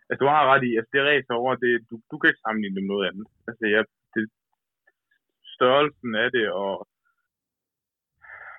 altså, 0.08 0.20
du 0.22 0.28
har 0.34 0.42
ret 0.52 0.64
i, 0.70 0.72
at 0.80 0.86
det 0.92 1.02
race 1.08 1.30
over, 1.40 1.50
det, 1.64 1.72
du, 1.90 1.94
du 2.10 2.14
kan 2.16 2.28
ikke 2.30 2.44
sammenligne 2.44 2.76
det 2.76 2.82
med 2.84 2.92
noget 2.92 3.06
andet. 3.10 3.26
Altså, 3.48 3.64
ja, 3.74 3.80
det, 4.14 4.22
størrelsen 5.54 6.12
af 6.24 6.28
det, 6.36 6.46
og 6.62 6.74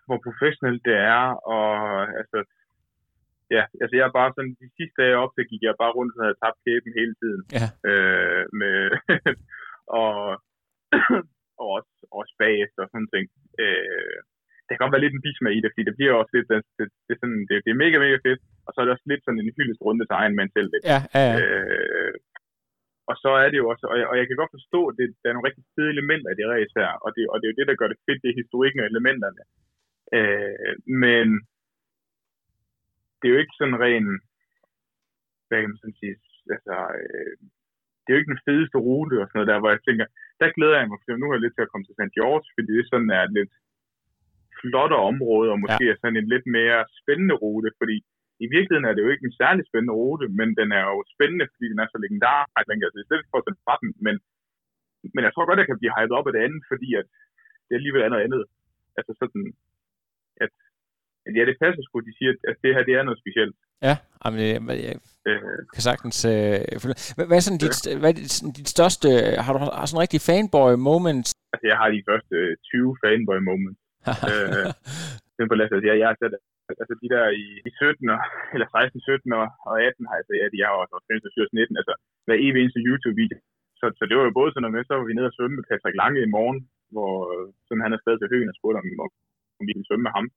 hvor 0.05 0.19
professionelt 0.27 0.83
det 0.89 0.97
er, 1.15 1.25
og 1.55 1.67
altså, 2.21 2.39
ja, 3.55 3.63
altså 3.81 3.93
jeg 3.97 4.05
er 4.07 4.17
bare 4.19 4.31
sådan, 4.35 4.55
de 4.61 4.67
sidste 4.77 4.97
dage 5.01 5.19
op, 5.23 5.31
så 5.33 5.41
gik 5.51 5.61
jeg 5.63 5.81
bare 5.83 5.95
rundt 5.97 6.13
og 6.17 6.23
havde 6.25 6.39
tabt 6.43 6.59
kæben 6.65 6.99
hele 6.99 7.15
tiden. 7.21 7.41
Ja. 7.59 7.67
Øh, 7.89 8.43
med, 8.59 8.77
og, 10.01 10.13
og 11.61 11.67
også, 11.77 11.91
også 12.19 12.33
bagefter 12.43 12.81
og 12.83 12.89
sådan 12.91 13.11
ting. 13.15 13.25
Øh, 13.63 14.17
det 14.65 14.71
kan 14.71 14.81
godt 14.81 14.95
være 14.95 15.05
lidt 15.05 15.17
en 15.17 15.25
bismag 15.25 15.53
i 15.55 15.61
det, 15.61 15.71
fordi 15.71 15.83
det 15.89 15.97
bliver 15.97 16.13
også 16.21 16.33
lidt, 16.35 16.47
det, 16.51 16.57
det, 16.77 16.87
det, 17.05 17.13
er 17.15 17.21
sådan, 17.21 17.41
det, 17.49 17.55
det 17.65 17.71
er 17.71 17.81
mega, 17.83 17.97
mega 18.05 18.17
fedt, 18.25 18.41
og 18.65 18.69
så 18.71 18.77
er 18.77 18.85
det 18.85 18.95
også 18.95 19.07
lidt 19.11 19.23
sådan 19.23 19.41
en 19.41 19.55
hyldest 19.57 19.81
runde 19.87 20.05
til 20.05 20.19
egen 20.21 20.35
mand 20.37 20.49
selv. 20.55 20.69
Lidt. 20.73 20.83
Ja, 20.91 20.99
ja, 21.15 21.23
ja. 21.29 21.35
Øh, 21.39 22.13
og 23.09 23.15
så 23.23 23.31
er 23.43 23.47
det 23.49 23.59
jo 23.61 23.67
også, 23.71 23.85
og 23.91 23.95
jeg, 23.99 24.07
og 24.11 24.15
jeg 24.19 24.25
kan 24.27 24.39
godt 24.41 24.55
forstå, 24.57 24.79
at 24.89 24.95
det, 24.99 25.07
der 25.21 25.27
er 25.27 25.35
nogle 25.35 25.47
rigtig 25.49 25.65
fede 25.75 25.93
elementer 25.95 26.29
i 26.31 26.37
det 26.39 26.47
race 26.53 26.73
her, 26.79 26.91
og 27.05 27.09
det, 27.15 27.23
og 27.31 27.35
det 27.37 27.45
er 27.45 27.51
jo 27.51 27.59
det, 27.59 27.69
der 27.69 27.79
gør 27.81 27.89
det 27.91 28.03
fedt, 28.07 28.21
det 28.23 28.29
er 28.31 28.41
historikken 28.43 28.79
og 28.83 28.87
elementerne. 28.91 29.43
Øh, 30.17 30.73
men 31.03 31.27
det 33.23 33.29
er 33.29 33.35
jo 33.35 33.43
ikke 33.43 33.59
sådan 33.59 33.81
ren, 33.85 34.07
hvad 35.47 35.59
kan 35.59 35.71
man 35.71 35.81
sådan 35.81 35.99
sige, 36.01 36.15
altså, 36.55 36.75
øh, 37.01 37.35
det 38.01 38.09
er 38.09 38.15
jo 38.15 38.21
ikke 38.21 38.33
den 38.33 38.45
fedeste 38.47 38.77
rute 38.87 39.15
og 39.21 39.25
sådan 39.27 39.37
noget 39.37 39.51
der, 39.51 39.59
hvor 39.59 39.71
jeg 39.73 39.81
tænker, 39.87 40.05
der 40.41 40.55
glæder 40.57 40.77
jeg 40.79 40.89
mig, 40.89 40.99
for 40.99 41.19
nu 41.21 41.25
har 41.27 41.35
jeg 41.35 41.43
lidt 41.45 41.55
til 41.55 41.65
at 41.65 41.71
komme 41.71 41.85
til 41.85 41.97
St. 41.97 42.15
George, 42.17 42.47
fordi 42.55 42.71
det 42.77 42.85
sådan 42.91 43.11
er 43.17 43.23
et 43.23 43.33
lidt 43.39 43.53
flottere 44.59 45.07
område, 45.11 45.47
og 45.53 45.59
måske 45.63 45.85
ja. 45.85 45.91
er 45.91 45.97
sådan 46.01 46.19
en 46.21 46.31
lidt 46.33 46.47
mere 46.57 46.79
spændende 46.99 47.35
rute, 47.43 47.69
fordi 47.79 47.97
i 48.45 48.47
virkeligheden 48.55 48.87
er 48.89 48.93
det 48.93 49.03
jo 49.03 49.11
ikke 49.13 49.27
en 49.27 49.39
særlig 49.41 49.63
spændende 49.69 49.97
rute, 50.01 50.25
men 50.39 50.49
den 50.59 50.69
er 50.79 50.83
jo 50.91 50.97
spændende, 51.13 51.45
fordi 51.53 51.65
den 51.73 51.79
er 51.83 51.87
så 51.89 51.97
legendarisk, 52.03 52.67
den 52.69 52.77
kan 52.77 52.87
altså 52.87 53.01
i 53.01 53.07
stedet 53.09 53.25
for 53.31 53.37
at 53.39 53.61
fra 53.65 53.75
den, 53.81 53.89
men, 54.05 54.15
men 55.15 55.21
jeg 55.25 55.31
tror 55.33 55.45
godt, 55.47 55.61
jeg 55.61 55.69
kan 55.69 55.81
blive 55.81 55.95
hyped 55.97 56.15
op 56.19 56.27
af 56.27 56.33
det 56.33 56.45
andet, 56.45 56.63
fordi 56.71 56.89
at 56.99 57.07
det 57.67 57.73
alligevel 57.79 58.03
er 58.03 58.11
noget 58.13 58.25
andet. 58.27 58.41
Altså 58.97 59.11
sådan, 59.21 59.45
Ja, 61.37 61.43
det 61.49 61.55
passer 61.63 61.81
sgu, 61.83 61.95
de 62.09 62.13
siger, 62.19 62.31
at 62.51 62.57
det 62.63 62.71
her 62.75 62.83
det 62.89 62.93
er 62.99 63.03
noget 63.07 63.19
specielt. 63.23 63.55
Ja, 63.87 63.95
jamen, 64.21 64.39
jeg, 64.39 64.59
jeg 64.87 64.95
øh, 65.29 65.59
kan 65.73 65.83
sagtens 65.89 66.17
øh, 66.33 66.59
hvad, 67.15 67.25
hvad, 67.29 67.37
er 67.39 67.45
sådan 67.45 67.63
dit, 67.65 67.77
ja. 67.87 67.99
hvad 68.01 68.09
er 68.11 68.17
dit, 68.21 68.35
dit 68.59 68.69
største, 68.75 69.07
har 69.43 69.51
du 69.53 69.59
har 69.59 69.85
sådan 69.87 69.97
en 69.97 70.05
rigtig 70.05 70.21
fanboy 70.29 70.73
moment? 70.89 71.27
Altså, 71.53 71.65
jeg 71.71 71.77
har 71.81 71.87
de 71.95 72.07
første 72.09 72.35
20 72.71 72.97
fanboy 73.03 73.39
moments. 73.49 73.79
øh, 74.31 74.67
simpelthen, 75.37 75.65
altså, 75.65 75.77
jeg, 75.89 75.95
jeg 76.01 76.07
har 76.11 76.17
sat, 76.21 76.33
altså 76.81 76.93
de 77.01 77.07
der 77.13 77.23
i, 77.43 77.45
i 77.69 77.71
17 77.71 78.13
år, 78.15 78.21
eller 78.55 78.67
16, 78.67 79.01
17 79.01 79.39
år, 79.39 79.47
og 79.67 79.73
18 79.87 80.07
har 80.09 80.15
jeg 80.15 80.21
altså, 80.21 80.33
ja, 80.39 80.45
de 80.53 80.59
er 80.65 80.71
også 80.81 80.95
15, 81.11 81.57
19, 81.59 81.81
altså 81.81 81.93
hver 82.25 82.37
evig 82.45 82.59
eneste 82.61 82.85
YouTube-video. 82.87 83.37
Så, 83.79 83.85
så 83.97 84.03
det 84.09 84.15
var 84.17 84.25
jo 84.25 84.39
både 84.39 84.51
sådan 84.51 84.63
noget 84.63 84.75
med, 84.77 84.83
så 84.85 84.93
var 84.97 85.05
vi 85.07 85.15
nede 85.17 85.29
og 85.31 85.35
svømme 85.35 85.55
med 85.57 85.67
Patrick 85.69 85.95
Lange 86.01 86.19
i 86.23 86.33
morgen, 86.35 86.59
hvor 86.93 87.13
sådan 87.67 87.85
han 87.85 87.95
er 87.95 88.01
stadig 88.01 88.19
til 88.19 88.31
høen 88.33 88.51
og 88.51 88.57
spurgte 88.57 88.79
om, 88.81 88.87
om 89.59 89.63
vi 89.67 89.73
ville 89.75 89.87
svømme 89.89 90.05
med 90.07 90.15
ham 90.17 90.27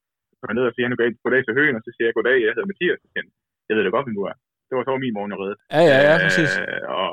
kommer 0.47 0.59
ned 0.59 0.71
og 0.71 0.75
siger, 0.75 0.87
han 0.87 0.95
er 0.95 1.23
goddag 1.25 1.43
til 1.45 1.57
høen, 1.59 1.77
og 1.79 1.83
så 1.85 1.91
siger 1.93 2.07
jeg, 2.07 2.17
goddag, 2.17 2.37
jeg 2.41 2.55
hedder 2.55 2.71
Mathias. 2.73 2.99
Så 3.03 3.09
siger, 3.13 3.27
jeg 3.69 3.75
ved 3.75 3.83
det 3.85 3.95
godt, 3.97 4.07
hvem 4.07 4.19
du 4.21 4.25
er. 4.33 4.37
Det 4.69 4.75
var 4.77 4.85
så 4.85 4.93
min 5.05 5.17
morgen, 5.17 5.33
jeg 5.33 5.41
reddet. 5.43 5.59
Ja, 5.77 5.83
ja, 5.91 5.99
ja, 6.09 6.15
præcis. 6.25 6.53
Øh, 6.63 6.83
og, 7.03 7.11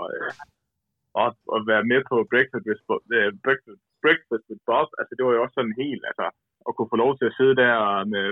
og, 1.22 1.30
og 1.54 1.60
være 1.72 1.84
med 1.91 2.00
på 2.10 2.15
Breakfast 2.32 2.65
with, 2.69 2.82
uh, 2.93 3.32
breakfast, 3.46 3.82
breakfast 4.04 4.43
with 4.50 4.62
Bob, 4.69 4.89
altså 5.00 5.12
det 5.15 5.24
var 5.26 5.34
jo 5.36 5.41
også 5.43 5.58
sådan 5.58 5.76
helt, 5.84 6.04
altså, 6.10 6.26
at 6.67 6.72
kunne 6.74 6.91
få 6.93 7.00
lov 7.04 7.12
til 7.15 7.26
at 7.30 7.38
sidde 7.39 7.56
der 7.63 7.76
med, 8.13 8.26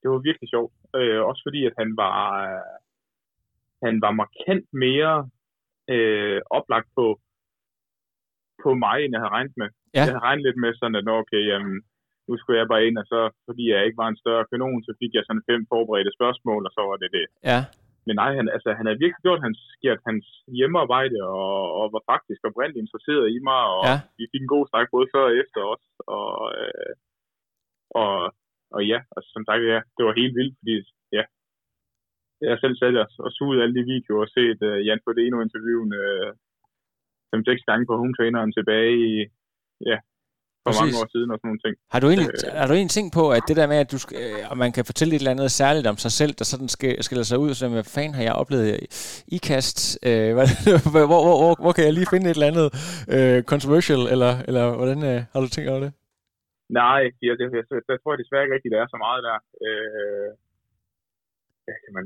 det 0.00 0.08
var 0.12 0.18
virkelig 0.28 0.48
sjovt. 0.54 0.72
Øh, 0.98 1.20
også 1.30 1.42
fordi, 1.46 1.60
at 1.68 1.74
han 1.80 1.90
var, 2.02 2.18
øh, 2.46 2.76
han 3.84 3.94
var 4.04 4.12
markant 4.22 4.68
mere 4.84 5.14
øh, 5.94 6.40
oplagt 6.58 6.88
på, 6.98 7.06
på 8.62 8.70
mig, 8.84 8.96
end 9.02 9.12
jeg 9.14 9.20
havde 9.22 9.34
regnet 9.36 9.56
med. 9.62 9.68
Ja. 9.70 9.76
Jeg 9.94 10.04
havde 10.04 10.26
regnet 10.28 10.44
lidt 10.46 10.58
med 10.64 10.72
sådan, 10.74 10.98
at 11.00 11.08
okay, 11.20 11.42
jamen, 11.50 11.76
nu 12.30 12.34
skulle 12.38 12.58
jeg 12.60 12.72
bare 12.72 12.86
ind, 12.88 12.96
og 13.02 13.06
så, 13.12 13.20
fordi 13.48 13.64
jeg 13.72 13.80
ikke 13.86 14.00
var 14.02 14.08
en 14.10 14.22
større 14.22 14.48
kanon, 14.50 14.82
så 14.86 14.92
fik 15.00 15.12
jeg 15.14 15.24
sådan 15.24 15.48
fem 15.50 15.62
forberedte 15.72 16.12
spørgsmål, 16.18 16.62
og 16.68 16.72
så 16.76 16.82
var 16.90 16.96
det 17.02 17.10
det. 17.18 17.26
Ja. 17.50 17.60
Men 18.06 18.14
nej, 18.22 18.30
han, 18.38 18.46
altså, 18.56 18.68
han 18.78 18.86
har 18.86 19.02
virkelig 19.04 19.24
gjort 19.26 19.42
hans, 19.46 19.60
gjort 19.82 20.02
hans 20.08 20.26
hjemmearbejde, 20.56 21.18
og, 21.42 21.54
og 21.78 21.84
var 21.94 22.02
faktisk 22.12 22.40
oprindeligt 22.48 22.82
interesseret 22.84 23.26
i 23.36 23.38
mig, 23.48 23.62
og 23.76 23.82
ja. 23.90 23.96
vi 24.18 24.24
fik 24.32 24.42
en 24.42 24.54
god 24.56 24.64
snak 24.70 24.86
både 24.94 25.06
før 25.14 25.24
og 25.30 25.36
efter 25.42 25.60
os. 25.72 25.84
Og, 26.18 26.32
øh, 26.58 26.92
og, 28.02 28.14
og 28.74 28.80
ja, 28.92 28.98
altså, 29.14 29.28
som 29.32 29.44
sagt, 29.48 29.62
ja, 29.72 29.80
det 29.96 30.02
var 30.06 30.20
helt 30.20 30.34
vildt, 30.38 30.56
fordi 30.60 30.74
ja, 31.16 31.24
jeg 32.48 32.58
selv 32.58 32.76
sat 32.76 32.96
og 33.24 33.30
suget 33.36 33.62
alle 33.62 33.76
de 33.78 33.88
videoer 33.92 34.22
og 34.26 34.32
set 34.36 34.60
uh, 34.70 34.78
Jan 34.86 35.04
Fodeno-interviewen 35.04 35.92
uh, 36.04 36.30
fem-seks 37.30 37.62
gange 37.68 37.84
på 37.86 37.94
home 38.00 38.14
traineren 38.14 38.52
tilbage 38.52 38.94
i, 39.10 39.14
ja, 39.90 39.98
for 40.64 40.70
Præcis. 40.70 40.82
mange 40.82 40.96
år 41.00 41.06
siden 41.14 41.28
og 41.32 41.36
sådan 41.38 41.48
nogle 41.50 41.62
ting. 41.64 41.74
Har 41.94 42.00
du 42.02 42.06
egentlig, 42.12 42.30
øh, 42.46 42.52
har 42.60 42.66
du 42.70 42.74
egentlig 42.78 42.94
tænkt 42.98 43.12
på, 43.18 43.24
at 43.36 43.42
det 43.48 43.56
der 43.60 43.66
med, 43.72 43.78
at 43.84 43.90
du 43.94 43.98
skal, 44.02 44.16
øh, 44.22 44.58
man 44.64 44.70
kan 44.76 44.84
fortælle 44.90 45.12
et 45.14 45.20
eller 45.22 45.34
andet 45.36 45.50
særligt 45.60 45.86
om 45.92 45.96
sig 46.04 46.12
selv, 46.20 46.32
der 46.40 46.46
sådan 46.52 46.70
skal, 46.76 46.90
skiller 47.06 47.26
sig 47.30 47.38
ud, 47.44 47.50
så 47.54 47.64
hvad 47.68 47.86
fanden 47.96 48.14
har 48.18 48.24
jeg 48.28 48.34
oplevet 48.42 48.66
i 49.36 49.38
kast? 49.50 49.78
Øh, 50.08 50.30
hvad, 50.36 50.48
hvor, 50.92 51.04
hvor, 51.10 51.22
hvor, 51.42 51.54
hvor, 51.62 51.72
kan 51.76 51.84
jeg 51.86 51.94
lige 51.94 52.10
finde 52.12 52.26
et 52.26 52.36
eller 52.38 52.52
andet 52.52 52.68
øh, 53.14 53.38
controversial, 53.52 54.02
eller, 54.14 54.32
eller 54.48 54.64
hvordan 54.80 55.00
øh, 55.10 55.18
har 55.32 55.40
du 55.44 55.48
tænkt 55.48 55.68
over 55.72 55.82
det? 55.86 55.92
Nej, 56.80 56.98
jeg, 57.04 57.12
jeg, 57.26 57.34
jeg, 57.40 57.48
jeg, 57.58 57.80
jeg 57.92 57.98
tror 58.02 58.12
desværre 58.22 58.44
ikke 58.44 58.54
rigtigt, 58.56 58.72
der 58.74 58.80
er 58.84 58.88
så 58.94 58.98
meget 59.06 59.20
der. 59.28 59.36
Øh, 59.66 60.28
ja, 61.68 61.74
kan 61.84 61.92
man 61.98 62.04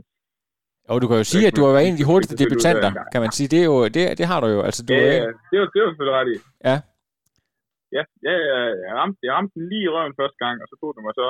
og 0.89 1.03
du 1.03 1.07
kan 1.09 1.17
jo 1.17 1.25
sige, 1.25 1.47
at 1.47 1.57
du 1.57 1.63
har 1.65 1.73
været 1.73 1.87
en 1.87 1.97
af 1.97 2.01
de 2.03 2.11
hurtigste 2.11 2.37
debutanter, 2.43 2.91
kan 3.13 3.21
man 3.25 3.31
sige. 3.37 3.49
Det, 3.49 3.61
er 3.61 3.65
jo, 3.65 3.85
det, 3.95 4.19
det 4.19 4.27
har 4.27 4.41
du 4.41 4.47
jo. 4.47 4.61
Altså, 4.69 4.81
du 4.89 4.95
ja, 4.95 5.01
er, 5.01 5.27
det 5.51 5.57
er 5.61 5.67
det 5.73 5.79
er 5.81 5.85
jo 5.87 5.91
selvfølgelig 5.91 6.17
ret 6.21 6.29
i. 6.35 6.37
Ja, 6.69 6.77
ja, 7.97 8.03
ja, 8.27 8.35
jeg 8.87 8.95
ramte, 9.01 9.19
jeg 9.27 9.33
ramte 9.37 9.55
den 9.57 9.65
lige 9.73 9.87
i 9.87 9.93
røven 9.95 10.19
første 10.21 10.39
gang, 10.45 10.57
og 10.63 10.67
så 10.71 10.75
tog 10.81 10.91
det 10.97 11.03
mig 11.07 11.15
så 11.23 11.27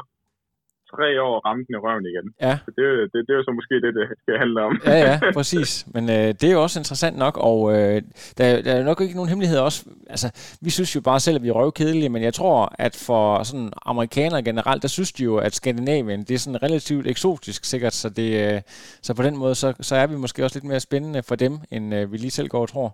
tre 0.92 1.22
år 1.26 1.36
at 1.36 1.44
ramme 1.46 1.62
den 1.66 1.74
i 1.76 1.78
røven 1.84 2.06
igen. 2.12 2.26
Ja. 2.46 2.54
Så 2.64 2.70
det, 2.78 2.86
det, 3.12 3.18
det 3.26 3.32
er 3.32 3.38
jo 3.40 3.44
så 3.48 3.52
måske 3.60 3.74
det, 3.84 3.90
det 3.98 4.04
skal 4.22 4.38
handle 4.42 4.60
om. 4.68 4.72
ja, 4.86 4.96
ja, 5.08 5.14
præcis. 5.38 5.70
Men 5.94 6.04
øh, 6.16 6.28
det 6.38 6.44
er 6.44 6.54
jo 6.56 6.62
også 6.62 6.78
interessant 6.80 7.16
nok, 7.24 7.34
og 7.50 7.58
øh, 7.74 7.96
der, 8.38 8.62
der 8.66 8.72
er 8.72 8.84
nok 8.84 9.00
ikke 9.00 9.18
nogen 9.18 9.28
hemmelighed 9.32 9.58
også. 9.58 9.78
Altså, 10.14 10.28
vi 10.66 10.70
synes 10.70 10.96
jo 10.96 11.00
bare 11.00 11.20
selv, 11.20 11.36
at 11.36 11.42
vi 11.42 11.48
er 11.48 11.58
røvkedelige, 11.60 12.08
men 12.14 12.22
jeg 12.22 12.34
tror, 12.34 12.74
at 12.78 12.94
for 13.06 13.42
sådan 13.42 13.70
amerikanere 13.92 14.42
generelt, 14.42 14.82
der 14.82 14.88
synes 14.88 15.12
de 15.12 15.24
jo, 15.24 15.36
at 15.36 15.54
Skandinavien, 15.54 16.20
det 16.28 16.34
er 16.34 16.42
sådan 16.44 16.62
relativt 16.62 17.06
eksotisk 17.06 17.64
sikkert, 17.64 17.94
så, 18.02 18.08
det, 18.18 18.28
øh, 18.44 18.60
så 19.06 19.10
på 19.16 19.22
den 19.22 19.36
måde, 19.42 19.54
så, 19.54 19.68
så 19.80 19.94
er 19.96 20.06
vi 20.06 20.16
måske 20.16 20.44
også 20.44 20.56
lidt 20.56 20.70
mere 20.70 20.80
spændende 20.88 21.22
for 21.28 21.36
dem, 21.44 21.52
end 21.74 21.94
øh, 21.94 22.12
vi 22.12 22.16
lige 22.16 22.36
selv 22.38 22.48
går 22.48 22.62
og 22.66 22.68
tror. 22.68 22.90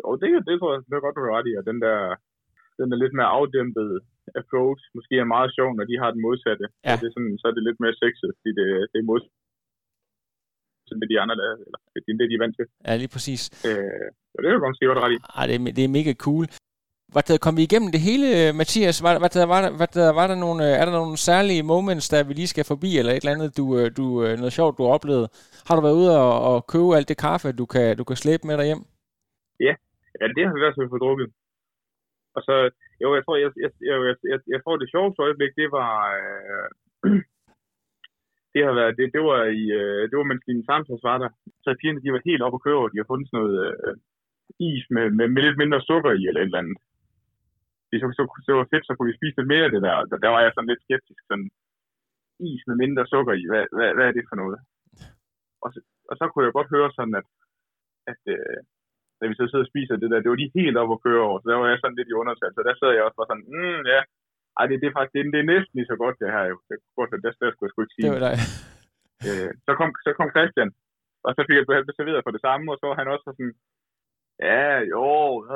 Jo, 0.00 0.16
det, 0.20 0.28
det 0.48 0.54
tror 0.60 0.72
jeg, 0.74 0.80
det 0.88 0.94
er 0.96 1.04
godt, 1.06 1.16
du 1.16 1.24
har 1.26 1.38
ret 1.38 1.48
i, 1.50 1.54
og 1.60 1.64
den 1.70 1.80
der 1.86 1.98
den 2.78 2.88
er 2.94 2.98
lidt 3.02 3.14
mere 3.18 3.30
afdæmpet 3.38 3.90
approach, 4.40 4.82
måske 4.96 5.14
er 5.18 5.34
meget 5.36 5.50
sjov, 5.56 5.70
når 5.78 5.84
de 5.90 5.96
har 6.02 6.10
den 6.14 6.24
modsatte. 6.26 6.66
Ja. 6.86 6.94
Så, 6.94 6.98
det 7.00 7.06
er 7.08 7.14
sådan, 7.16 7.34
så 7.40 7.44
er 7.48 7.54
det 7.54 7.64
lidt 7.68 7.80
mere 7.82 7.98
sexet, 8.02 8.30
fordi 8.38 8.50
det, 8.60 8.68
det 8.92 8.98
er 9.00 9.08
modsat 9.10 9.36
det 11.00 11.08
de 11.12 11.20
andre, 11.22 11.36
der, 11.40 11.50
eller 11.66 11.80
det 11.92 11.98
er 12.14 12.18
det, 12.20 12.30
de 12.30 12.36
er 12.38 12.42
vant 12.44 12.56
til. 12.58 12.66
Ja, 12.86 12.92
lige 13.02 13.12
præcis. 13.14 13.42
Øh, 13.68 14.06
så 14.30 14.36
det 14.40 14.46
er 14.48 14.54
jo 14.54 14.60
godt 14.92 15.04
ret 15.04 15.14
i. 15.16 15.18
Ej, 15.38 15.46
det, 15.48 15.54
er, 15.54 15.72
det 15.78 15.84
er 15.84 15.96
mega 15.98 16.12
cool. 16.26 16.46
Var 17.14 17.22
der, 17.28 17.38
kom 17.44 17.56
vi 17.56 17.62
igennem 17.68 17.90
det 17.94 18.00
hele, 18.08 18.26
Mathias? 18.60 19.02
Var, 19.06 19.12
var, 19.24 19.30
der, 19.36 19.46
var, 19.54 19.60
der, 19.64 19.72
var, 19.80 19.88
der, 19.96 20.08
var 20.20 20.26
der 20.30 20.38
nogle, 20.46 20.64
er 20.80 20.84
der 20.84 20.94
nogle 21.00 21.16
særlige 21.28 21.62
moments, 21.72 22.08
der 22.12 22.28
vi 22.28 22.32
lige 22.34 22.52
skal 22.54 22.64
forbi, 22.72 22.90
eller 22.98 23.12
et 23.12 23.22
eller 23.22 23.36
andet, 23.36 23.56
du, 23.58 23.64
du, 23.98 24.04
noget 24.42 24.52
sjovt, 24.58 24.78
du 24.78 24.82
har 24.84 24.92
oplevet? 24.98 25.26
Har 25.66 25.74
du 25.76 25.82
været 25.86 26.00
ude 26.00 26.10
og, 26.26 26.34
og 26.50 26.56
købe 26.72 26.96
alt 26.98 27.08
det 27.10 27.18
kaffe, 27.26 27.48
du 27.60 27.66
kan, 27.74 27.96
du 28.00 28.04
kan 28.04 28.16
slæbe 28.22 28.42
med 28.46 28.56
dig 28.58 28.66
hjem? 28.70 28.82
Ja, 29.66 29.74
ja 30.20 30.24
det 30.34 30.42
har 30.44 30.52
vi 30.54 30.58
i 30.60 30.64
hvert 30.64 30.76
fald 30.76 30.90
fået 30.92 31.04
drukket. 31.06 31.28
Og 32.38 32.42
så, 32.48 32.54
jo, 33.02 33.08
jeg 33.16 33.22
tror, 33.24 33.36
jeg, 33.42 33.50
jeg, 33.64 33.70
jeg, 33.90 33.96
jeg, 34.32 34.38
jeg 34.54 34.60
tror, 34.60 34.76
det 34.76 34.92
sjoveste 34.94 35.22
øjeblik, 35.26 35.52
det 35.60 35.68
var, 35.78 35.92
øh, 36.20 36.68
det 38.54 38.60
har 38.66 38.74
været, 38.78 38.96
det, 38.98 39.06
det 39.14 39.22
var 39.30 39.40
i, 39.62 39.64
øh, 39.80 40.02
det 40.08 40.16
var 40.18 40.26
mens 40.30 40.44
din 40.50 40.68
samtals 40.70 41.06
var 41.08 41.18
der. 41.18 41.30
Så 41.64 41.68
pigerne, 41.80 42.02
de 42.04 42.12
var 42.14 42.28
helt 42.30 42.42
oppe 42.46 42.58
at 42.58 42.64
køre, 42.66 42.90
de 42.92 43.00
har 43.00 43.10
fundet 43.10 43.26
sådan 43.28 43.38
noget 43.40 43.56
øh, 43.66 43.94
is 44.68 44.84
med, 44.94 45.06
med, 45.18 45.26
med, 45.34 45.42
lidt 45.42 45.60
mindre 45.62 45.80
sukker 45.90 46.12
i, 46.20 46.22
eller 46.28 46.40
et 46.40 46.50
eller 46.50 46.62
andet. 46.62 46.78
Det, 47.88 47.96
så, 48.02 48.06
så, 48.18 48.22
så 48.46 48.50
var 48.58 48.70
fedt, 48.72 48.86
så 48.86 48.92
kunne 48.94 49.10
vi 49.10 49.18
spise 49.18 49.36
lidt 49.38 49.52
mere 49.52 49.66
af 49.66 49.72
det 49.72 49.82
der. 49.86 49.96
Der, 50.10 50.16
der 50.24 50.30
var 50.34 50.40
jeg 50.42 50.52
sådan 50.52 50.70
lidt 50.70 50.84
skeptisk, 50.86 51.22
sådan, 51.30 51.48
is 52.48 52.62
med 52.68 52.76
mindre 52.82 53.04
sukker 53.12 53.34
i, 53.40 53.44
hvad, 53.50 53.64
hvad, 53.76 53.88
hvad 53.96 54.06
er 54.08 54.14
det 54.16 54.24
for 54.30 54.36
noget? 54.42 54.58
Og 55.64 55.68
så, 55.72 55.80
og 56.10 56.14
så 56.18 56.24
kunne 56.28 56.44
jeg 56.44 56.56
godt 56.58 56.74
høre 56.76 56.90
sådan, 56.98 57.14
at, 57.20 57.28
at 58.12 58.22
øh, 58.36 58.58
da 59.18 59.24
vi 59.26 59.34
så 59.36 59.44
sidder 59.46 59.66
og 59.66 59.72
spiser 59.72 59.96
det 59.96 60.10
der, 60.10 60.22
det 60.22 60.30
var 60.32 60.40
de 60.42 60.56
helt 60.60 60.76
oppe 60.80 60.94
at 60.96 61.04
køre 61.06 61.22
over, 61.28 61.38
så 61.38 61.46
der 61.50 61.58
var 61.60 61.68
jeg 61.72 61.80
sådan 61.80 61.98
lidt 61.98 62.12
i 62.12 62.20
undertal, 62.22 62.52
så 62.54 62.62
der 62.68 62.74
sad 62.76 62.92
jeg 62.94 63.04
også 63.06 63.18
bare 63.18 63.30
sådan, 63.30 63.48
mm, 63.54 63.80
ja, 63.92 64.00
ej, 64.58 64.64
det, 64.68 64.76
det 64.80 64.88
er 64.88 64.96
faktisk, 64.96 65.14
det, 65.14 65.22
det 65.34 65.40
er 65.42 65.52
næsten 65.54 65.74
lige 65.78 65.90
så 65.92 65.96
godt, 66.02 66.16
det 66.22 66.34
her 66.36 66.44
jo. 66.52 66.56
Det, 66.68 66.76
godt, 66.96 67.10
det, 67.12 67.18
det, 67.24 67.32
det 67.42 67.50
skulle 67.50 67.68
jeg 67.68 67.72
sgu 67.72 67.82
ikke 67.84 67.96
sige. 67.96 68.06
Det 68.06 68.16
var 68.16 68.26
dig. 68.28 68.36
Øh, 69.28 69.50
så, 69.66 69.72
kom, 69.78 69.88
så 70.06 70.10
kom 70.18 70.28
Christian, 70.36 70.70
og 71.26 71.30
så 71.36 71.40
fik 71.46 71.56
jeg 71.58 71.66
blev 71.66 71.96
serveret 71.98 72.24
for 72.26 72.34
det 72.36 72.42
samme, 72.46 72.64
og 72.72 72.76
så 72.78 72.84
var 72.88 72.96
han 73.00 73.08
også 73.12 73.24
sådan, 73.28 73.50
ja, 74.48 74.66
jo, 74.94 75.06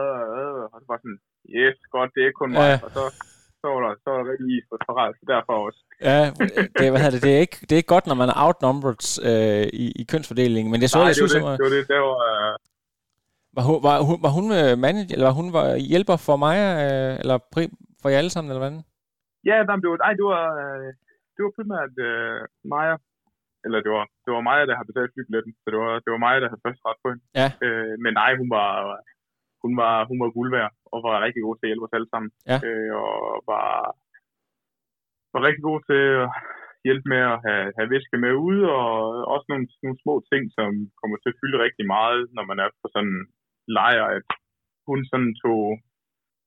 øh, 0.00 0.22
øh, 0.38 0.62
og 0.72 0.76
så 0.80 0.86
var 0.92 0.98
sådan, 1.02 1.20
yes, 1.58 1.76
godt, 1.94 2.10
det 2.14 2.20
er 2.20 2.28
ikke 2.28 2.42
kun 2.42 2.52
mig, 2.58 2.70
ja. 2.72 2.76
og 2.86 2.90
så, 2.96 3.02
så 3.60 3.66
var 3.72 3.80
der, 3.84 3.92
så 4.02 4.06
var 4.10 4.18
der 4.20 4.26
rigtig 4.32 4.48
is 4.56 4.66
på 4.70 4.76
parat, 4.88 5.12
så 5.20 5.24
derfor 5.34 5.54
også. 5.66 5.80
Ja, 6.10 6.20
det, 6.78 6.84
hvad 6.92 7.10
det, 7.14 7.20
det, 7.26 7.32
er 7.36 7.42
ikke, 7.46 7.58
det 7.66 7.72
er 7.72 7.80
ikke 7.82 7.94
godt, 7.94 8.06
når 8.10 8.18
man 8.22 8.28
er 8.32 8.36
outnumbered 8.46 9.04
øh, 9.30 9.66
i, 9.84 9.86
i 10.00 10.02
kønsfordelingen, 10.12 10.70
men 10.72 10.78
det 10.80 10.88
så 10.90 10.98
Nej, 10.98 11.10
jeg 11.10 11.16
synes, 11.20 11.34
det, 11.36 11.42
det, 11.42 11.58
det 11.60 11.64
var 11.66 11.74
det, 11.76 11.84
det 11.92 12.00
var, 12.08 12.18
øh, 12.30 12.54
var 13.56 13.64
hun, 13.68 13.78
var 13.86 13.96
hun, 14.08 14.18
var 14.24 14.32
hun 14.38 14.46
øh, 14.60 14.72
manager, 14.84 15.14
eller 15.14 15.28
var 15.30 15.38
hun 15.40 15.50
var 15.58 15.66
hjælper 15.90 16.16
for 16.26 16.36
mig, 16.44 16.56
øh, 16.84 17.12
eller 17.22 17.36
for 18.00 18.08
jer 18.08 18.20
alle 18.20 18.34
sammen, 18.34 18.50
eller 18.50 18.64
hvad? 18.64 18.74
Ja, 19.48 19.56
det 19.82 19.88
var, 19.90 19.98
ej, 20.08 20.14
det 20.20 20.26
var, 20.32 20.44
det 21.34 21.40
var 21.44 21.52
primært 21.58 21.94
øh, 22.08 22.40
Maja, 22.72 22.96
eller 23.64 23.78
det 23.84 23.90
var, 23.96 24.04
det 24.24 24.30
var 24.36 24.42
Maja, 24.48 24.62
der 24.68 24.76
har 24.78 24.88
betalt 24.90 25.12
flybilletten, 25.14 25.52
så 25.62 25.66
det 25.72 25.78
var, 25.84 25.92
det 26.04 26.10
var 26.14 26.20
Maja, 26.24 26.38
der 26.40 26.50
havde 26.50 26.66
først 26.66 26.82
ret 26.88 27.00
på 27.02 27.08
hende. 27.10 27.24
Ja. 27.40 27.48
Øh, 27.64 27.94
men 28.04 28.12
nej, 28.20 28.30
hun 28.40 28.48
var, 28.56 28.70
hun 29.62 29.72
var, 29.82 29.94
hun 30.10 30.18
var 30.22 30.30
guld 30.36 30.50
værd, 30.56 30.72
og 30.92 30.98
var 31.06 31.24
rigtig 31.26 31.42
god 31.46 31.54
til 31.56 31.66
at 31.66 31.70
hjælpe 31.70 31.86
os 31.86 31.96
alle 31.98 32.10
sammen. 32.12 32.30
Ja. 32.50 32.58
Øh, 32.66 32.90
og 33.02 33.14
var, 33.52 33.68
var 35.32 35.40
rigtig 35.48 35.64
god 35.70 35.80
til 35.90 36.02
at 36.22 36.28
hjælpe 36.86 37.06
med 37.12 37.22
at 37.32 37.38
have, 37.46 37.64
have 37.76 37.90
væske 37.94 38.16
med 38.24 38.32
ude, 38.48 38.62
og 38.80 38.90
også 39.34 39.46
nogle, 39.48 39.66
nogle 39.84 39.98
små 40.04 40.14
ting, 40.30 40.42
som 40.58 40.68
kommer 41.00 41.16
til 41.18 41.32
at 41.32 41.38
fylde 41.40 41.58
rigtig 41.66 41.86
meget, 41.96 42.20
når 42.36 42.44
man 42.50 42.58
er 42.64 42.68
på 42.82 42.86
sådan 42.94 43.18
lejr, 43.78 44.04
at 44.16 44.26
hun 44.88 45.00
sådan 45.10 45.32
tog, 45.42 45.62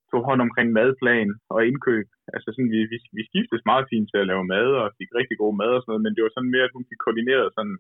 tog 0.10 0.22
hånd 0.28 0.42
omkring 0.46 0.70
madplan 0.78 1.30
og 1.54 1.60
indkøb. 1.70 2.08
Altså 2.36 2.48
sådan, 2.52 2.72
vi, 2.76 2.82
vi, 2.92 2.98
vi 3.18 3.24
skiftes 3.30 3.62
meget 3.72 3.86
fint 3.92 4.08
til 4.10 4.20
at 4.22 4.30
lave 4.32 4.44
mad, 4.54 4.68
og 4.82 4.96
fik 5.00 5.10
rigtig 5.20 5.38
god 5.44 5.54
mad 5.62 5.72
og 5.76 5.82
sådan 5.82 5.92
noget, 5.92 6.06
men 6.06 6.14
det 6.16 6.24
var 6.24 6.34
sådan 6.34 6.54
mere, 6.54 6.68
at 6.68 6.76
hun 6.76 6.86
fik 6.90 7.00
koordineret 7.06 7.48
sådan, 7.58 7.78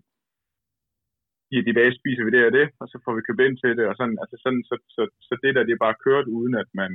i 1.56 1.58
de 1.68 1.74
dage 1.80 1.94
spiser 2.00 2.24
vi 2.26 2.32
det 2.36 2.44
og 2.50 2.54
det, 2.60 2.68
og 2.82 2.86
så 2.92 2.98
får 3.04 3.14
vi 3.16 3.22
købt 3.28 3.46
ind 3.48 3.58
til 3.64 3.72
det, 3.80 3.86
og 3.92 3.96
sådan, 4.00 4.18
altså 4.24 4.36
sådan, 4.44 4.64
så, 4.70 4.76
så, 4.96 5.02
så 5.28 5.34
det 5.44 5.52
der, 5.56 5.64
det 5.68 5.74
er 5.76 5.86
bare 5.86 6.02
kørt, 6.06 6.28
uden 6.38 6.54
at 6.64 6.70
man 6.82 6.92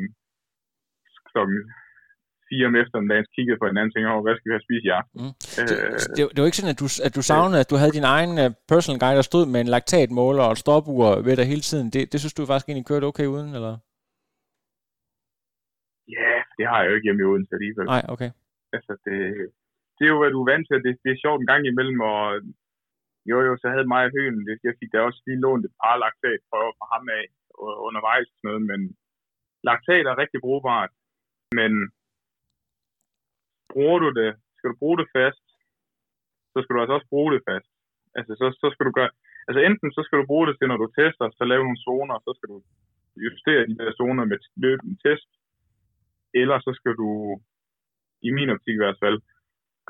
klokken 1.31 1.61
fire 2.51 2.67
om 2.71 2.77
eftermiddagen 2.83 3.27
kiggede 3.37 3.59
på 3.61 3.67
hinanden 3.69 3.91
og 3.91 3.95
tænkte, 3.95 4.11
oh, 4.15 4.23
hvad 4.25 4.35
skal 4.37 4.49
vi 4.49 4.57
have 4.57 4.67
spist 4.67 4.85
i 4.89 4.93
aften? 5.01 5.17
Mm. 5.23 5.35
Det, 5.57 5.77
det, 6.17 6.23
det, 6.33 6.39
var 6.41 6.49
ikke 6.51 6.61
sådan, 6.61 6.75
at 6.77 6.83
du, 6.83 6.89
at 7.07 7.13
du 7.19 7.23
savnede, 7.31 7.61
at 7.65 7.71
du 7.73 7.77
havde 7.81 7.97
din 7.99 8.11
egen 8.17 8.33
uh, 8.45 8.49
personal 8.73 9.01
guide, 9.03 9.19
der 9.21 9.27
stod 9.31 9.45
med 9.53 9.61
en 9.61 9.73
laktatmåler 9.75 10.45
og 10.49 10.53
et 10.55 10.63
stopur 10.65 11.09
ved 11.27 11.35
dig 11.39 11.47
hele 11.53 11.65
tiden. 11.71 11.87
Det, 11.95 12.03
det 12.13 12.19
synes 12.21 12.37
du 12.37 12.43
faktisk 12.51 12.69
egentlig 12.69 12.89
kørte 12.91 13.09
okay 13.11 13.27
uden, 13.35 13.51
eller? 13.59 13.75
Ja, 16.19 16.35
det 16.57 16.65
har 16.71 16.79
jeg 16.81 16.89
jo 16.89 16.95
ikke 16.97 17.07
hjemme 17.09 17.23
i 17.23 17.29
Odense 17.31 17.55
alligevel. 17.59 17.87
Nej, 17.95 18.05
okay. 18.15 18.31
Altså, 18.77 18.93
det, 19.05 19.17
det 19.97 20.03
er 20.05 20.13
jo, 20.15 20.21
hvad 20.21 20.33
du 20.35 20.41
er 20.43 20.51
vant 20.53 20.67
til. 20.67 20.79
Det, 20.87 20.93
det 21.05 21.11
er 21.13 21.23
sjovt 21.25 21.41
en 21.41 21.51
gang 21.53 21.63
imellem, 21.67 22.01
og 22.13 22.23
jo, 23.31 23.37
jo, 23.47 23.53
så 23.63 23.67
havde 23.73 23.93
mig 23.95 24.03
og 24.07 24.13
høen, 24.17 24.39
det, 24.47 24.55
jeg 24.69 24.75
fik 24.81 24.93
da 24.93 24.99
også 25.09 25.21
lige 25.27 25.43
lånt 25.45 25.65
et 25.67 25.75
par 25.81 25.97
laktat 26.05 26.41
fra 26.51 26.87
ham 26.95 27.05
af 27.19 27.25
undervejs 27.87 28.29
noget, 28.47 28.63
men 28.71 28.81
laktat 29.69 30.07
er 30.07 30.21
rigtig 30.23 30.41
brugbart, 30.47 30.91
men 31.59 31.73
bruger 33.75 33.99
du 34.05 34.09
det, 34.21 34.31
skal 34.57 34.71
du 34.71 34.77
bruge 34.83 34.99
det 35.01 35.09
fast, 35.17 35.47
så 36.53 36.59
skal 36.61 36.75
du 36.75 36.81
altså 36.81 36.97
også 36.99 37.11
bruge 37.15 37.31
det 37.35 37.43
fast. 37.51 37.71
Altså, 38.19 38.33
så, 38.41 38.47
så 38.63 38.67
skal 38.75 38.87
du 38.89 38.93
gøre, 38.99 39.11
altså 39.49 39.61
enten 39.69 39.89
så 39.97 40.01
skal 40.07 40.19
du 40.19 40.25
bruge 40.31 40.47
det 40.49 40.55
til, 40.57 40.69
når 40.69 40.79
du 40.81 40.87
tester, 40.99 41.27
så 41.39 41.45
lave 41.45 41.65
nogle 41.67 41.85
zoner, 41.87 42.17
så 42.27 42.33
skal 42.37 42.49
du 42.53 42.59
justere 43.27 43.67
de 43.71 43.79
der 43.79 43.93
zoner 44.01 44.25
med 44.31 44.39
løbende 44.65 44.97
test, 45.05 45.31
eller 46.41 46.57
så 46.67 46.73
skal 46.79 46.95
du, 47.03 47.11
i 48.29 48.31
min 48.37 48.51
optik 48.55 48.75
i 48.77 48.83
hvert 48.85 49.01
fald, 49.05 49.19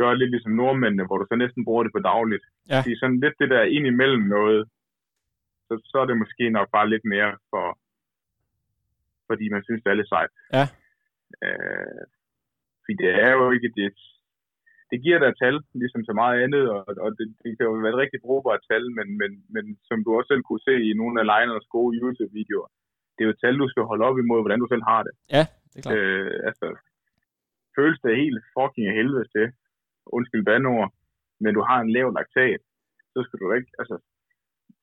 gøre 0.00 0.18
lidt 0.18 0.30
ligesom 0.30 0.52
nordmændene, 0.60 1.06
hvor 1.06 1.18
du 1.18 1.26
så 1.28 1.36
næsten 1.36 1.64
bruger 1.64 1.82
det 1.84 1.92
på 1.94 2.02
dagligt. 2.12 2.44
Ja. 2.72 2.80
Det 2.84 2.92
er 2.92 3.00
sådan 3.00 3.20
lidt 3.24 3.36
det 3.42 3.50
der 3.54 3.62
ind 3.76 3.86
imellem 3.86 4.24
noget, 4.36 4.60
så, 5.66 5.74
så 5.90 5.96
er 6.02 6.06
det 6.06 6.22
måske 6.22 6.44
nok 6.50 6.68
bare 6.76 6.90
lidt 6.92 7.06
mere 7.14 7.32
for, 7.50 7.66
fordi 9.28 9.44
man 9.54 9.62
synes, 9.64 9.82
det 9.82 9.90
er 9.90 10.00
lidt 10.00 10.12
sejt. 10.14 10.32
Ja. 10.56 10.64
Øh, 11.44 12.04
fordi 12.90 13.04
det 13.06 13.12
er 13.26 13.32
jo 13.38 13.46
ikke 13.56 13.70
det, 13.78 13.88
det 14.90 14.98
giver 15.04 15.18
dig 15.24 15.32
tal, 15.42 15.56
ligesom 15.82 16.02
så 16.08 16.12
meget 16.22 16.36
andet, 16.44 16.64
og, 16.74 16.80
og 17.04 17.10
det, 17.18 17.26
det 17.42 17.50
kan 17.56 17.66
jo 17.66 17.72
være 17.84 17.94
et 17.94 18.02
rigtig 18.04 18.20
brugbart 18.26 18.62
tal, 18.70 18.84
men, 18.98 19.06
men, 19.20 19.30
men 19.54 19.64
som 19.88 19.98
du 20.04 20.08
også 20.16 20.30
selv 20.30 20.42
kunne 20.44 20.66
se 20.68 20.74
i 20.88 20.92
nogle 21.00 21.16
af 21.20 21.26
Lejnernes 21.32 21.68
gode 21.76 21.96
YouTube-videoer, 21.98 22.68
det 23.14 23.20
er 23.20 23.28
jo 23.28 23.34
et 23.34 23.42
tal, 23.42 23.58
du 23.58 23.68
skal 23.68 23.88
holde 23.90 24.06
op 24.08 24.18
imod, 24.18 24.40
hvordan 24.42 24.62
du 24.62 24.68
selv 24.70 24.84
har 24.90 25.00
det. 25.06 25.14
Ja, 25.36 25.44
det 25.72 25.78
er 25.78 25.82
klart. 25.82 25.96
Øh, 25.96 26.32
altså, 26.48 26.66
føles 27.76 27.98
det 28.04 28.22
helt 28.22 28.40
fucking 28.56 28.86
af 28.88 28.94
helvede 29.00 29.26
til, 29.34 29.46
undskyld 30.16 30.44
bandord, 30.48 30.90
men 31.42 31.52
du 31.56 31.62
har 31.68 31.78
en 31.80 31.92
lav 31.96 32.06
laktat, 32.18 32.60
så 33.14 33.18
skal 33.26 33.38
du 33.42 33.46
ikke, 33.58 33.70
altså, 33.80 33.96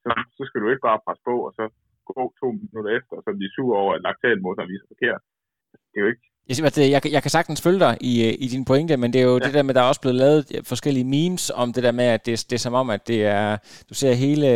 så, 0.04 0.10
så 0.38 0.44
skal 0.48 0.62
du 0.62 0.68
ikke 0.70 0.88
bare 0.90 1.04
presse 1.06 1.24
på, 1.30 1.36
og 1.48 1.52
så 1.58 1.64
gå 2.10 2.22
to 2.42 2.48
minutter 2.62 2.92
efter, 2.98 3.14
og 3.18 3.24
så 3.24 3.30
blive 3.38 3.54
sur 3.56 3.74
over, 3.82 3.92
at 3.96 4.04
laktatmotoren 4.08 4.72
viser 4.72 4.88
forkert. 4.94 5.22
Det 5.90 5.98
er 5.98 6.04
jo 6.06 6.12
ikke, 6.14 6.28
jeg, 6.50 6.56
siger, 6.56 6.90
jeg, 6.90 7.02
jeg 7.12 7.22
kan 7.22 7.32
sagtens 7.32 7.62
følge 7.62 7.80
dig 7.80 7.98
i, 8.02 8.28
øh, 8.28 8.34
i 8.40 8.48
din 8.48 8.66
pointe, 8.66 8.98
men 8.98 9.14
det 9.14 9.22
er 9.22 9.26
jo 9.26 9.38
ja. 9.38 9.46
det 9.46 9.54
der 9.54 9.64
med, 9.64 9.74
der 9.74 9.82
er 9.82 9.88
også 9.88 10.02
blevet 10.02 10.16
lavet 10.16 10.46
forskellige 10.68 11.04
memes 11.06 11.52
om 11.56 11.74
det 11.74 11.84
der 11.84 11.92
med, 11.92 12.06
at 12.06 12.26
det, 12.26 12.46
det 12.50 12.54
er 12.54 12.60
som 12.68 12.74
om, 12.74 12.90
at 12.90 13.08
det 13.08 13.26
er, 13.26 13.58
du 13.90 13.94
ser 13.94 14.14
hele 14.14 14.48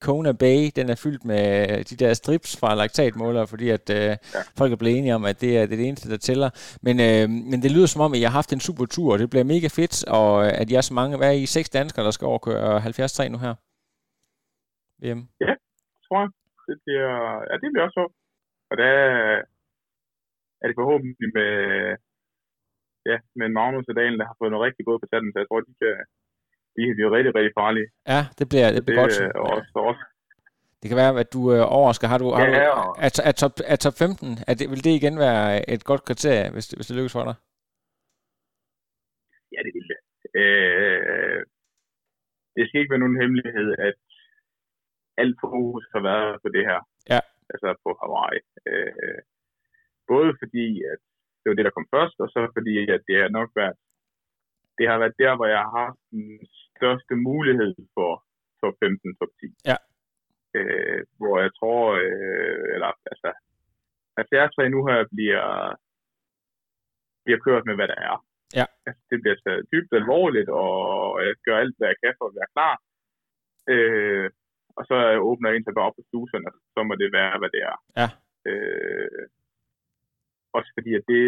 Kona 0.00 0.32
Bay, 0.32 0.70
den 0.76 0.88
er 0.90 0.94
fyldt 1.04 1.24
med 1.24 1.84
de 1.84 1.96
der 1.96 2.14
strips 2.14 2.60
fra 2.60 2.74
laktatmålere, 2.74 3.46
fordi 3.46 3.68
at 3.70 3.90
øh, 3.90 3.96
ja. 3.96 4.16
folk 4.58 4.72
er 4.72 4.76
blevet 4.76 4.98
enige 4.98 5.14
om, 5.14 5.24
at 5.24 5.40
det 5.40 5.58
er, 5.58 5.62
det 5.66 5.72
er 5.72 5.76
det 5.76 5.88
eneste, 5.88 6.10
der 6.10 6.16
tæller. 6.16 6.50
Men, 6.82 7.00
øh, 7.00 7.24
men 7.50 7.62
det 7.62 7.70
lyder 7.70 7.86
som 7.86 8.00
om, 8.00 8.12
at 8.12 8.20
jeg 8.20 8.30
har 8.30 8.38
haft 8.40 8.52
en 8.52 8.60
super 8.60 8.86
tur, 8.86 9.12
og 9.12 9.18
det 9.18 9.30
bliver 9.30 9.44
mega 9.44 9.68
fedt, 9.78 10.04
og 10.08 10.46
at 10.60 10.70
jeg 10.70 10.76
er 10.76 10.88
så 10.90 10.94
mange, 10.94 11.16
hvad 11.16 11.28
er 11.28 11.38
I, 11.42 11.46
seks 11.46 11.70
danskere, 11.70 12.04
der 12.04 12.10
skal 12.10 12.26
overkøre 12.26 12.80
73 12.80 13.30
nu 13.30 13.38
her? 13.38 13.54
VM. 15.02 15.20
Ja, 15.44 15.52
tror 16.06 16.18
jeg. 16.22 16.30
Det 16.68 16.76
bliver, 16.84 17.12
ja, 17.48 17.54
det 17.62 17.68
bliver 17.72 17.84
også 17.86 17.98
så. 18.00 18.06
Og 18.70 18.76
der, 18.82 18.92
er 20.60 20.66
det 20.68 20.76
forhåbentlig 20.80 21.28
med, 21.38 21.52
ja, 23.10 23.16
med 23.40 23.48
Magnus 23.58 23.90
og 23.90 23.94
Dalen, 23.98 24.18
der 24.20 24.26
har 24.30 24.36
fået 24.38 24.52
noget 24.52 24.66
rigtig 24.68 24.84
godt 24.88 25.00
på 25.02 25.08
tanden, 25.10 25.32
så 25.32 25.38
jeg 25.40 25.48
tror, 25.48 25.60
de 25.68 25.74
kan, 25.82 25.94
de 26.74 26.80
kan 26.86 26.96
blive 26.98 27.14
rigtig, 27.16 27.32
rigtig 27.38 27.52
farlige. 27.60 27.88
Ja, 28.12 28.20
det 28.38 28.46
bliver, 28.50 28.68
det 28.76 28.82
bliver 28.86 29.06
det, 29.06 29.18
godt. 29.18 29.36
Og 29.40 29.46
også, 29.56 29.70
også, 29.90 30.04
det 30.80 30.86
kan 30.90 31.00
være, 31.02 31.12
at 31.24 31.32
du 31.36 31.40
øh, 31.54 31.62
overrasker. 31.76 32.06
Har 32.12 32.18
du, 32.22 32.26
har 32.30 32.40
Ja, 32.44 32.48
du, 32.48 32.94
er, 33.06 33.10
er, 33.30 33.34
top, 33.42 33.54
er 33.72 33.76
top 33.84 33.96
15, 33.98 34.38
er 34.50 34.54
det, 34.58 34.66
vil 34.72 34.84
det 34.86 34.92
igen 35.00 35.16
være 35.26 35.70
et 35.74 35.82
godt 35.90 36.02
kriterie, 36.08 36.48
hvis, 36.54 36.66
hvis 36.76 36.86
det 36.88 36.96
lykkes 36.96 37.16
for 37.18 37.24
dig? 37.30 37.36
ja, 39.56 39.60
det 39.66 39.72
vil 39.76 39.88
det. 39.92 40.00
Øh, 40.40 41.40
det 42.56 42.62
skal 42.64 42.80
ikke 42.80 42.94
være 42.94 43.04
nogen 43.04 43.20
hemmelighed, 43.22 43.68
at 43.88 43.98
alt 45.22 45.36
fokus 45.44 45.84
har 45.94 46.02
været 46.10 46.32
på 46.42 46.48
det 46.56 46.64
her. 46.70 46.80
Ja. 47.12 47.20
Altså 47.52 47.68
på 47.84 47.90
Hawaii. 48.00 48.40
Øh, 48.70 49.18
både 50.12 50.30
fordi, 50.42 50.66
at 50.92 51.00
det 51.40 51.46
var 51.48 51.56
det, 51.56 51.68
der 51.68 51.76
kom 51.76 51.88
først, 51.96 52.16
og 52.22 52.28
så 52.34 52.40
fordi, 52.56 52.74
at 52.96 53.02
det 53.08 53.16
har 53.22 53.30
nok 53.38 53.50
været, 53.60 53.76
det 54.78 54.86
har 54.90 54.98
været 55.02 55.20
der, 55.22 55.32
hvor 55.36 55.48
jeg 55.54 55.60
har 55.64 55.72
haft 55.84 56.00
den 56.10 56.26
største 56.76 57.14
mulighed 57.28 57.74
for 57.94 58.10
top 58.60 58.74
15, 58.84 59.16
top 59.18 59.32
10. 59.40 59.46
Ja. 59.70 59.76
Øh, 60.56 61.00
hvor 61.18 61.36
jeg 61.44 61.52
tror, 61.58 61.82
øh, 62.04 62.64
eller 62.74 62.90
altså, 63.12 63.30
70 64.16 64.70
nu 64.74 64.80
her 64.88 64.98
bliver, 65.14 65.46
bliver 67.24 67.40
kørt 67.46 67.64
med, 67.66 67.74
hvad 67.76 67.88
der 67.92 67.98
er. 68.10 68.16
Ja. 68.58 68.66
Altså, 68.86 69.02
det 69.10 69.18
bliver 69.22 69.36
taget 69.44 69.68
dybt 69.72 69.92
alvorligt, 70.00 70.48
og 70.48 70.72
jeg 71.26 71.34
gør 71.46 71.56
alt, 71.58 71.76
hvad 71.78 71.88
jeg 71.88 71.98
kan 72.02 72.14
for 72.18 72.26
at 72.28 72.36
være 72.38 72.52
klar. 72.56 72.74
Øh, 73.74 74.26
og 74.78 74.82
så 74.88 74.96
åbner 75.28 75.48
jeg 75.48 75.56
ind 75.56 75.64
til 75.64 75.76
bare 75.76 75.88
op 75.88 75.96
på 75.98 76.04
sluserne, 76.08 76.48
og 76.48 76.54
så 76.74 76.80
må 76.88 76.94
det 77.02 77.10
være, 77.18 77.38
hvad 77.40 77.50
det 77.56 77.62
er. 77.72 77.76
Ja. 78.00 78.08
Øh, 78.48 78.95
også 80.56 80.70
fordi, 80.76 80.90
at 80.98 81.04
det 81.12 81.24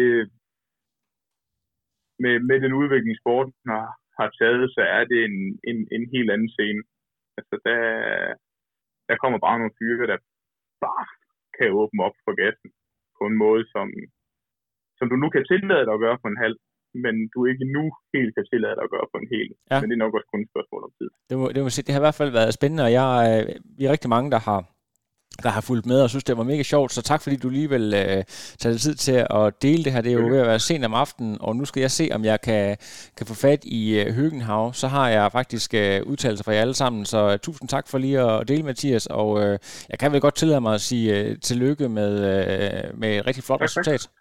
med, 2.23 2.35
med 2.49 2.57
den 2.63 2.73
udvikling, 2.81 3.15
sporten 3.21 3.53
har, 3.71 3.87
har 4.19 4.29
taget, 4.39 4.65
så 4.75 4.81
er 4.97 5.03
det 5.11 5.19
en, 5.29 5.37
en, 5.69 5.79
en 5.95 6.03
helt 6.13 6.29
anden 6.33 6.51
scene. 6.55 6.81
Altså, 7.37 7.55
der, 7.67 7.79
der 9.09 9.15
kommer 9.21 9.39
bare 9.45 9.59
nogle 9.59 9.77
fyre, 9.79 10.09
der 10.11 10.19
bare 10.85 11.05
kan 11.57 11.69
åbne 11.81 12.01
op 12.07 12.17
for 12.25 12.33
gassen 12.41 12.69
på 13.17 13.23
en 13.29 13.37
måde, 13.43 13.63
som, 13.73 13.87
som 14.97 15.05
du 15.11 15.15
nu 15.23 15.27
kan 15.35 15.43
tillade 15.51 15.85
dig 15.85 15.93
at 15.95 16.03
gøre 16.05 16.21
på 16.23 16.27
en 16.31 16.41
halv, 16.45 16.57
men 17.03 17.15
du 17.33 17.39
ikke 17.51 17.65
nu 17.75 17.83
helt 18.15 18.31
kan 18.35 18.45
tillade 18.51 18.75
dig 18.77 18.85
at 18.85 18.93
gøre 18.95 19.07
på 19.13 19.17
en 19.21 19.29
hel. 19.35 19.49
Ja. 19.71 19.77
Men 19.79 19.87
det 19.87 19.95
er 19.95 20.03
nok 20.05 20.15
også 20.17 20.29
kun 20.31 20.43
et 20.43 20.51
spørgsmål 20.53 20.81
om 20.87 20.93
tid. 20.99 21.09
Det, 21.29 21.35
må, 21.39 21.45
det, 21.55 21.61
må, 21.65 21.69
det 21.85 21.93
har 21.93 22.01
i 22.01 22.07
hvert 22.07 22.19
fald 22.21 22.31
været 22.39 22.57
spændende, 22.57 22.85
og 22.87 22.93
jeg, 22.99 23.09
øh, 23.29 23.43
vi 23.77 23.81
er 23.85 23.93
rigtig 23.95 24.11
mange, 24.15 24.31
der 24.35 24.41
har 24.49 24.59
der 25.43 25.49
har 25.49 25.61
fulgt 25.61 25.85
med 25.85 26.01
og 26.01 26.09
synes, 26.09 26.23
det 26.23 26.37
var 26.37 26.43
mega 26.43 26.63
sjovt. 26.63 26.91
Så 26.93 27.01
tak, 27.01 27.21
fordi 27.21 27.35
du 27.35 27.49
lige 27.49 27.69
vil 27.69 27.93
øh, 27.93 28.23
tage 28.61 28.77
tid 28.77 28.95
til 28.95 29.25
at 29.29 29.61
dele 29.61 29.83
det 29.83 29.91
her. 29.93 30.01
Det 30.01 30.11
er 30.11 30.19
jo 30.21 30.27
ved 30.27 30.39
at 30.39 30.47
være 30.47 30.59
sent 30.59 30.85
om 30.85 30.93
aftenen, 30.93 31.37
og 31.41 31.55
nu 31.55 31.65
skal 31.65 31.81
jeg 31.81 31.91
se, 31.91 32.09
om 32.13 32.25
jeg 32.25 32.41
kan, 32.41 32.77
kan 33.17 33.25
få 33.27 33.35
fat 33.47 33.61
i 33.65 33.81
øh, 34.01 34.13
Høgenhav. 34.13 34.73
Så 34.73 34.87
har 34.87 35.09
jeg 35.09 35.31
faktisk 35.31 35.73
øh, 35.73 36.01
udtalelser 36.11 36.43
fra 36.43 36.53
jer 36.53 36.61
alle 36.61 36.73
sammen, 36.73 37.05
så 37.05 37.19
uh, 37.27 37.37
tusind 37.37 37.69
tak 37.69 37.85
for 37.91 37.97
lige 37.97 38.19
at 38.19 38.47
dele, 38.47 38.63
Mathias. 38.63 39.05
Og 39.05 39.29
øh, 39.43 39.59
jeg 39.89 39.99
kan 39.99 40.11
vel 40.11 40.21
godt 40.21 40.35
tillade 40.35 40.61
mig 40.61 40.73
at 40.73 40.81
sige 40.81 41.05
øh, 41.19 41.37
tillykke 41.47 41.89
med, 41.89 42.11
øh, 42.33 42.99
med 43.01 43.09
et 43.17 43.27
rigtig 43.27 43.43
flot 43.43 43.59
tak, 43.59 43.65
resultat. 43.65 44.01
Tak. 44.01 44.11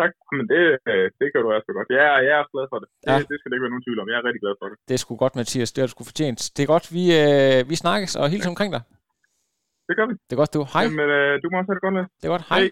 Tak, 0.00 0.12
men 0.38 0.44
det, 0.52 0.62
øh, 0.90 1.06
det 1.20 1.26
gør 1.32 1.42
du 1.46 1.50
altså 1.58 1.70
godt. 1.76 1.88
Jeg, 1.98 2.04
jeg 2.26 2.32
er 2.36 2.40
også 2.42 2.54
glad 2.56 2.66
for 2.72 2.78
det. 2.82 2.88
Ja. 3.08 3.16
det. 3.18 3.28
Det 3.30 3.36
skal 3.38 3.48
det 3.48 3.56
ikke 3.56 3.66
være 3.66 3.74
nogen 3.74 3.86
tvivl 3.86 4.00
om. 4.02 4.08
Jeg 4.12 4.16
er 4.20 4.24
rigtig 4.28 4.42
glad 4.44 4.54
for 4.60 4.66
det. 4.70 4.76
Det 4.88 4.94
er 4.94 5.00
sgu 5.02 5.12
godt, 5.24 5.34
Mathias. 5.40 5.72
Det 5.72 5.80
har 5.80 5.86
du 5.86 5.94
sgu 5.94 6.04
fortjent. 6.12 6.40
Det 6.56 6.62
er 6.62 6.70
godt, 6.74 6.86
vi, 6.96 7.04
øh, 7.22 7.58
vi 7.70 7.74
snakkes 7.84 8.12
og 8.20 8.26
hils 8.32 8.46
omkring 8.52 8.70
dig. 8.76 8.82
Det 9.88 9.94
gør 9.98 10.06
vi. 10.10 10.14
Det 10.26 10.32
er 10.36 10.40
godt, 10.42 10.52
du. 10.56 10.60
Hej. 10.74 10.82
Jamen, 10.86 11.08
øh, 11.18 11.32
du 11.42 11.46
må 11.50 11.54
også 11.60 11.68
have 11.70 11.76
det 11.78 11.84
godt 11.86 11.94
med. 11.98 12.04
Det 12.20 12.24
er 12.28 12.32
godt. 12.34 12.44
Hej. 12.52 12.60
Hej. 12.60 12.70